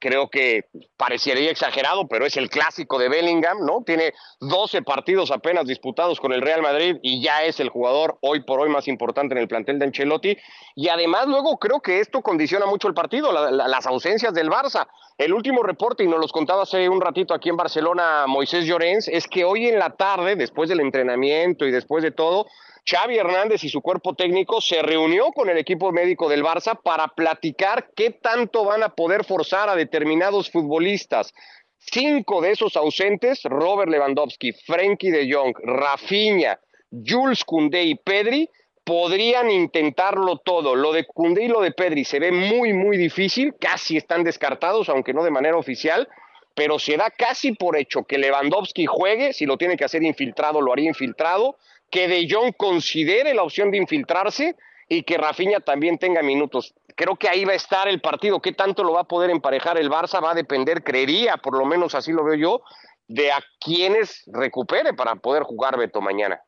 Creo 0.00 0.28
que 0.30 0.64
parecería 0.96 1.48
exagerado, 1.48 2.08
pero 2.08 2.26
es 2.26 2.36
el 2.36 2.50
clásico 2.50 2.98
de 2.98 3.08
Bellingham, 3.08 3.64
¿no? 3.64 3.84
Tiene 3.86 4.14
12 4.40 4.82
partidos 4.82 5.30
apenas 5.30 5.64
disputados 5.64 6.18
con 6.18 6.32
el 6.32 6.42
Real 6.42 6.60
Madrid 6.60 6.96
y 7.02 7.22
ya 7.22 7.44
es 7.44 7.60
el 7.60 7.68
jugador 7.68 8.18
hoy 8.20 8.42
por 8.42 8.58
hoy 8.58 8.68
más 8.68 8.88
importante 8.88 9.32
en 9.32 9.38
el 9.38 9.46
plantel 9.46 9.78
de 9.78 9.84
Ancelotti. 9.84 10.36
Y 10.74 10.88
además 10.88 11.28
luego 11.28 11.56
creo 11.58 11.80
que 11.80 12.00
esto 12.00 12.20
condiciona 12.20 12.66
mucho 12.66 12.88
el 12.88 12.94
partido, 12.94 13.30
la, 13.30 13.52
la, 13.52 13.68
las 13.68 13.86
ausencias 13.86 14.34
del 14.34 14.50
Barça. 14.50 14.88
El 15.20 15.34
último 15.34 15.62
reporte, 15.62 16.02
y 16.02 16.06
nos 16.06 16.18
los 16.18 16.32
contaba 16.32 16.62
hace 16.62 16.88
un 16.88 16.98
ratito 16.98 17.34
aquí 17.34 17.50
en 17.50 17.56
Barcelona 17.58 18.24
Moisés 18.26 18.64
Llorens, 18.64 19.06
es 19.06 19.26
que 19.26 19.44
hoy 19.44 19.66
en 19.66 19.78
la 19.78 19.90
tarde, 19.90 20.34
después 20.34 20.70
del 20.70 20.80
entrenamiento 20.80 21.66
y 21.66 21.70
después 21.70 22.02
de 22.02 22.10
todo, 22.10 22.46
Xavi 22.90 23.18
Hernández 23.18 23.62
y 23.62 23.68
su 23.68 23.82
cuerpo 23.82 24.14
técnico 24.14 24.62
se 24.62 24.80
reunió 24.80 25.30
con 25.32 25.50
el 25.50 25.58
equipo 25.58 25.92
médico 25.92 26.26
del 26.30 26.42
Barça 26.42 26.80
para 26.82 27.08
platicar 27.08 27.90
qué 27.94 28.12
tanto 28.12 28.64
van 28.64 28.82
a 28.82 28.94
poder 28.94 29.26
forzar 29.26 29.68
a 29.68 29.76
determinados 29.76 30.50
futbolistas. 30.50 31.34
Cinco 31.76 32.40
de 32.40 32.52
esos 32.52 32.74
ausentes, 32.78 33.42
Robert 33.42 33.90
Lewandowski, 33.90 34.52
Frenkie 34.52 35.10
de 35.10 35.30
Jong, 35.30 35.54
Rafinha, 35.62 36.58
Jules 36.90 37.44
Koundé 37.44 37.82
y 37.82 37.94
Pedri, 37.94 38.48
podrían 38.90 39.52
intentarlo 39.52 40.38
todo. 40.38 40.74
Lo 40.74 40.92
de 40.92 41.06
Koundé 41.06 41.44
y 41.44 41.48
lo 41.48 41.60
de 41.60 41.70
Pedri 41.70 42.04
se 42.04 42.18
ve 42.18 42.32
muy, 42.32 42.72
muy 42.72 42.96
difícil, 42.96 43.54
casi 43.54 43.96
están 43.96 44.24
descartados, 44.24 44.88
aunque 44.88 45.14
no 45.14 45.22
de 45.22 45.30
manera 45.30 45.56
oficial, 45.56 46.08
pero 46.56 46.80
se 46.80 46.96
da 46.96 47.08
casi 47.08 47.52
por 47.52 47.76
hecho 47.76 48.02
que 48.02 48.18
Lewandowski 48.18 48.86
juegue, 48.86 49.32
si 49.32 49.46
lo 49.46 49.56
tiene 49.58 49.76
que 49.76 49.84
hacer 49.84 50.02
infiltrado, 50.02 50.60
lo 50.60 50.72
haría 50.72 50.88
infiltrado, 50.88 51.54
que 51.88 52.08
De 52.08 52.26
Jong 52.28 52.52
considere 52.56 53.32
la 53.32 53.44
opción 53.44 53.70
de 53.70 53.76
infiltrarse 53.76 54.56
y 54.88 55.04
que 55.04 55.18
Rafinha 55.18 55.60
también 55.60 55.96
tenga 55.96 56.20
minutos. 56.22 56.74
Creo 56.96 57.14
que 57.14 57.28
ahí 57.28 57.44
va 57.44 57.52
a 57.52 57.56
estar 57.56 57.86
el 57.86 58.00
partido. 58.00 58.40
¿Qué 58.40 58.50
tanto 58.50 58.82
lo 58.82 58.94
va 58.94 59.02
a 59.02 59.04
poder 59.04 59.30
emparejar 59.30 59.78
el 59.78 59.88
Barça? 59.88 60.20
Va 60.20 60.32
a 60.32 60.34
depender, 60.34 60.82
creería, 60.82 61.36
por 61.36 61.56
lo 61.56 61.64
menos 61.64 61.94
así 61.94 62.10
lo 62.10 62.24
veo 62.24 62.34
yo, 62.34 62.62
de 63.06 63.30
a 63.30 63.38
quienes 63.60 64.24
recupere 64.26 64.94
para 64.94 65.14
poder 65.14 65.44
jugar 65.44 65.78
Beto 65.78 66.00
mañana. 66.00 66.40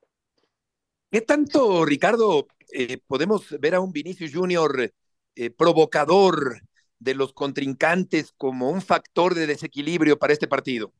¿Qué 1.12 1.20
tanto, 1.20 1.84
Ricardo, 1.84 2.46
eh, 2.72 2.96
podemos 3.06 3.50
ver 3.60 3.74
a 3.74 3.80
un 3.80 3.92
Vinicius 3.92 4.32
Junior 4.32 4.90
eh, 5.36 5.50
provocador 5.50 6.62
de 6.98 7.14
los 7.14 7.34
contrincantes 7.34 8.32
como 8.38 8.70
un 8.70 8.80
factor 8.80 9.34
de 9.34 9.46
desequilibrio 9.46 10.18
para 10.18 10.32
este 10.32 10.48
partido? 10.48 10.90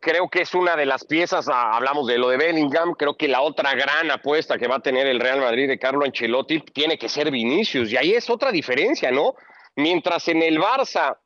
creo 0.00 0.28
que 0.28 0.42
es 0.42 0.52
una 0.54 0.74
de 0.74 0.84
las 0.84 1.04
piezas, 1.04 1.48
ah, 1.48 1.76
hablamos 1.76 2.08
de 2.08 2.18
lo 2.18 2.28
de 2.28 2.36
Bellingham, 2.36 2.94
creo 2.94 3.16
que 3.16 3.28
la 3.28 3.40
otra 3.40 3.72
gran 3.74 4.10
apuesta 4.10 4.58
que 4.58 4.66
va 4.66 4.76
a 4.76 4.82
tener 4.82 5.06
el 5.06 5.20
Real 5.20 5.40
Madrid 5.40 5.68
de 5.68 5.78
Carlo 5.78 6.04
Ancelotti 6.04 6.58
tiene 6.60 6.98
que 6.98 7.08
ser 7.08 7.30
Vinicius, 7.30 7.92
y 7.92 7.96
ahí 7.96 8.12
es 8.12 8.28
otra 8.28 8.50
diferencia, 8.50 9.12
¿no? 9.12 9.34
Mientras 9.76 10.26
en 10.26 10.42
el 10.42 10.58
Barça 10.58 11.18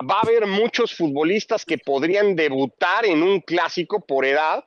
va 0.00 0.14
a 0.16 0.20
haber 0.22 0.46
muchos 0.46 0.94
futbolistas 0.94 1.66
que 1.66 1.76
podrían 1.76 2.34
debutar 2.36 3.04
en 3.04 3.22
un 3.22 3.40
clásico 3.40 4.00
por 4.00 4.24
edad, 4.24 4.64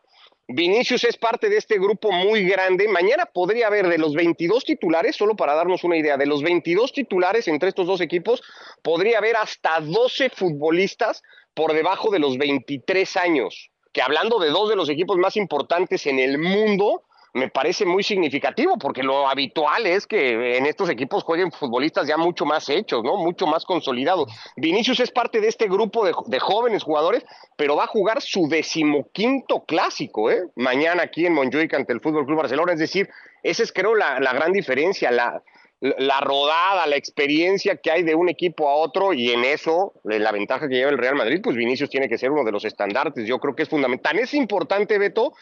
Vinicius 0.52 1.04
es 1.04 1.16
parte 1.16 1.48
de 1.48 1.58
este 1.58 1.78
grupo 1.78 2.12
muy 2.12 2.44
grande. 2.44 2.88
Mañana 2.88 3.28
podría 3.28 3.68
haber 3.68 3.88
de 3.88 4.00
los 4.00 4.16
22 4.16 4.66
titulares, 4.66 5.16
solo 5.16 5.36
para 5.36 5.54
darnos 5.54 5.84
una 5.84 5.96
idea, 5.96 6.18
de 6.18 6.26
los 6.26 6.42
22 6.42 6.92
titulares 6.92 7.48
entre 7.48 7.70
estos 7.70 7.86
dos 7.86 8.02
equipos, 8.02 8.42
podría 8.82 9.20
haber 9.20 9.36
hasta 9.36 9.80
12 9.80 10.32
futbolistas 10.32 11.22
por 11.54 11.74
debajo 11.74 12.10
de 12.10 12.18
los 12.18 12.40
23 12.40 13.16
años, 13.18 13.70
que 13.94 14.02
hablando 14.02 14.40
de 14.40 14.50
dos 14.50 14.70
de 14.70 14.76
los 14.76 14.90
equipos 14.90 15.18
más 15.18 15.38
importantes 15.38 16.08
en 16.08 16.18
el 16.18 16.40
mundo, 16.40 17.04
me 17.34 17.50
parece 17.50 17.86
muy 17.86 18.04
significativo, 18.04 18.78
porque 18.78 19.04
lo 19.04 19.28
habitual 19.28 19.86
es 19.86 20.08
que 20.08 20.58
en 20.58 20.66
estos 20.66 20.90
equipos 20.90 21.24
jueguen 21.24 21.52
futbolistas 21.52 22.08
ya 22.08 22.18
mucho 22.18 22.46
más 22.46 22.70
hechos, 22.70 23.04
¿no? 23.04 23.18
Mucho 23.18 23.46
más 23.48 23.66
consolidados. 23.66 24.32
Vinicius 24.56 25.00
es 25.00 25.12
parte 25.12 25.42
de 25.42 25.48
este 25.48 25.68
grupo 25.68 26.06
de, 26.06 26.14
de 26.28 26.40
jóvenes 26.40 26.84
jugadores, 26.84 27.26
pero 27.56 27.76
va 27.76 27.86
a 27.86 27.88
jugar 27.88 28.22
su 28.22 28.48
decimoquinto 28.48 29.66
clásico, 29.66 30.32
¿eh? 30.32 30.44
Mañana 30.56 31.04
aquí 31.04 31.26
en 31.26 31.34
Montjuic 31.34 31.74
ante 31.74 31.94
el 31.94 32.02
Fútbol 32.02 32.26
Club 32.26 32.38
Barcelona. 32.38 32.74
Es 32.74 32.80
decir, 32.80 33.10
esa 33.44 33.64
es 33.64 33.72
creo 33.72 33.96
la, 33.96 34.20
gran 34.34 34.52
diferencia, 34.52 35.12
la, 35.12 35.42
la 35.80 36.20
rodada, 36.20 36.86
la 36.88 36.96
experiencia 36.96 37.78
que 37.78 37.92
hay 37.92 38.04
de 38.04 38.16
un 38.16 38.30
equipo 38.30 38.68
a 38.68 38.76
otro 38.76 39.14
y 39.14 39.32
en 39.32 39.46
eso, 39.46 39.94
la 40.04 40.32
ventaja 40.32 40.68
que 40.68 40.76
lleva 40.76 40.92
el 40.92 40.98
Real 40.98 41.16
Madrid, 41.16 41.40
pues 41.44 41.56
Vinicius 41.56 41.90
tiene 41.90 42.10
que 42.10 42.18
ser 42.18 42.32
uno 42.32 42.44
de 42.44 42.52
los 42.52 42.66
estandartes. 42.66 43.28
Yo 43.28 43.40
creo 43.40 43.56
que 43.56 43.64
es 43.64 43.70
fundamental. 43.70 44.20
Es 44.20 44.34
importante, 44.34 44.98
Beto, 44.98 45.34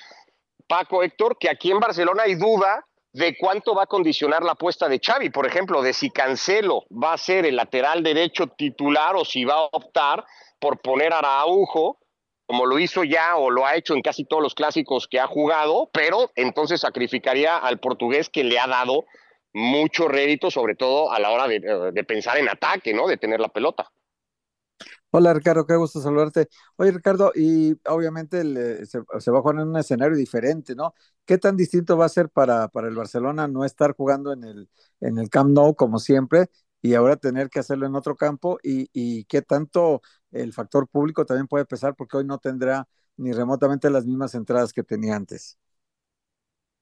Paco, 0.68 1.04
Héctor, 1.04 1.38
que 1.40 1.50
aquí 1.50 1.72
en 1.72 1.80
Barcelona 1.80 2.24
hay 2.24 2.36
duda 2.36 2.86
de 3.14 3.36
cuánto 3.38 3.74
va 3.74 3.84
a 3.84 3.88
condicionar 3.88 4.44
la 4.44 4.52
apuesta 4.52 4.88
de 4.88 5.00
Xavi, 5.04 5.30
por 5.30 5.48
ejemplo, 5.48 5.82
de 5.82 5.94
si 5.94 6.12
Cancelo 6.12 6.84
va 6.92 7.14
a 7.14 7.18
ser 7.18 7.46
el 7.46 7.56
lateral 7.56 8.04
derecho 8.04 8.48
titular 8.48 9.16
o 9.16 9.26
si 9.26 9.44
va 9.44 9.56
a 9.56 9.70
optar 9.72 10.24
por 10.60 10.80
poner 10.82 11.14
a 11.14 11.20
Araujo, 11.20 11.98
como 12.46 12.66
lo 12.66 12.80
hizo 12.80 13.04
ya 13.04 13.38
o 13.38 13.50
lo 13.50 13.66
ha 13.66 13.76
hecho 13.76 13.94
en 13.94 14.02
casi 14.02 14.24
todos 14.24 14.44
los 14.44 14.56
clásicos 14.56 15.08
que 15.08 15.20
ha 15.20 15.28
jugado, 15.28 15.90
pero 15.92 16.32
entonces 16.36 16.82
sacrificaría 16.82 17.58
al 17.58 17.80
portugués 17.80 18.30
que 18.30 18.44
le 18.44 18.60
ha 18.60 18.68
dado 18.68 19.06
mucho 19.54 20.08
rédito, 20.08 20.52
sobre 20.52 20.76
todo 20.76 21.12
a 21.12 21.20
la 21.20 21.32
hora 21.32 21.48
de, 21.48 21.60
de, 21.92 22.04
pensar 22.04 22.38
en 22.38 22.48
ataque, 22.50 22.94
¿no? 22.94 23.08
De 23.08 23.18
tener 23.18 23.40
la 23.40 23.50
pelota. 23.50 23.92
Hola 25.12 25.34
Ricardo, 25.34 25.66
qué 25.66 25.76
gusto 25.76 26.02
saludarte. 26.02 26.48
Oye 26.76 26.92
Ricardo, 26.92 27.32
y 27.34 27.80
obviamente 27.88 28.42
se, 28.86 29.02
se, 29.20 29.32
va 29.32 29.40
a 29.40 29.42
jugar 29.42 29.56
en 29.62 29.70
un 29.70 29.78
escenario 29.78 30.18
diferente, 30.18 30.76
¿no? 30.76 30.94
¿Qué 31.26 31.38
tan 31.38 31.56
distinto 31.58 31.98
va 31.98 32.06
a 32.06 32.10
ser 32.10 32.30
para, 32.30 32.68
para 32.68 32.88
el 32.90 32.96
Barcelona 32.96 33.48
no 33.48 33.64
estar 33.66 33.96
jugando 33.96 34.34
en 34.34 34.44
el, 34.44 34.70
en 35.00 35.18
el 35.18 35.30
Camp 35.30 35.50
Nou 35.52 35.76
como 35.76 36.00
siempre 36.00 36.48
y 36.82 36.94
ahora 36.94 37.16
tener 37.16 37.50
que 37.50 37.60
hacerlo 37.60 37.88
en 37.88 37.96
otro 37.96 38.16
campo? 38.16 38.60
Y, 38.62 38.90
y 38.94 39.24
qué 39.26 39.42
tanto 39.42 40.02
el 40.32 40.54
factor 40.54 40.88
público 40.88 41.26
también 41.26 41.48
puede 41.48 41.66
pesar 41.66 41.96
porque 41.96 42.18
hoy 42.18 42.26
no 42.26 42.38
tendrá 42.38 42.88
ni 43.16 43.32
remotamente 43.32 43.90
las 43.90 44.06
mismas 44.06 44.36
entradas 44.36 44.74
que 44.74 44.84
tenía 44.84 45.16
antes. 45.16 45.58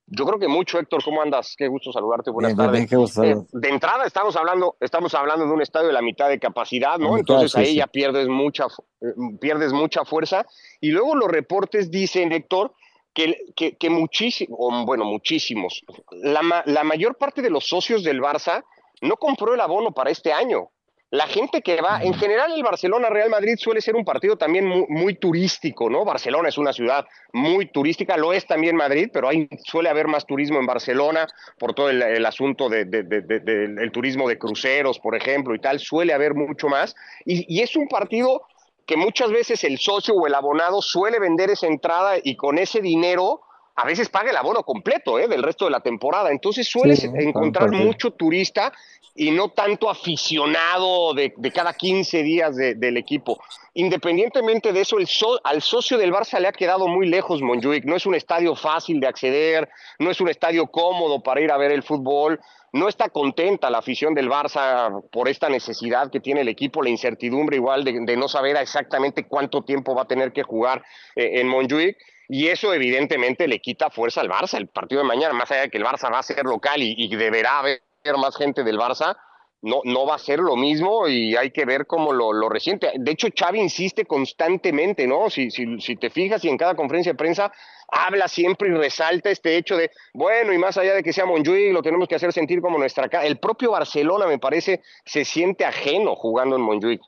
Yo 0.07 0.25
creo 0.25 0.39
que 0.39 0.47
mucho, 0.47 0.77
Héctor, 0.77 1.03
¿cómo 1.03 1.21
andas? 1.21 1.55
Qué 1.57 1.67
gusto 1.67 1.91
saludarte, 1.91 2.29
buenas 2.29 2.55
Bien, 2.55 2.67
tardes. 2.87 2.89
bien, 3.17 3.41
Eh, 3.41 3.43
de 3.51 3.69
entrada 3.69 4.05
estamos 4.05 4.35
hablando, 4.35 4.75
estamos 4.79 5.13
hablando 5.15 5.45
de 5.47 5.51
un 5.51 5.61
estadio 5.63 5.87
de 5.87 5.93
la 5.93 6.01
mitad 6.03 6.29
de 6.29 6.39
capacidad, 6.39 6.99
¿no? 6.99 7.17
Entonces 7.17 7.51
sí, 7.51 7.59
ahí 7.59 7.65
sí. 7.67 7.75
ya 7.77 7.87
pierdes 7.87 8.27
mucha, 8.27 8.65
eh, 9.01 9.07
pierdes 9.41 9.73
mucha 9.73 10.05
fuerza. 10.05 10.45
Y 10.79 10.91
luego 10.91 11.15
los 11.15 11.29
reportes 11.29 11.89
dicen, 11.89 12.31
Héctor, 12.33 12.73
que, 13.15 13.35
que, 13.55 13.77
que 13.77 13.89
muchísimos, 13.89 14.85
bueno, 14.85 15.05
muchísimos, 15.05 15.83
la, 16.11 16.43
ma- 16.43 16.63
la 16.67 16.83
mayor 16.83 17.17
parte 17.17 17.41
de 17.41 17.49
los 17.49 17.65
socios 17.65 18.03
del 18.03 18.21
Barça 18.21 18.63
no 19.01 19.15
compró 19.17 19.55
el 19.55 19.61
abono 19.61 19.91
para 19.91 20.11
este 20.11 20.31
año. 20.31 20.69
La 21.15 21.27
gente 21.27 21.61
que 21.61 21.79
va, 21.81 22.01
en 22.03 22.13
general 22.13 22.51
el 22.53 22.61
Barcelona-Real 22.61 23.29
Madrid 23.29 23.55
suele 23.57 23.79
ser 23.79 23.95
un 23.95 24.03
partido 24.03 24.37
también 24.37 24.65
muy, 24.65 24.85
muy 24.89 25.15
turístico, 25.15 25.89
¿no? 25.89 26.03
Barcelona 26.03 26.49
es 26.49 26.57
una 26.57 26.73
ciudad 26.73 27.05
muy 27.31 27.67
turística, 27.67 28.17
lo 28.17 28.33
es 28.33 28.45
también 28.45 28.75
Madrid, 28.75 29.09
pero 29.13 29.29
hay, 29.29 29.47
suele 29.63 29.87
haber 29.87 30.07
más 30.07 30.25
turismo 30.25 30.59
en 30.59 30.65
Barcelona 30.65 31.25
por 31.57 31.73
todo 31.73 31.89
el, 31.89 32.01
el 32.01 32.25
asunto 32.25 32.67
de- 32.67 32.83
de- 32.83 33.03
de- 33.03 33.21
de- 33.21 33.39
del 33.39 33.79
el 33.79 33.91
turismo 33.93 34.27
de 34.27 34.37
cruceros, 34.37 34.99
por 34.99 35.15
ejemplo, 35.15 35.55
y 35.55 35.59
tal, 35.59 35.79
suele 35.79 36.11
haber 36.11 36.33
mucho 36.33 36.67
más. 36.67 36.95
Y, 37.23 37.45
y 37.47 37.61
es 37.61 37.77
un 37.77 37.87
partido 37.87 38.41
que 38.85 38.97
muchas 38.97 39.31
veces 39.31 39.63
el 39.63 39.77
socio 39.77 40.15
o 40.15 40.27
el 40.27 40.35
abonado 40.35 40.81
suele 40.81 41.19
vender 41.19 41.49
esa 41.49 41.67
entrada 41.67 42.15
y 42.21 42.35
con 42.35 42.57
ese 42.57 42.81
dinero 42.81 43.41
a 43.75 43.85
veces 43.85 44.09
paga 44.09 44.31
el 44.31 44.37
abono 44.37 44.63
completo 44.63 45.19
¿eh? 45.19 45.27
del 45.27 45.43
resto 45.43 45.65
de 45.65 45.71
la 45.71 45.81
temporada. 45.81 46.31
Entonces 46.31 46.67
sueles 46.67 46.99
Sí, 47.01 47.09
encontrar 47.13 47.71
mucho 47.71 48.11
turista 48.11 48.71
y 49.17 49.31
no 49.31 49.49
tanto 49.49 49.89
aficionado 49.89 51.13
de, 51.13 51.33
de 51.37 51.51
cada 51.51 51.73
15 51.73 52.23
días 52.23 52.55
de- 52.55 52.75
del 52.75 52.97
equipo. 52.97 53.39
Independientemente 53.73 54.73
de 54.73 54.81
eso, 54.81 54.97
el 54.97 55.07
so- 55.07 55.39
al 55.43 55.61
socio 55.61 55.97
del 55.97 56.11
Barça 56.13 56.39
le 56.39 56.47
ha 56.47 56.51
quedado 56.53 56.87
muy 56.87 57.07
lejos 57.07 57.41
Montjuic. 57.41 57.85
No 57.85 57.95
es 57.95 58.05
un 58.05 58.15
estadio 58.15 58.55
fácil 58.55 58.99
de 58.99 59.07
acceder, 59.07 59.69
no 59.99 60.09
es 60.11 60.19
un 60.21 60.29
estadio 60.29 60.67
cómodo 60.67 61.21
para 61.21 61.41
ir 61.41 61.51
a 61.51 61.57
ver 61.57 61.71
el 61.71 61.83
fútbol. 61.83 62.39
No 62.73 62.89
está 62.89 63.07
contenta 63.09 63.69
la 63.69 63.77
afición 63.77 64.13
del 64.13 64.29
Barça 64.29 65.01
por 65.11 65.29
esta 65.29 65.47
necesidad 65.47 66.11
que 66.11 66.19
tiene 66.19 66.41
el 66.41 66.49
equipo, 66.49 66.81
la 66.83 66.89
incertidumbre 66.89 67.55
igual 67.55 67.83
de, 67.85 67.93
de 68.01 68.17
no 68.17 68.27
saber 68.27 68.57
exactamente 68.57 69.25
cuánto 69.27 69.61
tiempo 69.63 69.95
va 69.95 70.01
a 70.03 70.07
tener 70.07 70.33
que 70.33 70.43
jugar 70.43 70.83
eh, 71.15 71.39
en 71.39 71.47
Montjuic. 71.47 71.97
Y 72.27 72.47
eso 72.47 72.73
evidentemente 72.73 73.47
le 73.47 73.59
quita 73.59 73.89
fuerza 73.89 74.21
al 74.21 74.29
Barça. 74.29 74.57
El 74.57 74.67
partido 74.67 75.01
de 75.01 75.07
mañana, 75.07 75.33
más 75.33 75.51
allá 75.51 75.61
de 75.61 75.69
que 75.69 75.77
el 75.77 75.85
Barça 75.85 76.11
va 76.11 76.19
a 76.19 76.23
ser 76.23 76.45
local 76.45 76.81
y, 76.81 77.15
deberá 77.15 77.59
haber 77.59 77.81
más 78.17 78.35
gente 78.35 78.63
del 78.63 78.77
Barça, 78.77 79.17
no, 79.61 79.81
no 79.83 80.05
va 80.05 80.15
a 80.15 80.19
ser 80.19 80.39
lo 80.39 80.55
mismo 80.55 81.07
y 81.07 81.35
hay 81.35 81.49
que 81.51 81.65
ver 81.65 81.87
cómo 81.87 82.13
lo, 82.13 82.33
lo 82.33 82.49
resiente. 82.49 82.91
De 82.95 83.11
hecho, 83.11 83.27
Xavi 83.35 83.59
insiste 83.59 84.05
constantemente, 84.05 85.07
¿no? 85.07 85.29
Si, 85.29 85.49
si, 85.49 85.79
si 85.79 85.95
te 85.95 86.09
fijas 86.09 86.43
y 86.45 86.49
en 86.49 86.57
cada 86.57 86.75
conferencia 86.75 87.13
de 87.13 87.17
prensa 87.17 87.51
habla 87.87 88.27
siempre 88.27 88.69
y 88.69 88.71
resalta 88.71 89.29
este 89.29 89.57
hecho 89.57 89.75
de, 89.77 89.91
bueno, 90.13 90.53
y 90.53 90.57
más 90.57 90.77
allá 90.77 90.93
de 90.93 91.03
que 91.03 91.13
sea 91.13 91.25
Montjuic, 91.25 91.73
lo 91.73 91.81
tenemos 91.81 92.07
que 92.07 92.15
hacer 92.15 92.31
sentir 92.31 92.61
como 92.61 92.77
nuestra 92.77 93.09
casa. 93.09 93.25
El 93.25 93.39
propio 93.39 93.71
Barcelona, 93.71 94.27
me 94.27 94.39
parece, 94.39 94.81
se 95.05 95.25
siente 95.25 95.65
ajeno 95.65 96.15
jugando 96.15 96.55
en 96.55 96.61
Montjuic. 96.61 97.01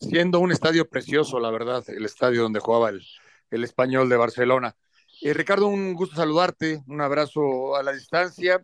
Siendo 0.00 0.38
un 0.38 0.52
estadio 0.52 0.88
precioso, 0.88 1.40
la 1.40 1.50
verdad, 1.50 1.82
el 1.88 2.04
estadio 2.04 2.42
donde 2.42 2.60
jugaba 2.60 2.90
el, 2.90 3.02
el 3.50 3.64
español 3.64 4.08
de 4.08 4.16
Barcelona. 4.16 4.76
Eh, 5.22 5.34
Ricardo, 5.34 5.66
un 5.66 5.94
gusto 5.94 6.16
saludarte, 6.16 6.82
un 6.86 7.00
abrazo 7.00 7.76
a 7.76 7.82
la 7.82 7.92
distancia. 7.92 8.62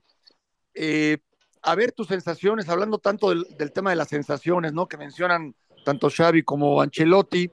Eh, 0.74 1.18
a 1.62 1.74
ver 1.74 1.92
tus 1.92 2.08
sensaciones, 2.08 2.68
hablando 2.68 2.98
tanto 2.98 3.30
del, 3.30 3.72
tema 3.72 3.90
de 3.90 3.96
las 3.96 4.08
sensaciones, 4.08 4.72
¿no? 4.72 4.86
Que 4.86 4.98
mencionan 4.98 5.54
tanto 5.84 6.10
Xavi 6.10 6.42
como 6.42 6.80
Ancelotti. 6.80 7.50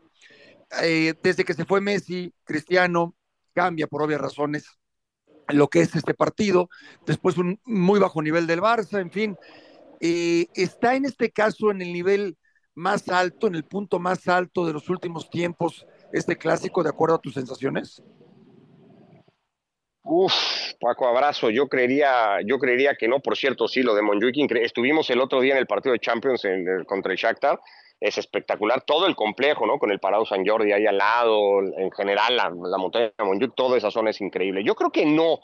Eh, 0.83 1.13
desde 1.21 1.45
que 1.45 1.53
se 1.53 1.65
fue 1.65 1.81
Messi, 1.81 2.33
Cristiano, 2.43 3.15
cambia 3.53 3.87
por 3.87 4.01
obvias 4.01 4.21
razones 4.21 4.65
lo 5.47 5.69
que 5.69 5.81
es 5.81 5.95
este 5.95 6.13
partido. 6.13 6.69
Después 7.05 7.37
un 7.37 7.59
muy 7.65 7.99
bajo 7.99 8.21
nivel 8.21 8.47
del 8.47 8.61
Barça, 8.61 8.99
en 8.99 9.11
fin. 9.11 9.37
Eh, 9.99 10.47
está 10.55 10.95
en 10.95 11.05
este 11.05 11.31
caso 11.31 11.71
en 11.71 11.81
el 11.81 11.93
nivel 11.93 12.37
más 12.73 13.07
alto, 13.09 13.47
en 13.47 13.55
el 13.55 13.65
punto 13.65 13.99
más 13.99 14.27
alto 14.27 14.65
de 14.65 14.73
los 14.73 14.89
últimos 14.89 15.29
tiempos, 15.29 15.85
este 16.11 16.37
clásico, 16.37 16.83
de 16.83 16.89
acuerdo 16.89 17.15
a 17.15 17.21
tus 17.21 17.33
sensaciones? 17.33 18.03
Uf, 20.03 20.33
Paco, 20.79 21.07
abrazo. 21.07 21.49
Yo 21.49 21.67
creería, 21.67 22.39
yo 22.45 22.57
creería 22.57 22.95
que 22.95 23.07
no. 23.07 23.19
Por 23.19 23.37
cierto, 23.37 23.67
sí, 23.67 23.83
lo 23.83 23.93
de 23.93 24.01
Montjuic, 24.01 24.35
incre- 24.35 24.63
estuvimos 24.63 25.09
el 25.09 25.21
otro 25.21 25.41
día 25.41 25.53
en 25.53 25.59
el 25.59 25.67
partido 25.67 25.93
de 25.93 25.99
Champions 25.99 26.43
en- 26.45 26.67
en- 26.67 26.85
contra 26.85 27.11
el 27.11 27.17
Shakhtar. 27.17 27.59
Es 27.99 28.17
espectacular 28.17 28.81
todo 28.81 29.05
el 29.05 29.15
complejo, 29.15 29.67
¿no? 29.67 29.77
Con 29.77 29.91
el 29.91 29.99
Parado 29.99 30.25
San 30.25 30.45
Jordi 30.45 30.71
ahí 30.71 30.87
al 30.87 30.97
lado, 30.97 31.61
en 31.61 31.91
general 31.91 32.35
la, 32.35 32.49
montaña 32.79 33.11
de 33.15 33.23
Montjuic, 33.23 33.53
toda 33.55 33.77
esa 33.77 33.91
zona 33.91 34.09
es 34.09 34.19
increíble. 34.21 34.63
Yo 34.63 34.73
creo 34.75 34.91
que 34.91 35.05
no. 35.05 35.39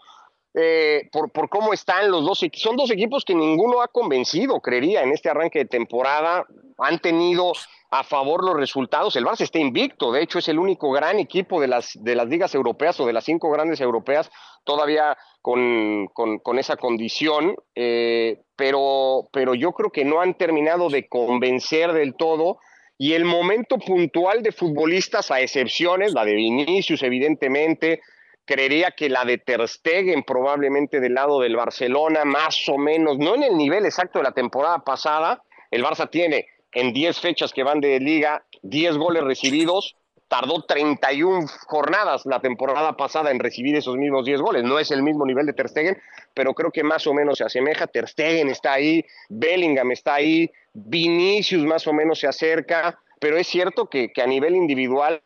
Eh, 0.60 1.08
por, 1.12 1.50
cómo 1.50 1.72
están 1.72 2.10
los 2.10 2.26
dos, 2.26 2.42
equi- 2.42 2.58
son 2.58 2.76
dos 2.76 2.90
equipos 2.90 3.24
que 3.24 3.36
ninguno 3.36 3.82
ha 3.82 3.88
convencido, 3.88 4.60
creería, 4.60 5.04
en 5.04 5.12
este 5.12 5.30
arranque 5.30 5.60
de 5.60 5.66
temporada. 5.66 6.48
Han 6.80 6.98
tenido 7.00 7.54
a 7.92 8.04
favor 8.04 8.44
los 8.44 8.56
resultados. 8.56 9.16
El 9.16 9.26
Barça 9.26 9.42
está 9.42 9.60
invicto, 9.60 10.12
de 10.12 10.24
hecho 10.24 10.40
es 10.40 10.48
el 10.48 10.58
único 10.58 10.92
gran 10.92 11.20
equipo 11.20 11.62
de 11.62 11.68
las, 11.68 11.96
ligas 11.96 12.56
europeas 12.56 13.00
o 13.00 13.06
de 13.06 13.14
las 13.14 13.24
cinco 13.24 13.52
grandes 13.52 13.80
europeas 13.82 14.32
todavía 14.64 15.16
con, 15.42 16.10
esa 16.58 16.76
condición, 16.76 17.56
eh, 17.76 18.42
pero 18.56 19.54
yo 19.56 19.72
creo 19.74 19.92
que 19.92 20.04
no 20.06 20.22
han 20.22 20.34
terminado 20.34 20.90
de 20.90 21.08
convencer 21.08 21.94
del 21.94 22.16
todo. 22.16 22.58
Y 22.98 23.14
el 23.14 23.26
momento 23.26 23.78
puntual 23.78 24.42
de 24.42 24.52
futbolistas, 24.52 25.30
a 25.30 25.40
excepciones, 25.40 26.14
la 26.14 26.26
de 26.26 26.34
Vinicius, 26.34 27.04
evidentemente, 27.04 28.02
creería 28.48 28.92
que 28.92 29.10
la 29.10 29.26
de 29.26 29.38
Ter 29.38 29.68
Stegen 29.68 30.24
probablemente 30.24 31.00
del 31.00 31.14
lado 31.14 31.42
del 31.42 31.56
Barcelona, 31.56 32.26
más 32.26 32.68
o 32.70 32.78
menos, 32.80 33.20
no 33.20 33.36
en 33.36 33.44
el 33.44 33.58
nivel 33.58 33.86
exacto 33.86 34.18
de 34.18 34.24
la 34.24 34.32
temporada 34.32 34.80
pasada. 34.80 35.44
El 35.70 35.84
Barça 35.84 36.10
tiene 36.10 36.48
en 36.72 36.94
10 36.94 37.20
fechas 37.20 37.54
que 37.54 37.64
van 37.64 37.82
de 37.82 38.00
liga 38.00 38.44
10 38.64 38.98
goles 38.98 39.24
recibidos. 39.24 39.96
Tardó 40.30 40.64
31 40.64 41.48
jornadas 41.68 42.26
la 42.26 42.42
temporada 42.42 42.98
pasada 42.98 43.32
en 43.32 43.40
recibir 43.40 43.76
esos 43.76 43.96
mismos 43.96 44.26
10 44.26 44.42
goles. 44.42 44.64
No 44.64 44.80
es 44.80 44.92
el 44.92 45.04
mismo 45.04 45.26
nivel 45.26 45.46
de 45.46 45.54
Ter 45.54 45.70
Stegen, 45.70 46.02
pero 46.34 46.54
creo 46.54 46.72
que 46.72 46.84
más 46.84 47.06
o 47.06 47.14
menos 47.14 47.38
se 47.38 47.44
asemeja. 47.44 47.88
Ter 47.88 48.08
Stegen 48.08 48.50
está 48.50 48.74
ahí, 48.74 49.06
Bellingham 49.30 49.92
está 49.92 50.16
ahí, 50.16 50.50
Vinicius 50.74 51.64
más 51.64 51.88
o 51.88 51.94
menos 51.94 52.20
se 52.20 52.28
acerca, 52.28 53.00
pero 53.20 53.38
es 53.38 53.48
cierto 53.48 53.90
que, 53.90 54.12
que 54.12 54.22
a 54.22 54.28
nivel 54.28 54.56
individual 54.56 55.22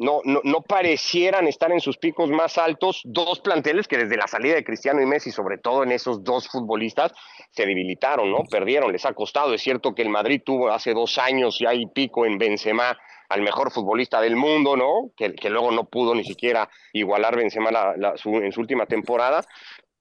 no, 0.00 0.20
no, 0.24 0.40
no 0.44 0.62
parecieran 0.62 1.46
estar 1.46 1.70
en 1.72 1.80
sus 1.80 1.98
picos 1.98 2.30
más 2.30 2.56
altos 2.56 3.02
dos 3.04 3.40
planteles 3.40 3.86
que 3.86 3.98
desde 3.98 4.16
la 4.16 4.26
salida 4.26 4.54
de 4.54 4.64
Cristiano 4.64 5.02
y 5.02 5.06
Messi, 5.06 5.30
sobre 5.30 5.58
todo 5.58 5.82
en 5.82 5.92
esos 5.92 6.24
dos 6.24 6.48
futbolistas, 6.48 7.12
se 7.50 7.66
debilitaron, 7.66 8.30
¿no? 8.30 8.44
Perdieron, 8.50 8.92
les 8.92 9.04
ha 9.04 9.12
costado. 9.12 9.52
Es 9.52 9.60
cierto 9.60 9.94
que 9.94 10.00
el 10.00 10.08
Madrid 10.08 10.40
tuvo 10.42 10.70
hace 10.70 10.94
dos 10.94 11.18
años 11.18 11.58
ya 11.60 11.74
y 11.74 11.86
pico 11.86 12.24
en 12.24 12.38
Benzema 12.38 12.96
al 13.28 13.42
mejor 13.42 13.70
futbolista 13.70 14.22
del 14.22 14.36
mundo, 14.36 14.74
¿no? 14.74 15.10
Que, 15.14 15.50
luego 15.50 15.70
no 15.70 15.84
pudo 15.84 16.14
ni 16.14 16.24
siquiera 16.24 16.70
igualar 16.94 17.36
Benzema 17.36 17.70
en 17.94 18.52
su 18.52 18.60
última 18.60 18.86
temporada. 18.86 19.44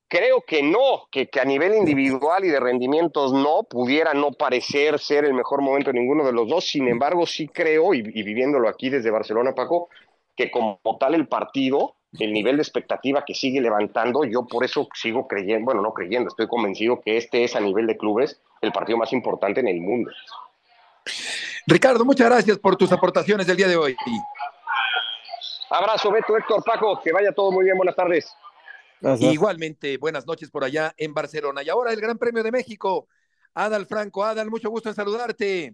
Creo 0.09 0.41
que 0.41 0.63
no, 0.63 1.07
que, 1.11 1.29
que, 1.29 1.39
a 1.39 1.45
nivel 1.45 1.75
individual 1.75 2.43
y 2.43 2.49
de 2.49 2.59
rendimientos 2.59 3.31
no, 3.31 3.63
pudiera 3.63 4.13
no 4.13 4.31
parecer 4.31 4.97
ser 4.99 5.23
el 5.23 5.35
mejor 5.35 5.61
momento 5.61 5.91
de 5.91 5.99
ninguno 5.99 6.25
de 6.25 6.33
los 6.33 6.49
dos. 6.49 6.65
Sin 6.65 6.87
embargo, 6.87 7.27
sí 7.27 7.47
creo, 7.47 7.93
y, 7.93 7.99
y 7.99 8.23
viviéndolo 8.23 8.67
aquí 8.67 8.89
desde 8.89 9.11
Barcelona, 9.11 9.53
Paco, 9.53 9.89
que 10.35 10.49
como 10.49 10.79
tal 10.99 11.13
el 11.13 11.27
partido, 11.27 11.95
el 12.17 12.33
nivel 12.33 12.55
de 12.57 12.63
expectativa 12.63 13.23
que 13.23 13.35
sigue 13.35 13.61
levantando, 13.61 14.23
yo 14.23 14.47
por 14.47 14.63
eso 14.63 14.87
sigo 14.95 15.27
creyendo, 15.27 15.65
bueno, 15.65 15.81
no 15.81 15.93
creyendo, 15.93 16.29
estoy 16.29 16.47
convencido 16.47 17.01
que 17.01 17.17
este 17.17 17.43
es 17.43 17.55
a 17.55 17.59
nivel 17.59 17.85
de 17.85 17.97
clubes 17.97 18.41
el 18.61 18.71
partido 18.71 18.97
más 18.97 19.13
importante 19.13 19.59
en 19.59 19.67
el 19.67 19.79
mundo. 19.79 20.11
Ricardo, 21.67 22.03
muchas 22.03 22.29
gracias 22.29 22.57
por 22.57 22.75
tus 22.75 22.91
aportaciones 22.91 23.45
del 23.45 23.57
día 23.57 23.67
de 23.67 23.77
hoy. 23.77 23.95
Abrazo, 25.69 26.11
Beto, 26.11 26.35
Héctor, 26.35 26.63
Paco, 26.63 26.99
que 27.03 27.11
vaya 27.11 27.31
todo 27.31 27.51
muy 27.51 27.63
bien, 27.63 27.77
buenas 27.77 27.95
tardes. 27.95 28.33
Gracias. 29.01 29.33
Igualmente, 29.33 29.97
buenas 29.97 30.27
noches 30.27 30.51
por 30.51 30.63
allá 30.63 30.93
en 30.97 31.13
Barcelona. 31.13 31.63
Y 31.63 31.69
ahora 31.69 31.93
el 31.93 32.01
Gran 32.01 32.17
Premio 32.17 32.43
de 32.43 32.51
México. 32.51 33.07
Adal 33.53 33.85
Franco, 33.85 34.23
Adal, 34.23 34.49
mucho 34.49 34.69
gusto 34.69 34.89
en 34.89 34.95
saludarte. 34.95 35.73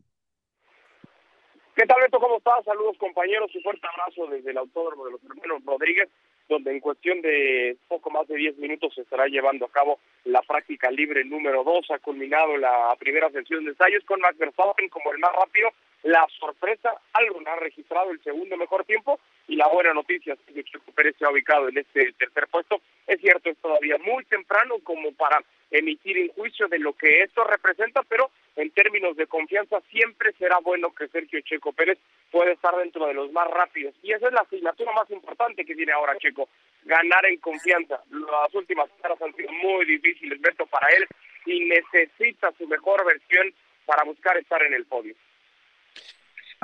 ¿Qué 1.76 1.86
tal, 1.86 1.98
Beto? 2.02 2.20
¿Cómo 2.20 2.38
estás? 2.38 2.64
Saludos, 2.64 2.98
compañeros. 2.98 3.54
Un 3.54 3.62
fuerte 3.62 3.86
abrazo 3.86 4.28
desde 4.28 4.52
el 4.52 4.58
Autódromo 4.58 5.06
de 5.06 5.12
los 5.12 5.24
Hermanos 5.24 5.62
Rodríguez, 5.66 6.08
donde 6.48 6.72
en 6.72 6.80
cuestión 6.80 7.22
de 7.22 7.78
poco 7.90 8.10
más 8.10 8.28
de 8.28 8.38
10 8.38 8.58
minutos 8.60 8.94
se 8.96 9.02
estará 9.02 9.28
llevando 9.28 9.66
a 9.66 9.72
cabo 9.72 10.00
la 10.24 10.42
práctica 10.42 10.90
libre 10.90 11.26
número 11.26 11.66
2. 11.66 11.92
Ha 11.92 12.00
culminado 12.00 12.56
la 12.56 12.96
primera 12.98 13.30
sesión 13.30 13.66
de 13.66 13.72
ensayos 13.72 14.06
con 14.06 14.22
Max 14.22 14.38
Verstappen 14.38 14.88
como 14.88 15.12
el 15.12 15.20
más 15.20 15.34
rápido 15.34 15.70
la 16.06 16.28
sorpresa, 16.40 16.94
algo 17.14 17.42
ha 17.48 17.56
registrado 17.56 18.12
el 18.12 18.22
segundo 18.22 18.56
mejor 18.58 18.86
tiempo 18.86 19.20
y 19.48 19.56
la 19.56 19.68
buena 19.68 19.92
noticia 19.92 20.34
es 20.34 20.40
que 20.54 20.64
Checo 20.64 20.92
Pérez 20.92 21.16
se 21.18 21.26
ha 21.26 21.32
ubicado 21.32 21.68
en 21.68 21.80
este 21.80 22.14
tercer 22.14 22.48
puesto. 22.48 22.80
Es 23.08 23.20
cierto, 23.22 23.50
es 23.50 23.58
todavía 23.58 23.98
muy 23.98 24.24
temprano 24.26 24.76
como 24.84 25.12
para 25.14 25.44
emitir 25.72 26.20
un 26.20 26.28
juicio 26.30 26.68
de 26.68 26.78
lo 26.78 26.94
que 26.94 27.24
esto 27.24 27.44
representa, 27.44 28.04
pero 28.04 28.30
en 28.56 28.70
términos 28.70 29.18
de 29.18 29.26
confianza 29.26 29.82
siempre 29.90 30.32
será 30.34 30.60
bueno 30.60 30.94
que 30.94 31.08
Sergio 31.08 31.42
Checo 31.42 31.74
Pérez 31.74 31.98
puede 32.30 32.52
estar 32.52 32.76
dentro 32.76 33.08
de 33.08 33.16
los 33.16 33.32
más 33.32 33.48
rápidos. 33.50 33.96
Y 34.04 34.12
esa 34.12 34.28
es 34.28 34.34
la 34.34 34.42
asignatura 34.42 34.92
más 34.94 35.10
importante 35.10 35.66
que 35.66 35.74
tiene 35.74 35.92
ahora 35.92 36.20
Checo, 36.20 36.50
ganar 36.84 37.26
en 37.26 37.38
confianza. 37.38 38.00
Las 38.12 38.54
últimas 38.54 38.92
caras 39.02 39.20
han 39.24 39.36
sido 39.36 39.52
muy 39.54 39.86
difíciles, 39.86 40.40
Beto, 40.40 40.68
para 40.68 40.88
él 40.90 41.08
y 41.48 41.62
necesita 41.62 42.52
su 42.60 42.68
mejor 42.68 43.04
versión 43.06 43.52
para 43.88 44.04
buscar 44.04 44.38
estar 44.38 44.62
en 44.62 44.76
el 44.76 44.86
podio. 44.86 45.16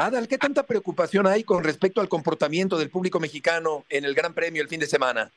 Adal, 0.02 0.28
¿qué 0.28 0.40
tanta 0.40 0.66
preocupación 0.66 1.28
hay 1.28 1.44
con 1.44 1.64
respecto 1.64 2.02
al 2.02 2.10
comportamiento 2.10 2.76
del 2.80 2.90
público 2.90 3.20
mexicano 3.20 3.86
en 3.88 4.04
el 4.04 4.16
Gran 4.16 4.34
Premio 4.34 4.64
el 4.64 4.68
fin 4.68 4.80
de 4.80 4.88
semana? 4.88 5.30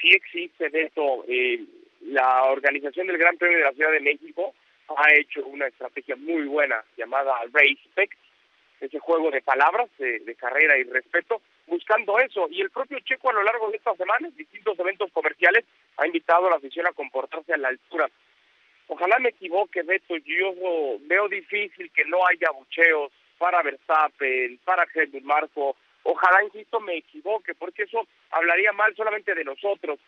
Sí 0.00 0.08
existe, 0.08 0.70
Beto. 0.70 1.26
Eh, 1.28 1.60
la 2.06 2.44
organización 2.44 3.08
del 3.08 3.18
Gran 3.18 3.36
Premio 3.36 3.58
de 3.58 3.64
la 3.64 3.72
Ciudad 3.72 3.92
de 3.92 4.00
México 4.00 4.54
ha 4.96 5.12
hecho 5.12 5.44
una 5.44 5.66
estrategia 5.66 6.16
muy 6.16 6.44
buena 6.44 6.82
llamada 6.96 7.34
Race 7.52 8.08
ese 8.80 8.98
juego 9.00 9.30
de 9.30 9.42
palabras, 9.42 9.90
de, 9.98 10.34
carrera 10.36 10.78
y 10.78 10.84
respeto, 10.84 11.42
buscando 11.66 12.18
eso. 12.20 12.48
Y 12.50 12.62
el 12.62 12.70
propio 12.70 12.98
Checo 13.00 13.28
a 13.28 13.34
lo 13.34 13.42
largo 13.42 13.70
de 13.70 13.76
estas 13.76 13.98
semanas, 13.98 14.34
distintos 14.34 14.78
eventos 14.78 15.12
comerciales, 15.12 15.66
ha 15.98 16.06
invitado 16.06 16.46
a 16.46 16.50
la 16.50 16.56
afición 16.56 16.86
a 16.86 16.92
comportarse 16.92 17.52
a 17.52 17.58
la 17.58 17.68
altura. 17.68 18.08
Ojalá 18.86 19.18
me 19.18 19.28
equivoque, 19.28 19.82
Beto, 19.82 20.16
yo 20.16 20.54
veo 21.00 21.28
difícil 21.28 21.90
que 21.90 22.06
no 22.06 22.26
haya 22.26 22.50
bucheos 22.52 23.12
para 23.38 23.62
Verstappen, 23.62 24.58
para 24.64 24.86
Helmut 24.92 25.22
Marco. 25.22 25.76
Ojalá, 26.02 26.44
insisto, 26.44 26.80
me 26.80 26.96
equivoque, 26.96 27.54
porque 27.54 27.84
eso 27.84 28.06
hablaría 28.30 28.72
mal 28.72 28.94
solamente 28.96 29.34
de 29.34 29.44
nosotros. 29.44 29.98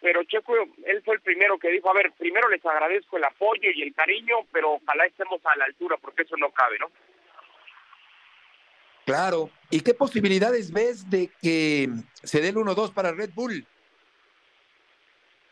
Pero 0.00 0.22
Checo, 0.24 0.54
él 0.84 1.02
fue 1.04 1.16
el 1.16 1.20
primero 1.20 1.58
que 1.58 1.70
dijo, 1.70 1.90
a 1.90 1.94
ver, 1.94 2.12
primero 2.12 2.48
les 2.48 2.64
agradezco 2.64 3.16
el 3.16 3.24
apoyo 3.24 3.70
y 3.74 3.82
el 3.82 3.94
cariño, 3.94 4.36
pero 4.52 4.74
ojalá 4.74 5.06
estemos 5.06 5.40
a 5.44 5.56
la 5.56 5.64
altura, 5.64 5.96
porque 5.96 6.22
eso 6.22 6.36
no 6.36 6.50
cabe, 6.50 6.78
¿no? 6.78 6.90
Claro. 9.04 9.50
¿Y 9.70 9.80
qué 9.80 9.94
posibilidades 9.94 10.72
ves 10.72 11.10
de 11.10 11.30
que 11.42 11.88
se 12.12 12.40
dé 12.40 12.50
el 12.50 12.56
1-2 12.56 12.92
para 12.92 13.12
Red 13.12 13.30
Bull? 13.34 13.66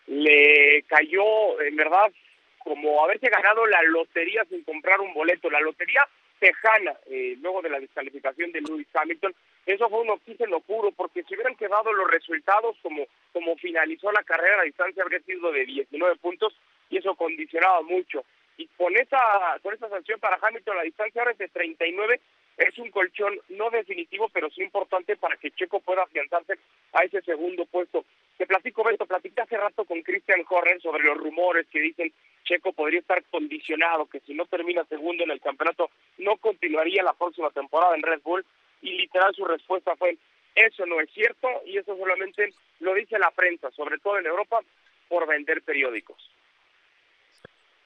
Le 0.07 0.85
cayó, 0.87 1.61
en 1.63 1.75
verdad, 1.75 2.13
como 2.59 3.03
haberse 3.03 3.29
ganado 3.29 3.67
la 3.67 3.83
lotería 3.83 4.45
sin 4.49 4.63
comprar 4.63 5.01
un 5.01 5.15
boleto. 5.15 5.51
La 5.51 5.61
lotería 5.61 6.07
tejana, 6.39 6.95
eh, 7.07 7.37
luego 7.41 7.63
de 7.63 7.71
la 7.71 7.81
descalificación 7.81 8.53
de 8.53 8.61
Lewis 8.61 8.89
Hamilton, 8.95 9.35
eso 9.67 9.89
fue 9.89 10.01
un 10.01 10.11
oxígeno 10.11 10.61
puro, 10.61 10.93
porque 10.93 11.25
si 11.25 11.35
hubieran 11.35 11.57
quedado 11.57 11.93
los 11.93 12.09
resultados 12.11 12.77
como, 12.83 13.07
como 13.33 13.57
finalizó 13.57 14.13
la 14.13 14.23
carrera, 14.23 14.59
la 14.59 14.63
distancia 14.63 15.03
habría 15.03 15.21
sido 15.21 15.51
de 15.51 15.67
19 15.67 16.17
puntos 16.17 16.55
y 16.89 16.99
eso 16.99 17.15
condicionaba 17.17 17.83
mucho. 17.83 18.25
Y 18.59 18.69
con 18.77 18.97
esa, 18.97 19.19
con 19.63 19.75
esa 19.75 19.89
sanción 19.89 20.21
para 20.21 20.39
Hamilton, 20.41 20.77
la 20.77 20.85
distancia 20.85 21.21
ahora 21.21 21.33
es 21.33 21.39
de 21.39 21.49
39, 21.49 22.21
es 22.57 22.79
un 22.79 22.91
colchón 22.91 23.39
no 23.51 23.71
definitivo, 23.71 24.29
pero 24.31 24.51
sí 24.51 24.63
importante 24.63 25.17
para 25.17 25.37
que 25.37 25.51
Checo 25.51 25.81
pueda 25.81 26.03
afianzarse 26.03 26.55
a 26.93 27.05
ese 27.05 27.21
segundo 27.23 27.67
puesto. 27.67 28.05
Te 28.39 28.47
platico, 28.47 28.85
Beto, 28.85 29.07
platicé 29.07 29.41
hace 29.41 29.57
rato 29.57 29.85
con 29.85 30.03
Christian 30.03 30.45
Horner 30.49 30.81
sobre 30.81 31.05
los 31.05 31.19
rumores 31.19 31.67
que 31.69 31.81
dicen 31.81 32.13
Checo 32.45 32.73
podría 32.73 33.01
estar 33.01 33.23
condicionado, 33.25 34.07
que 34.07 34.21
si 34.21 34.35
no 34.35 34.47
termina 34.47 34.85
segundo 34.85 35.25
en 35.25 35.31
el 35.31 35.41
campeonato, 35.41 35.91
no 36.19 36.37
continuaría 36.37 37.03
la 37.03 37.13
próxima 37.13 37.51
temporada 37.51 37.97
en 37.97 38.03
Red 38.03 38.21
Bull, 38.23 38.45
y 38.83 38.93
literal 38.93 39.35
su 39.35 39.45
respuesta 39.45 39.97
fue, 39.97 40.17
eso 40.55 40.87
no 40.87 41.01
es 41.01 41.11
cierto, 41.11 41.49
y 41.67 41.79
eso 41.79 41.97
solamente 41.97 42.53
lo 42.81 42.95
dice 42.95 43.19
la 43.19 43.31
prensa, 43.31 43.71
sobre 43.73 43.99
todo 43.99 44.19
en 44.19 44.27
Europa, 44.27 44.61
por 45.09 45.27
vender 45.27 45.63
periódicos. 45.63 46.36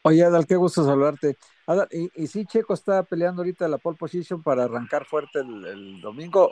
Oye, 0.02 0.24
Adal, 0.24 0.46
qué 0.46 0.56
gusto 0.56 0.82
saludarte. 0.82 1.36
Adal, 1.66 1.86
¿y, 1.90 2.10
y 2.14 2.26
si 2.26 2.46
Checo 2.46 2.72
está 2.72 3.02
peleando 3.02 3.42
ahorita 3.42 3.68
la 3.68 3.76
pole 3.76 3.98
position 3.98 4.42
para 4.42 4.64
arrancar 4.64 5.04
fuerte 5.04 5.40
el, 5.40 6.00
domingo 6.00 6.48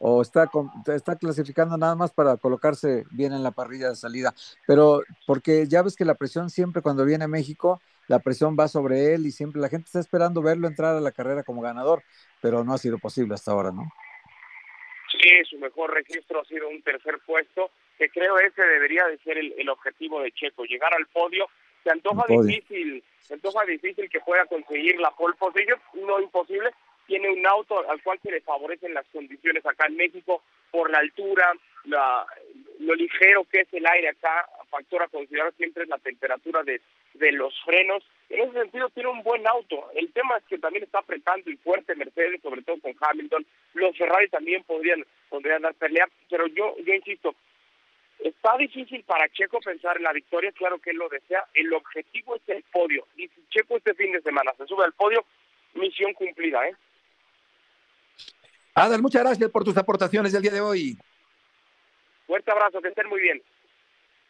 o, 0.00 0.22
está, 0.22 0.50
está 0.94 1.16
clasificando 1.16 1.78
nada 1.78 1.94
más 1.94 2.12
para 2.12 2.36
colocarse 2.36 3.04
bien 3.10 3.32
en 3.32 3.42
la 3.42 3.52
parrilla 3.52 3.88
de 3.88 3.96
salida? 3.96 4.34
Pero 4.66 5.00
porque 5.26 5.66
ya 5.66 5.82
ves 5.82 5.96
que 5.96 6.04
la 6.04 6.14
presión 6.14 6.50
siempre 6.50 6.82
cuando 6.82 7.06
viene 7.06 7.26
México, 7.26 7.80
la 8.06 8.18
presión 8.18 8.54
va 8.58 8.68
sobre 8.68 9.14
él 9.14 9.24
y 9.24 9.30
siempre 9.30 9.62
la 9.62 9.70
gente 9.70 9.86
está 9.86 10.00
esperando 10.00 10.42
verlo 10.42 10.68
entrar 10.68 10.94
a 10.94 11.00
la 11.00 11.12
carrera 11.12 11.44
como 11.44 11.62
ganador, 11.62 12.02
pero 12.42 12.64
no 12.64 12.74
ha 12.74 12.78
sido 12.78 12.98
posible 12.98 13.32
hasta 13.32 13.52
ahora, 13.52 13.72
¿no? 13.72 13.90
Sí, 15.10 15.42
su 15.48 15.58
mejor 15.58 15.94
registro 15.94 16.42
ha 16.42 16.44
sido 16.44 16.68
un 16.68 16.82
tercer 16.82 17.18
puesto, 17.26 17.70
que 17.96 18.10
creo 18.10 18.38
ese 18.38 18.60
debería 18.60 19.06
de 19.06 19.16
ser 19.20 19.38
el 19.38 19.68
objetivo 19.70 20.20
de 20.20 20.32
Checo, 20.32 20.64
llegar 20.64 20.92
al 20.92 21.06
podio 21.06 21.46
se 21.88 21.92
antoja 21.92 22.26
difícil, 22.28 23.02
se 23.22 23.34
antoja 23.34 23.64
difícil 23.64 24.10
que 24.10 24.20
pueda 24.20 24.44
conseguir 24.44 25.00
la 25.00 25.10
pole 25.12 25.34
position, 25.38 25.80
no 25.94 26.20
imposible, 26.20 26.70
tiene 27.06 27.30
un 27.30 27.46
auto 27.46 27.88
al 27.88 28.02
cual 28.02 28.18
se 28.22 28.30
le 28.30 28.42
favorecen 28.42 28.92
las 28.92 29.06
condiciones 29.06 29.64
acá 29.64 29.86
en 29.86 29.96
México 29.96 30.42
por 30.70 30.90
la 30.90 30.98
altura, 30.98 31.54
la, 31.84 32.26
lo 32.80 32.94
ligero 32.94 33.44
que 33.50 33.60
es 33.60 33.68
el 33.72 33.86
aire 33.86 34.10
acá, 34.10 34.46
factor 34.68 35.02
a 35.02 35.08
considerar 35.08 35.54
siempre 35.56 35.84
es 35.84 35.88
la 35.88 35.96
temperatura 35.96 36.62
de, 36.62 36.82
de 37.14 37.32
los 37.32 37.54
frenos. 37.64 38.04
En 38.28 38.42
ese 38.42 38.52
sentido 38.52 38.90
tiene 38.90 39.08
un 39.08 39.22
buen 39.22 39.46
auto. 39.46 39.90
El 39.94 40.12
tema 40.12 40.36
es 40.36 40.44
que 40.44 40.58
también 40.58 40.84
está 40.84 40.98
apretando 40.98 41.50
y 41.50 41.56
fuerte 41.56 41.94
Mercedes, 41.94 42.42
sobre 42.42 42.60
todo 42.60 42.78
con 42.82 42.94
Hamilton. 43.00 43.46
Los 43.72 43.96
Ferrari 43.96 44.28
también 44.28 44.62
podrían, 44.64 45.02
podrían 45.30 45.62
dar 45.62 45.72
pelea, 45.72 46.06
pero 46.28 46.46
yo, 46.48 46.76
yo 46.84 46.92
insisto, 46.92 47.34
Está 48.18 48.56
difícil 48.56 49.04
para 49.04 49.28
Checo 49.28 49.60
pensar 49.60 49.96
en 49.96 50.02
la 50.02 50.12
victoria, 50.12 50.50
claro 50.52 50.78
que 50.80 50.90
él 50.90 50.96
lo 50.96 51.08
desea. 51.08 51.46
El 51.54 51.72
objetivo 51.72 52.34
es 52.36 52.42
el 52.48 52.64
podio. 52.72 53.06
Y 53.16 53.28
si 53.28 53.46
Checo 53.50 53.76
este 53.76 53.94
fin 53.94 54.12
de 54.12 54.22
semana 54.22 54.52
se 54.56 54.66
sube 54.66 54.84
al 54.84 54.92
podio, 54.92 55.24
misión 55.74 56.12
cumplida, 56.14 56.66
¿eh? 56.68 56.76
Adal, 58.74 59.02
muchas 59.02 59.22
gracias 59.22 59.50
por 59.50 59.64
tus 59.64 59.76
aportaciones 59.76 60.32
del 60.32 60.42
día 60.42 60.52
de 60.52 60.60
hoy. 60.60 60.98
Fuerte 62.26 62.50
abrazo, 62.50 62.80
que 62.80 62.88
estén 62.88 63.08
muy 63.08 63.20
bien. 63.20 63.42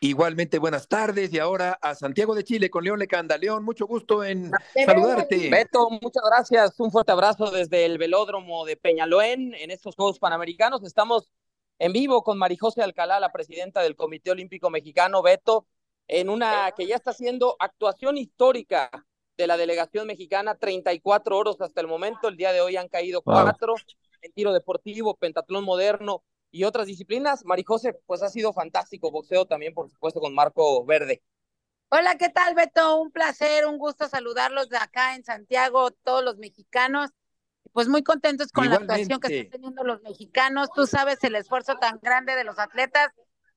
Igualmente, 0.00 0.58
buenas 0.58 0.86
tardes. 0.86 1.32
Y 1.32 1.38
ahora 1.38 1.78
a 1.82 1.94
Santiago 1.94 2.34
de 2.34 2.44
Chile 2.44 2.70
con 2.70 2.84
León 2.84 2.98
Lecanda. 2.98 3.36
León, 3.36 3.64
mucho 3.64 3.86
gusto 3.86 4.22
en 4.22 4.50
saludarte. 4.86 5.50
Beto, 5.50 5.90
muchas 5.90 6.22
gracias. 6.30 6.78
Un 6.78 6.92
fuerte 6.92 7.10
abrazo 7.12 7.50
desde 7.50 7.84
el 7.84 7.98
velódromo 7.98 8.64
de 8.64 8.76
Peñaloén 8.76 9.54
en 9.54 9.70
estos 9.70 9.96
Juegos 9.96 10.20
Panamericanos. 10.20 10.84
Estamos 10.84 11.32
en 11.78 11.92
vivo 11.92 12.22
con 12.22 12.38
Marijose 12.38 12.82
Alcalá, 12.82 13.20
la 13.20 13.32
presidenta 13.32 13.82
del 13.82 13.96
Comité 13.96 14.30
Olímpico 14.30 14.70
Mexicano, 14.70 15.22
Beto, 15.22 15.66
en 16.08 16.28
una 16.28 16.72
que 16.72 16.86
ya 16.86 16.96
está 16.96 17.10
haciendo 17.10 17.56
actuación 17.58 18.16
histórica 18.16 18.90
de 19.36 19.46
la 19.46 19.56
delegación 19.56 20.06
mexicana, 20.06 20.56
34 20.56 21.36
oros 21.36 21.60
hasta 21.60 21.80
el 21.80 21.86
momento, 21.86 22.28
el 22.28 22.36
día 22.36 22.52
de 22.52 22.60
hoy 22.60 22.76
han 22.76 22.88
caído 22.88 23.22
cuatro 23.22 23.74
en 24.22 24.32
tiro 24.32 24.52
deportivo, 24.52 25.14
pentatlón 25.14 25.64
moderno 25.64 26.24
y 26.50 26.64
otras 26.64 26.86
disciplinas. 26.86 27.44
Marijose, 27.44 27.94
pues 28.06 28.22
ha 28.22 28.28
sido 28.28 28.52
fantástico, 28.52 29.12
boxeo 29.12 29.46
también, 29.46 29.74
por 29.74 29.88
supuesto, 29.90 30.20
con 30.20 30.34
Marco 30.34 30.84
Verde. 30.84 31.22
Hola, 31.90 32.16
¿qué 32.18 32.28
tal, 32.28 32.54
Beto? 32.54 33.00
Un 33.00 33.12
placer, 33.12 33.66
un 33.66 33.78
gusto 33.78 34.08
saludarlos 34.08 34.68
de 34.68 34.76
acá 34.76 35.14
en 35.14 35.24
Santiago, 35.24 35.92
todos 35.92 36.24
los 36.24 36.36
mexicanos 36.36 37.10
pues 37.72 37.88
muy 37.88 38.02
contentos 38.02 38.52
con 38.52 38.68
la 38.68 38.76
actuación 38.76 39.20
que 39.20 39.38
están 39.38 39.50
teniendo 39.50 39.84
los 39.84 40.02
mexicanos. 40.02 40.68
Tú 40.74 40.86
sabes 40.86 41.22
el 41.24 41.34
esfuerzo 41.34 41.76
tan 41.76 41.98
grande 42.02 42.34
de 42.34 42.44
los 42.44 42.58
atletas. 42.58 43.08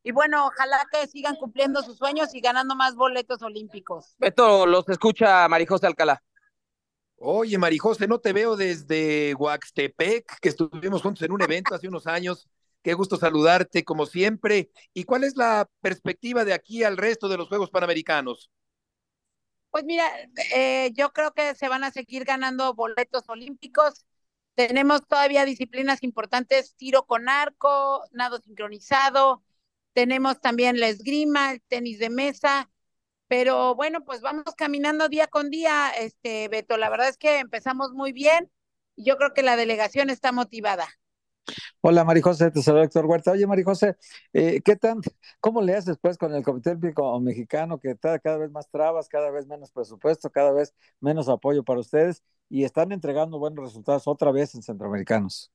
Y 0.04 0.12
bueno, 0.12 0.48
ojalá 0.48 0.84
que 0.92 1.08
sigan 1.08 1.36
cumpliendo 1.36 1.84
sus 1.84 1.98
sueños 1.98 2.34
y 2.34 2.42
ganando 2.42 2.76
más 2.76 2.96
boletos 2.96 3.42
olímpicos. 3.42 4.16
Beto, 4.18 4.66
los 4.66 4.88
escucha 4.90 5.48
Marijose 5.48 5.86
Alcalá. 5.86 6.22
Oye, 7.18 7.58
Marijose, 7.60 8.08
no 8.08 8.20
te 8.20 8.34
veo 8.34 8.56
desde 8.56 9.36
Huaxtepec, 9.36 10.40
que 10.40 10.50
estuvimos 10.50 11.04
juntos 11.04 11.22
en 11.22 11.32
un 11.32 11.42
evento 11.44 11.76
hace 11.76 11.88
unos 11.88 12.08
años. 12.08 12.50
Qué 12.82 12.96
gusto 12.96 13.16
saludarte, 13.16 13.84
como 13.84 14.08
siempre. 14.08 14.72
¿Y 14.92 15.04
cuál 15.04 15.24
es 15.24 15.38
la 15.38 15.70
perspectiva 15.82 16.44
de 16.46 16.54
aquí 16.54 16.84
al 16.84 16.98
resto 16.98 17.30
de 17.30 17.38
los 17.38 17.48
Juegos 17.48 17.70
Panamericanos? 17.70 18.50
Pues 19.72 19.86
mira, 19.86 20.06
eh, 20.54 20.92
yo 20.96 21.12
creo 21.14 21.34
que 21.34 21.56
se 21.56 21.70
van 21.70 21.84
a 21.84 21.92
seguir 21.92 22.26
ganando 22.26 22.74
boletos 22.74 23.24
olímpicos. 23.30 24.06
Tenemos 24.56 25.08
todavía 25.08 25.46
disciplinas 25.46 26.04
importantes, 26.04 26.76
tiro 26.76 27.06
con 27.06 27.30
arco, 27.30 28.04
nado 28.12 28.40
sincronizado, 28.42 29.44
tenemos 29.94 30.42
también 30.42 30.80
la 30.80 30.90
esgrima, 30.90 31.54
el 31.54 31.62
tenis 31.64 32.00
de 32.00 32.10
mesa, 32.10 32.70
pero 33.28 33.76
bueno, 33.76 34.04
pues 34.06 34.22
vamos 34.22 34.46
caminando 34.58 35.10
día 35.10 35.28
con 35.28 35.50
día, 35.52 35.92
este 35.92 36.48
Beto, 36.50 36.78
la 36.78 36.90
verdad 36.90 37.10
es 37.10 37.18
que 37.18 37.40
empezamos 37.40 37.94
muy 37.94 38.14
bien 38.14 38.52
yo 38.98 39.18
creo 39.18 39.34
que 39.34 39.44
la 39.44 39.56
delegación 39.58 40.10
está 40.12 40.32
motivada. 40.32 40.88
Hola, 41.82 42.04
Marijose, 42.04 42.52
te 42.52 42.62
saluda 42.62 42.84
Héctor 42.84 43.06
Huerta. 43.06 43.32
Oye, 43.32 43.48
Marijose, 43.48 43.98
eh, 44.34 44.62
¿qué 44.64 44.76
tan, 44.76 45.02
cómo 45.40 45.62
le 45.62 45.76
haces 45.76 45.98
pues 46.00 46.18
con 46.18 46.34
el 46.34 46.44
Comité 46.44 46.72
Olímpico 46.72 47.20
Mexicano 47.20 47.80
que 47.80 47.92
está 47.92 48.20
cada 48.20 48.38
vez 48.38 48.52
más 48.52 48.70
trabas, 48.70 49.10
cada 49.10 49.32
vez 49.32 49.48
menos 49.48 49.72
presupuesto, 49.72 50.30
cada 50.30 50.52
vez 50.52 50.74
menos 51.00 51.30
apoyo 51.30 51.64
para 51.64 51.80
ustedes 51.80 52.24
y 52.50 52.64
están 52.64 52.92
entregando 52.92 53.40
buenos 53.40 53.66
resultados 53.66 54.08
otra 54.08 54.32
vez 54.32 54.56
en 54.56 54.62
centroamericanos? 54.62 55.52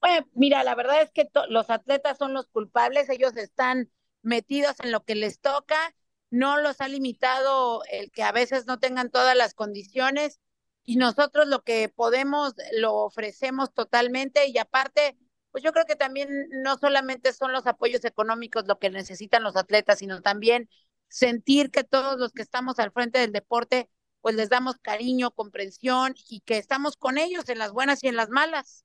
Bueno, 0.00 0.26
mira, 0.34 0.64
la 0.64 0.74
verdad 0.74 1.02
es 1.02 1.10
que 1.10 1.28
los 1.48 1.70
atletas 1.70 2.18
son 2.18 2.34
los 2.34 2.48
culpables, 2.48 3.08
ellos 3.08 3.36
están 3.36 3.90
metidos 4.22 4.76
en 4.82 4.90
lo 4.90 5.04
que 5.04 5.14
les 5.14 5.40
toca, 5.40 5.94
no 6.30 6.60
los 6.60 6.80
ha 6.80 6.88
limitado 6.88 7.82
el 7.90 8.10
que 8.10 8.22
a 8.22 8.32
veces 8.32 8.66
no 8.66 8.78
tengan 8.78 9.10
todas 9.10 9.36
las 9.36 9.54
condiciones 9.54 10.40
y 10.84 10.96
nosotros 10.96 11.46
lo 11.48 11.62
que 11.62 11.88
podemos 11.88 12.54
lo 12.72 12.94
ofrecemos 12.94 13.72
totalmente 13.72 14.46
y 14.48 14.58
aparte, 14.58 15.16
pues 15.50 15.62
yo 15.62 15.72
creo 15.72 15.86
que 15.86 15.96
también 15.96 16.28
no 16.50 16.76
solamente 16.78 17.32
son 17.32 17.52
los 17.52 17.66
apoyos 17.66 18.04
económicos 18.04 18.66
lo 18.66 18.78
que 18.78 18.90
necesitan 18.90 19.42
los 19.42 19.56
atletas, 19.56 19.98
sino 20.00 20.22
también 20.22 20.68
sentir 21.08 21.70
que 21.70 21.84
todos 21.84 22.18
los 22.18 22.32
que 22.32 22.42
estamos 22.42 22.78
al 22.78 22.92
frente 22.92 23.18
del 23.18 23.32
deporte, 23.32 23.88
pues 24.20 24.34
les 24.34 24.48
damos 24.48 24.76
cariño, 24.78 25.30
comprensión 25.32 26.14
y 26.28 26.40
que 26.40 26.58
estamos 26.58 26.96
con 26.96 27.18
ellos 27.18 27.48
en 27.48 27.58
las 27.58 27.72
buenas 27.72 28.02
y 28.02 28.08
en 28.08 28.16
las 28.16 28.30
malas. 28.30 28.84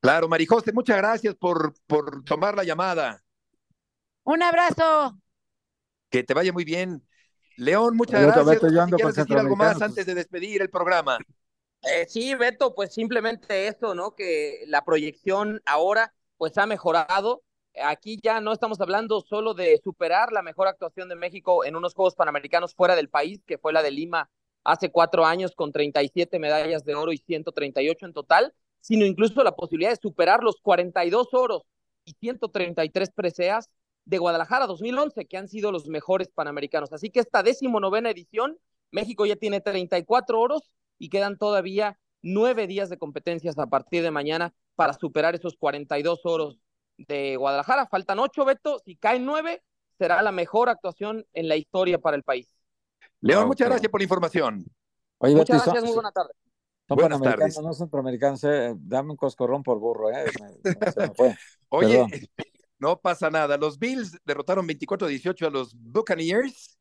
Claro, 0.00 0.28
Marijose, 0.28 0.72
muchas 0.72 0.96
gracias 0.96 1.34
por, 1.34 1.74
por 1.86 2.24
tomar 2.24 2.54
la 2.56 2.64
llamada. 2.64 3.22
Un 4.24 4.42
abrazo. 4.42 5.18
Que 6.10 6.22
te 6.24 6.34
vaya 6.34 6.52
muy 6.52 6.64
bien. 6.64 7.02
León, 7.60 7.94
muchas 7.94 8.22
gracias. 8.22 8.46
Beto, 8.46 8.96
¿Quieres 8.96 9.14
decir 9.14 9.36
algo 9.36 9.54
más 9.54 9.82
antes 9.82 10.06
de 10.06 10.14
despedir 10.14 10.62
el 10.62 10.70
programa? 10.70 11.18
Eh, 11.82 12.06
sí, 12.08 12.34
Beto, 12.34 12.74
pues 12.74 12.94
simplemente 12.94 13.66
esto, 13.66 13.94
¿no? 13.94 14.14
Que 14.14 14.64
la 14.66 14.82
proyección 14.82 15.60
ahora 15.66 16.14
pues 16.38 16.56
ha 16.56 16.64
mejorado. 16.64 17.42
Aquí 17.84 18.18
ya 18.22 18.40
no 18.40 18.54
estamos 18.54 18.80
hablando 18.80 19.20
solo 19.20 19.52
de 19.52 19.78
superar 19.84 20.32
la 20.32 20.40
mejor 20.40 20.68
actuación 20.68 21.10
de 21.10 21.16
México 21.16 21.62
en 21.66 21.76
unos 21.76 21.92
Juegos 21.92 22.14
Panamericanos 22.14 22.74
fuera 22.74 22.96
del 22.96 23.10
país, 23.10 23.42
que 23.46 23.58
fue 23.58 23.74
la 23.74 23.82
de 23.82 23.90
Lima 23.90 24.30
hace 24.64 24.90
cuatro 24.90 25.26
años 25.26 25.54
con 25.54 25.70
37 25.70 26.38
medallas 26.38 26.84
de 26.86 26.94
oro 26.94 27.12
y 27.12 27.18
138 27.18 28.06
en 28.06 28.14
total, 28.14 28.54
sino 28.80 29.04
incluso 29.04 29.44
la 29.44 29.54
posibilidad 29.54 29.90
de 29.90 29.96
superar 30.00 30.42
los 30.42 30.62
42 30.62 31.28
oros 31.32 31.64
y 32.06 32.14
133 32.20 33.10
preseas 33.10 33.68
de 34.10 34.18
Guadalajara 34.18 34.66
2011, 34.66 35.26
que 35.26 35.36
han 35.36 35.46
sido 35.46 35.70
los 35.70 35.86
mejores 35.86 36.30
panamericanos. 36.34 36.92
Así 36.92 37.10
que 37.10 37.20
esta 37.20 37.44
decimonovena 37.44 38.10
edición, 38.10 38.58
México 38.90 39.24
ya 39.24 39.36
tiene 39.36 39.60
34 39.60 40.38
oros 40.38 40.72
y 40.98 41.10
quedan 41.10 41.38
todavía 41.38 41.96
nueve 42.20 42.66
días 42.66 42.90
de 42.90 42.98
competencias 42.98 43.56
a 43.56 43.68
partir 43.68 44.02
de 44.02 44.10
mañana 44.10 44.52
para 44.74 44.94
superar 44.94 45.36
esos 45.36 45.54
42 45.56 46.22
oros 46.24 46.58
de 46.98 47.36
Guadalajara. 47.36 47.86
Faltan 47.86 48.18
ocho, 48.18 48.44
Beto. 48.44 48.80
Si 48.84 48.96
caen 48.96 49.24
nueve, 49.24 49.62
será 49.96 50.20
la 50.22 50.32
mejor 50.32 50.70
actuación 50.70 51.24
en 51.32 51.48
la 51.48 51.54
historia 51.54 51.98
para 51.98 52.16
el 52.16 52.24
país. 52.24 52.52
León, 53.20 53.46
muchas 53.46 53.68
gracias 53.68 53.92
por 53.92 54.00
la 54.00 54.04
información. 54.04 54.66
muchas 55.20 55.64
gracias, 55.64 55.84
muy 55.84 55.94
buena 55.94 56.10
tarde. 56.10 56.32
No 56.88 56.96
Buenas 56.96 57.20
tardes. 57.20 57.62
No 57.62 57.72
centroamericanos, 57.72 58.42
eh, 58.42 58.74
dame 58.76 59.12
un 59.12 59.16
coscorrón 59.16 59.62
por 59.62 59.78
burro, 59.78 60.10
eh. 60.10 60.24
Oye, 61.68 62.04
no 62.80 62.98
pasa 62.98 63.30
nada. 63.30 63.56
Los 63.56 63.78
Bills 63.78 64.18
derrotaron 64.24 64.66
24-18 64.66 65.46
a 65.46 65.50
los 65.50 65.74
Buccaneers 65.74 66.78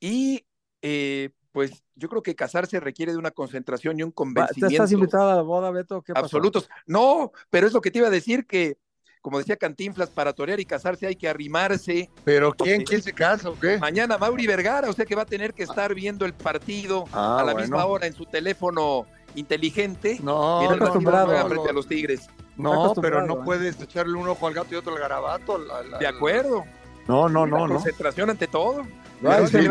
y 0.00 0.46
eh, 0.80 1.30
pues 1.50 1.82
yo 1.94 2.08
creo 2.08 2.22
que 2.22 2.34
casarse 2.34 2.80
requiere 2.80 3.12
de 3.12 3.18
una 3.18 3.30
concentración 3.30 3.98
y 3.98 4.02
un 4.02 4.10
convencimiento. 4.12 4.68
¿Te 4.68 4.74
estás 4.74 4.92
invitado 4.92 5.30
a 5.30 5.36
la 5.36 5.42
boda, 5.42 5.70
Beto? 5.70 6.02
¿Qué 6.02 6.12
Absolutos. 6.14 6.68
No, 6.86 7.32
pero 7.50 7.66
es 7.66 7.72
lo 7.72 7.80
que 7.80 7.90
te 7.90 7.98
iba 7.98 8.08
a 8.08 8.10
decir 8.10 8.46
que, 8.46 8.78
como 9.20 9.38
decía 9.38 9.56
Cantinflas, 9.56 10.10
para 10.10 10.32
torear 10.32 10.60
y 10.60 10.64
casarse 10.64 11.06
hay 11.06 11.16
que 11.16 11.28
arrimarse. 11.28 12.08
¿Pero 12.24 12.52
quién, 12.52 12.84
quién 12.84 13.02
se 13.02 13.12
casa 13.12 13.50
o 13.50 13.58
qué? 13.58 13.78
Mañana 13.78 14.18
Mauri 14.18 14.46
Vergara, 14.46 14.88
o 14.88 14.92
sea 14.92 15.04
que 15.04 15.14
va 15.14 15.22
a 15.22 15.26
tener 15.26 15.52
que 15.52 15.64
estar 15.64 15.94
viendo 15.94 16.24
el 16.24 16.34
partido 16.34 17.04
ah, 17.12 17.40
a 17.40 17.44
la 17.44 17.54
misma 17.54 17.84
hora 17.84 18.06
en 18.06 18.14
su 18.14 18.24
teléfono 18.24 19.06
inteligente. 19.34 20.18
No, 20.22 20.62
no, 20.62 20.70
acostumbrado. 20.70 21.48
frente 21.48 21.70
a 21.70 21.72
los 21.72 21.86
Tigres. 21.86 22.28
No, 22.56 22.94
pero 23.00 23.26
no 23.26 23.42
puedes 23.44 23.80
echarle 23.80 24.16
un 24.16 24.28
ojo 24.28 24.46
al 24.46 24.54
gato 24.54 24.68
y 24.74 24.76
otro 24.76 24.94
al 24.94 25.00
garabato. 25.00 25.58
de 25.98 26.06
acuerdo. 26.06 26.64
No, 27.08 27.28
no, 27.28 27.46
no, 27.46 27.66
no. 27.66 27.74
Concentración 27.74 28.30
ante 28.30 28.46
todo. 28.46 28.86
No, 29.20 29.32
es 29.32 29.54
el 29.54 29.70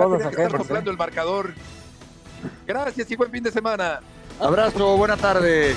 el 0.88 0.98
marcador. 0.98 1.54
Gracias 2.66 3.12
y 3.12 3.16
buen 3.16 3.32
fin 3.32 3.44
de 3.44 3.52
semana. 3.52 4.00
Abrazo, 4.40 4.98
buena 4.98 5.18
tarde. 5.18 5.76